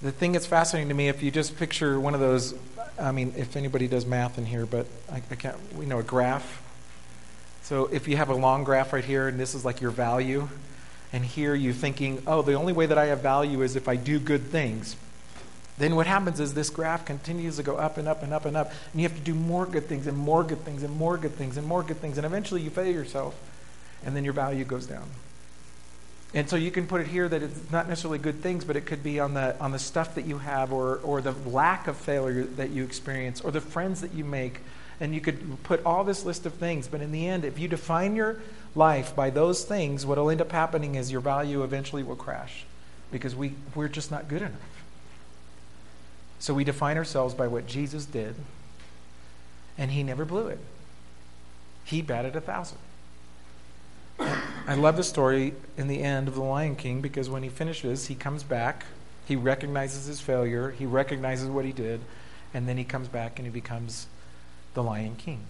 The 0.00 0.12
thing 0.12 0.32
that's 0.32 0.46
fascinating 0.46 0.88
to 0.88 0.94
me, 0.94 1.08
if 1.08 1.22
you 1.22 1.30
just 1.30 1.58
picture 1.58 1.98
one 2.00 2.14
of 2.14 2.20
those, 2.20 2.54
I 2.98 3.12
mean, 3.12 3.34
if 3.36 3.56
anybody 3.56 3.88
does 3.88 4.06
math 4.06 4.38
in 4.38 4.46
here, 4.46 4.66
but 4.66 4.86
I, 5.10 5.22
I 5.30 5.34
can't, 5.34 5.56
we 5.74 5.86
know 5.86 5.98
a 5.98 6.02
graph. 6.02 6.62
So 7.62 7.86
if 7.86 8.06
you 8.06 8.16
have 8.16 8.28
a 8.28 8.34
long 8.34 8.64
graph 8.64 8.92
right 8.92 9.04
here, 9.04 9.28
and 9.28 9.40
this 9.40 9.54
is 9.54 9.64
like 9.64 9.80
your 9.80 9.90
value, 9.90 10.48
and 11.12 11.24
here 11.24 11.54
you're 11.54 11.72
thinking, 11.72 12.22
oh, 12.26 12.42
the 12.42 12.54
only 12.54 12.72
way 12.72 12.86
that 12.86 12.98
I 12.98 13.06
have 13.06 13.20
value 13.20 13.62
is 13.62 13.76
if 13.76 13.88
I 13.88 13.96
do 13.96 14.18
good 14.18 14.44
things 14.50 14.96
then 15.78 15.94
what 15.94 16.06
happens 16.06 16.40
is 16.40 16.54
this 16.54 16.70
graph 16.70 17.04
continues 17.04 17.56
to 17.56 17.62
go 17.62 17.76
up 17.76 17.98
and 17.98 18.08
up 18.08 18.22
and 18.22 18.32
up 18.32 18.46
and 18.46 18.56
up. 18.56 18.70
And 18.92 19.00
you 19.00 19.08
have 19.08 19.16
to 19.16 19.22
do 19.22 19.34
more 19.34 19.66
good 19.66 19.86
things 19.86 20.06
and 20.06 20.16
more 20.16 20.42
good 20.42 20.60
things 20.60 20.82
and 20.82 20.94
more 20.94 21.18
good 21.18 21.34
things 21.34 21.58
and 21.58 21.66
more 21.66 21.82
good 21.82 21.98
things. 21.98 22.16
And 22.16 22.24
eventually 22.24 22.62
you 22.62 22.70
fail 22.70 22.92
yourself. 22.92 23.38
And 24.04 24.16
then 24.16 24.24
your 24.24 24.32
value 24.32 24.64
goes 24.64 24.86
down. 24.86 25.04
And 26.34 26.48
so 26.48 26.56
you 26.56 26.70
can 26.70 26.86
put 26.86 27.00
it 27.00 27.06
here 27.06 27.28
that 27.28 27.42
it's 27.42 27.70
not 27.70 27.88
necessarily 27.88 28.18
good 28.18 28.42
things, 28.42 28.64
but 28.64 28.76
it 28.76 28.86
could 28.86 29.02
be 29.02 29.20
on 29.20 29.34
the, 29.34 29.58
on 29.60 29.72
the 29.72 29.78
stuff 29.78 30.14
that 30.14 30.26
you 30.26 30.38
have 30.38 30.72
or, 30.72 30.96
or 30.96 31.20
the 31.20 31.32
lack 31.46 31.88
of 31.88 31.96
failure 31.96 32.44
that 32.44 32.70
you 32.70 32.82
experience 32.82 33.40
or 33.40 33.50
the 33.50 33.60
friends 33.60 34.00
that 34.00 34.12
you 34.12 34.24
make. 34.24 34.60
And 34.98 35.14
you 35.14 35.20
could 35.20 35.62
put 35.62 35.84
all 35.84 36.04
this 36.04 36.24
list 36.24 36.46
of 36.46 36.54
things. 36.54 36.88
But 36.88 37.02
in 37.02 37.12
the 37.12 37.28
end, 37.28 37.44
if 37.44 37.58
you 37.58 37.68
define 37.68 38.16
your 38.16 38.40
life 38.74 39.14
by 39.14 39.28
those 39.28 39.64
things, 39.64 40.06
what 40.06 40.16
will 40.16 40.30
end 40.30 40.40
up 40.40 40.52
happening 40.52 40.94
is 40.94 41.12
your 41.12 41.20
value 41.20 41.62
eventually 41.62 42.02
will 42.02 42.16
crash 42.16 42.64
because 43.12 43.34
we, 43.36 43.52
we're 43.74 43.88
just 43.88 44.10
not 44.10 44.28
good 44.28 44.40
enough. 44.40 44.75
So 46.38 46.54
we 46.54 46.64
define 46.64 46.96
ourselves 46.96 47.34
by 47.34 47.48
what 47.48 47.66
Jesus 47.66 48.04
did, 48.04 48.34
and 49.78 49.90
he 49.90 50.02
never 50.02 50.24
blew 50.24 50.48
it. 50.48 50.58
He 51.84 52.02
batted 52.02 52.36
a 52.36 52.40
thousand. 52.40 52.78
I 54.18 54.74
love 54.74 54.96
the 54.96 55.04
story 55.04 55.54
in 55.76 55.86
the 55.86 56.02
end 56.02 56.26
of 56.28 56.34
The 56.34 56.42
Lion 56.42 56.74
King 56.74 57.00
because 57.00 57.30
when 57.30 57.42
he 57.42 57.48
finishes, 57.48 58.06
he 58.06 58.14
comes 58.14 58.42
back, 58.42 58.84
he 59.26 59.36
recognizes 59.36 60.06
his 60.06 60.20
failure, 60.20 60.70
he 60.70 60.86
recognizes 60.86 61.48
what 61.48 61.64
he 61.64 61.72
did, 61.72 62.00
and 62.52 62.68
then 62.68 62.76
he 62.76 62.84
comes 62.84 63.08
back 63.08 63.38
and 63.38 63.46
he 63.46 63.52
becomes 63.52 64.06
the 64.74 64.82
Lion 64.82 65.14
King, 65.16 65.40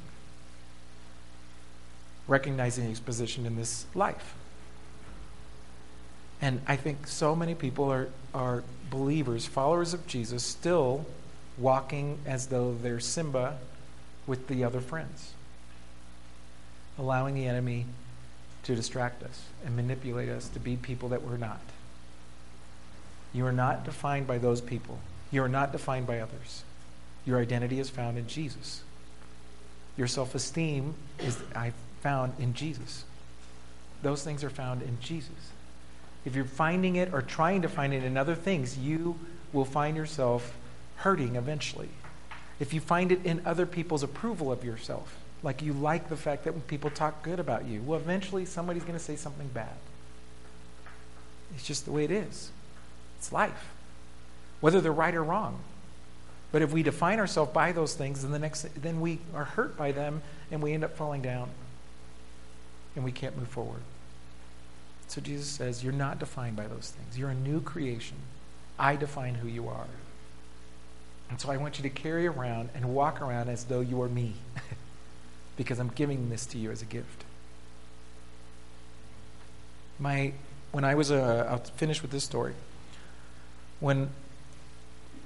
recognizing 2.26 2.88
his 2.88 3.00
position 3.00 3.46
in 3.46 3.56
this 3.56 3.86
life. 3.94 4.34
And 6.40 6.60
I 6.66 6.76
think 6.76 7.06
so 7.06 7.34
many 7.34 7.54
people 7.54 7.90
are, 7.90 8.08
are 8.36 8.62
believers, 8.90 9.46
followers 9.46 9.94
of 9.94 10.06
Jesus, 10.06 10.42
still 10.42 11.06
walking 11.56 12.18
as 12.26 12.48
though 12.48 12.76
they're 12.82 13.00
Simba 13.00 13.56
with 14.26 14.46
the 14.46 14.62
other 14.62 14.82
friends, 14.82 15.32
allowing 16.98 17.34
the 17.34 17.46
enemy 17.46 17.86
to 18.64 18.76
distract 18.76 19.22
us 19.22 19.44
and 19.64 19.74
manipulate 19.74 20.28
us 20.28 20.48
to 20.50 20.60
be 20.60 20.76
people 20.76 21.08
that 21.08 21.22
we're 21.22 21.38
not. 21.38 21.60
You 23.32 23.46
are 23.46 23.52
not 23.52 23.84
defined 23.84 24.26
by 24.26 24.36
those 24.36 24.60
people. 24.60 24.98
You 25.30 25.42
are 25.42 25.48
not 25.48 25.72
defined 25.72 26.06
by 26.06 26.20
others. 26.20 26.62
Your 27.24 27.40
identity 27.40 27.80
is 27.80 27.88
found 27.88 28.18
in 28.18 28.26
Jesus. 28.26 28.82
Your 29.96 30.06
self 30.06 30.34
esteem 30.34 30.94
is 31.18 31.38
I 31.54 31.72
found 32.02 32.34
in 32.38 32.52
Jesus. 32.52 33.04
Those 34.02 34.22
things 34.22 34.44
are 34.44 34.50
found 34.50 34.82
in 34.82 35.00
Jesus 35.00 35.52
if 36.26 36.34
you're 36.34 36.44
finding 36.44 36.96
it 36.96 37.14
or 37.14 37.22
trying 37.22 37.62
to 37.62 37.68
find 37.68 37.94
it 37.94 38.02
in 38.02 38.16
other 38.16 38.34
things, 38.34 38.76
you 38.76 39.16
will 39.52 39.64
find 39.64 39.96
yourself 39.96 40.54
hurting 40.96 41.36
eventually. 41.36 41.88
If 42.58 42.74
you 42.74 42.80
find 42.80 43.12
it 43.12 43.24
in 43.24 43.40
other 43.46 43.64
people's 43.64 44.02
approval 44.02 44.50
of 44.50 44.64
yourself, 44.64 45.16
like 45.44 45.62
you 45.62 45.72
like 45.72 46.08
the 46.08 46.16
fact 46.16 46.44
that 46.44 46.52
when 46.52 46.62
people 46.62 46.90
talk 46.90 47.22
good 47.22 47.38
about 47.38 47.66
you, 47.66 47.80
well, 47.80 48.00
eventually 48.00 48.44
somebody's 48.44 48.82
going 48.82 48.98
to 48.98 49.04
say 49.04 49.14
something 49.14 49.46
bad. 49.48 49.76
It's 51.54 51.64
just 51.64 51.84
the 51.84 51.92
way 51.92 52.04
it 52.04 52.10
is. 52.10 52.50
It's 53.18 53.30
life, 53.30 53.70
whether 54.60 54.80
they're 54.80 54.92
right 54.92 55.14
or 55.14 55.22
wrong. 55.22 55.60
But 56.50 56.62
if 56.62 56.72
we 56.72 56.82
define 56.82 57.20
ourselves 57.20 57.52
by 57.52 57.70
those 57.70 57.94
things, 57.94 58.22
then 58.22 58.32
the 58.32 58.38
next, 58.40 58.66
then 58.82 59.00
we 59.00 59.20
are 59.32 59.44
hurt 59.44 59.76
by 59.76 59.92
them, 59.92 60.22
and 60.50 60.60
we 60.60 60.72
end 60.72 60.82
up 60.82 60.96
falling 60.96 61.22
down, 61.22 61.50
and 62.96 63.04
we 63.04 63.12
can't 63.12 63.36
move 63.38 63.48
forward. 63.48 63.82
So 65.08 65.20
Jesus 65.20 65.46
says, 65.46 65.82
You're 65.84 65.92
not 65.92 66.18
defined 66.18 66.56
by 66.56 66.66
those 66.66 66.90
things. 66.96 67.18
You're 67.18 67.30
a 67.30 67.34
new 67.34 67.60
creation. 67.60 68.16
I 68.78 68.96
define 68.96 69.34
who 69.34 69.48
you 69.48 69.68
are. 69.68 69.86
And 71.30 71.40
so 71.40 71.50
I 71.50 71.56
want 71.56 71.78
you 71.78 71.82
to 71.82 71.90
carry 71.90 72.26
around 72.26 72.70
and 72.74 72.94
walk 72.94 73.20
around 73.20 73.48
as 73.48 73.64
though 73.64 73.80
you 73.80 74.00
are 74.02 74.08
me, 74.08 74.34
because 75.56 75.78
I'm 75.78 75.88
giving 75.88 76.28
this 76.30 76.46
to 76.46 76.58
you 76.58 76.70
as 76.70 76.82
a 76.82 76.84
gift. 76.84 77.24
My, 79.98 80.32
when 80.72 80.84
I 80.84 80.94
was 80.94 81.10
a, 81.10 81.46
I'll 81.50 81.58
finish 81.58 82.02
with 82.02 82.10
this 82.10 82.22
story. 82.22 82.54
When 83.80 84.10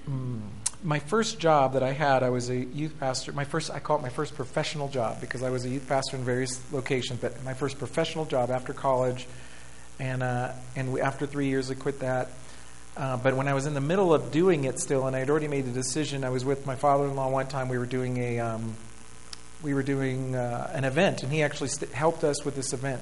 mm, 0.08 0.40
my 0.82 1.00
first 1.00 1.38
job 1.38 1.74
that 1.74 1.82
I 1.82 1.92
had, 1.92 2.22
I 2.22 2.30
was 2.30 2.48
a 2.48 2.56
youth 2.56 2.98
pastor. 2.98 3.32
My 3.32 3.44
first, 3.44 3.70
I 3.70 3.80
call 3.80 3.98
it 3.98 4.02
my 4.02 4.08
first 4.08 4.34
professional 4.34 4.88
job 4.88 5.20
because 5.20 5.42
I 5.42 5.50
was 5.50 5.64
a 5.64 5.68
youth 5.68 5.86
pastor 5.88 6.16
in 6.16 6.24
various 6.24 6.60
locations. 6.72 7.20
But 7.20 7.44
my 7.44 7.52
first 7.52 7.78
professional 7.78 8.24
job 8.24 8.50
after 8.50 8.72
college 8.72 9.26
and 10.00 10.22
uh, 10.22 10.52
and 10.74 10.92
we, 10.92 11.00
after 11.00 11.26
three 11.26 11.46
years, 11.46 11.70
I 11.70 11.74
quit 11.74 12.00
that. 12.00 12.30
Uh, 12.96 13.16
but 13.16 13.36
when 13.36 13.46
I 13.46 13.54
was 13.54 13.66
in 13.66 13.74
the 13.74 13.80
middle 13.80 14.12
of 14.12 14.32
doing 14.32 14.64
it 14.64 14.80
still, 14.80 15.06
and 15.06 15.14
I 15.14 15.20
had 15.20 15.30
already 15.30 15.46
made 15.46 15.66
the 15.66 15.72
decision, 15.72 16.24
I 16.24 16.30
was 16.30 16.44
with 16.44 16.66
my 16.66 16.74
father-in-law 16.74 17.30
one 17.30 17.46
time. 17.46 17.68
We 17.68 17.78
were 17.78 17.86
doing 17.86 18.16
a 18.16 18.40
um, 18.40 18.74
we 19.62 19.74
were 19.74 19.82
doing 19.82 20.34
uh, 20.34 20.70
an 20.72 20.84
event, 20.84 21.22
and 21.22 21.30
he 21.30 21.42
actually 21.42 21.68
st- 21.68 21.92
helped 21.92 22.24
us 22.24 22.44
with 22.44 22.56
this 22.56 22.72
event. 22.72 23.00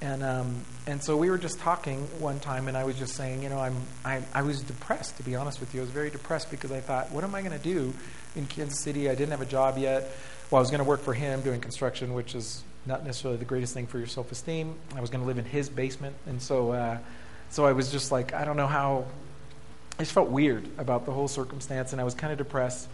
And 0.00 0.22
um, 0.22 0.64
and 0.86 1.02
so 1.02 1.16
we 1.16 1.28
were 1.28 1.36
just 1.36 1.58
talking 1.58 1.98
one 2.20 2.40
time, 2.40 2.68
and 2.68 2.76
I 2.76 2.84
was 2.84 2.96
just 2.96 3.14
saying, 3.14 3.42
you 3.42 3.50
know, 3.50 3.58
I'm 3.58 3.76
I, 4.04 4.22
I 4.32 4.42
was 4.42 4.62
depressed 4.62 5.16
to 5.18 5.22
be 5.22 5.34
honest 5.36 5.60
with 5.60 5.74
you. 5.74 5.80
I 5.80 5.84
was 5.84 5.90
very 5.90 6.10
depressed 6.10 6.50
because 6.50 6.72
I 6.72 6.80
thought, 6.80 7.10
what 7.10 7.24
am 7.24 7.34
I 7.34 7.42
going 7.42 7.58
to 7.58 7.62
do 7.62 7.92
in 8.36 8.46
Kansas 8.46 8.80
City? 8.80 9.10
I 9.10 9.14
didn't 9.14 9.32
have 9.32 9.42
a 9.42 9.46
job 9.46 9.76
yet. 9.76 10.10
Well, 10.50 10.58
I 10.58 10.62
was 10.62 10.70
going 10.70 10.82
to 10.82 10.88
work 10.88 11.02
for 11.02 11.12
him 11.12 11.42
doing 11.42 11.60
construction, 11.60 12.14
which 12.14 12.34
is 12.34 12.64
not 12.86 13.04
necessarily 13.04 13.38
the 13.38 13.44
greatest 13.44 13.74
thing 13.74 13.86
for 13.86 13.98
your 13.98 14.06
self 14.06 14.32
esteem. 14.32 14.74
I 14.96 15.00
was 15.00 15.10
going 15.10 15.22
to 15.22 15.26
live 15.26 15.38
in 15.38 15.44
his 15.44 15.68
basement, 15.68 16.16
and 16.26 16.40
so 16.40 16.72
uh, 16.72 16.98
so 17.50 17.66
I 17.66 17.72
was 17.72 17.90
just 17.90 18.12
like, 18.12 18.32
I 18.32 18.44
don't 18.44 18.56
know 18.56 18.66
how. 18.66 19.06
I 19.98 20.02
just 20.02 20.12
felt 20.12 20.30
weird 20.30 20.66
about 20.78 21.04
the 21.04 21.12
whole 21.12 21.28
circumstance, 21.28 21.92
and 21.92 22.00
I 22.00 22.04
was 22.04 22.14
kind 22.14 22.32
of 22.32 22.38
depressed. 22.38 22.88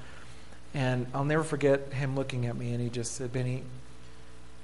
And 0.75 1.07
I'll 1.15 1.25
never 1.25 1.45
forget 1.45 1.93
him 1.93 2.17
looking 2.17 2.47
at 2.47 2.57
me, 2.57 2.73
and 2.73 2.83
he 2.83 2.89
just 2.89 3.13
said, 3.13 3.33
"Benny, 3.33 3.63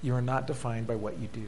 you 0.02 0.14
are 0.14 0.22
not 0.22 0.46
defined 0.46 0.86
by 0.86 0.96
what 0.96 1.18
you 1.18 1.28
do." 1.28 1.46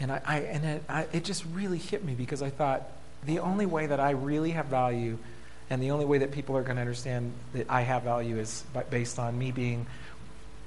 And 0.00 0.10
I, 0.10 0.22
I 0.24 0.38
and 0.38 0.64
it, 0.64 0.82
I, 0.88 1.06
it 1.12 1.24
just 1.24 1.44
really 1.52 1.78
hit 1.78 2.04
me 2.04 2.14
because 2.14 2.42
I 2.42 2.48
thought 2.48 2.82
the 3.26 3.40
only 3.40 3.66
way 3.66 3.86
that 3.86 4.00
I 4.00 4.10
really 4.10 4.52
have 4.52 4.66
value, 4.66 5.18
and 5.68 5.82
the 5.82 5.90
only 5.90 6.06
way 6.06 6.18
that 6.18 6.32
people 6.32 6.56
are 6.56 6.62
going 6.62 6.76
to 6.76 6.82
understand 6.82 7.32
that 7.52 7.66
I 7.68 7.82
have 7.82 8.04
value 8.04 8.38
is 8.38 8.64
by, 8.72 8.84
based 8.84 9.18
on 9.18 9.38
me 9.38 9.52
being 9.52 9.86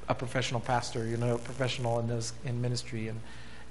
a 0.10 0.16
professional 0.16 0.60
pastor, 0.60 1.06
you 1.08 1.18
know, 1.18 1.38
professional 1.38 2.00
in 2.00 2.08
those 2.08 2.34
in 2.46 2.62
ministry, 2.62 3.08
and 3.08 3.20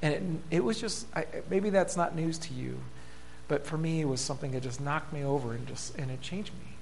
and 0.01 0.43
it, 0.51 0.57
it 0.57 0.65
was 0.65 0.81
just 0.81 1.07
I, 1.15 1.27
maybe 1.51 1.71
that's 1.71 1.97
not 1.97 2.17
news 2.17 2.39
to 2.39 2.55
you, 2.55 2.79
but 3.49 3.67
for 3.67 3.79
me 3.79 4.01
it 4.01 4.09
was 4.09 4.21
something 4.21 4.53
that 4.53 4.63
just 4.63 4.81
knocked 4.81 5.13
me 5.13 5.25
over 5.25 5.53
and 5.53 5.67
just 5.67 5.97
and 5.97 6.11
it 6.11 6.21
changed 6.21 6.53
me. 6.55 6.73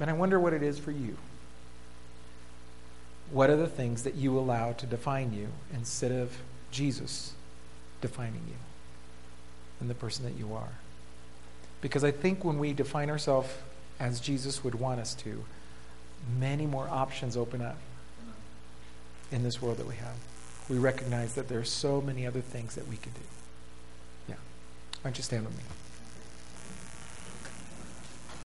And 0.00 0.10
I 0.10 0.12
wonder 0.12 0.40
what 0.40 0.52
it 0.52 0.62
is 0.62 0.78
for 0.78 0.90
you. 0.90 1.16
What 3.30 3.50
are 3.50 3.56
the 3.56 3.66
things 3.66 4.02
that 4.02 4.14
you 4.14 4.38
allow 4.38 4.72
to 4.72 4.86
define 4.86 5.32
you 5.32 5.48
instead 5.72 6.12
of 6.12 6.36
Jesus 6.70 7.32
defining 8.00 8.42
you 8.46 8.56
and 9.80 9.88
the 9.88 9.94
person 9.94 10.24
that 10.24 10.34
you 10.34 10.54
are? 10.54 10.72
Because 11.80 12.04
I 12.04 12.10
think 12.10 12.44
when 12.44 12.58
we 12.58 12.72
define 12.72 13.10
ourselves 13.10 13.48
as 14.00 14.20
Jesus 14.20 14.64
would 14.64 14.74
want 14.74 15.00
us 15.00 15.14
to, 15.14 15.44
many 16.38 16.66
more 16.66 16.88
options 16.88 17.36
open 17.36 17.60
up 17.60 17.76
in 19.34 19.42
this 19.42 19.60
world 19.60 19.78
that 19.78 19.86
we 19.86 19.96
have. 19.96 20.14
We 20.68 20.78
recognize 20.78 21.34
that 21.34 21.48
there 21.48 21.58
are 21.58 21.64
so 21.64 22.00
many 22.00 22.26
other 22.26 22.40
things 22.40 22.76
that 22.76 22.88
we 22.88 22.96
can 22.96 23.12
do. 23.12 23.20
Yeah. 24.28 24.36
Why 25.02 25.10
don't 25.10 25.18
you 25.18 25.24
stand 25.24 25.44
with 25.44 25.56
me? 25.56 25.64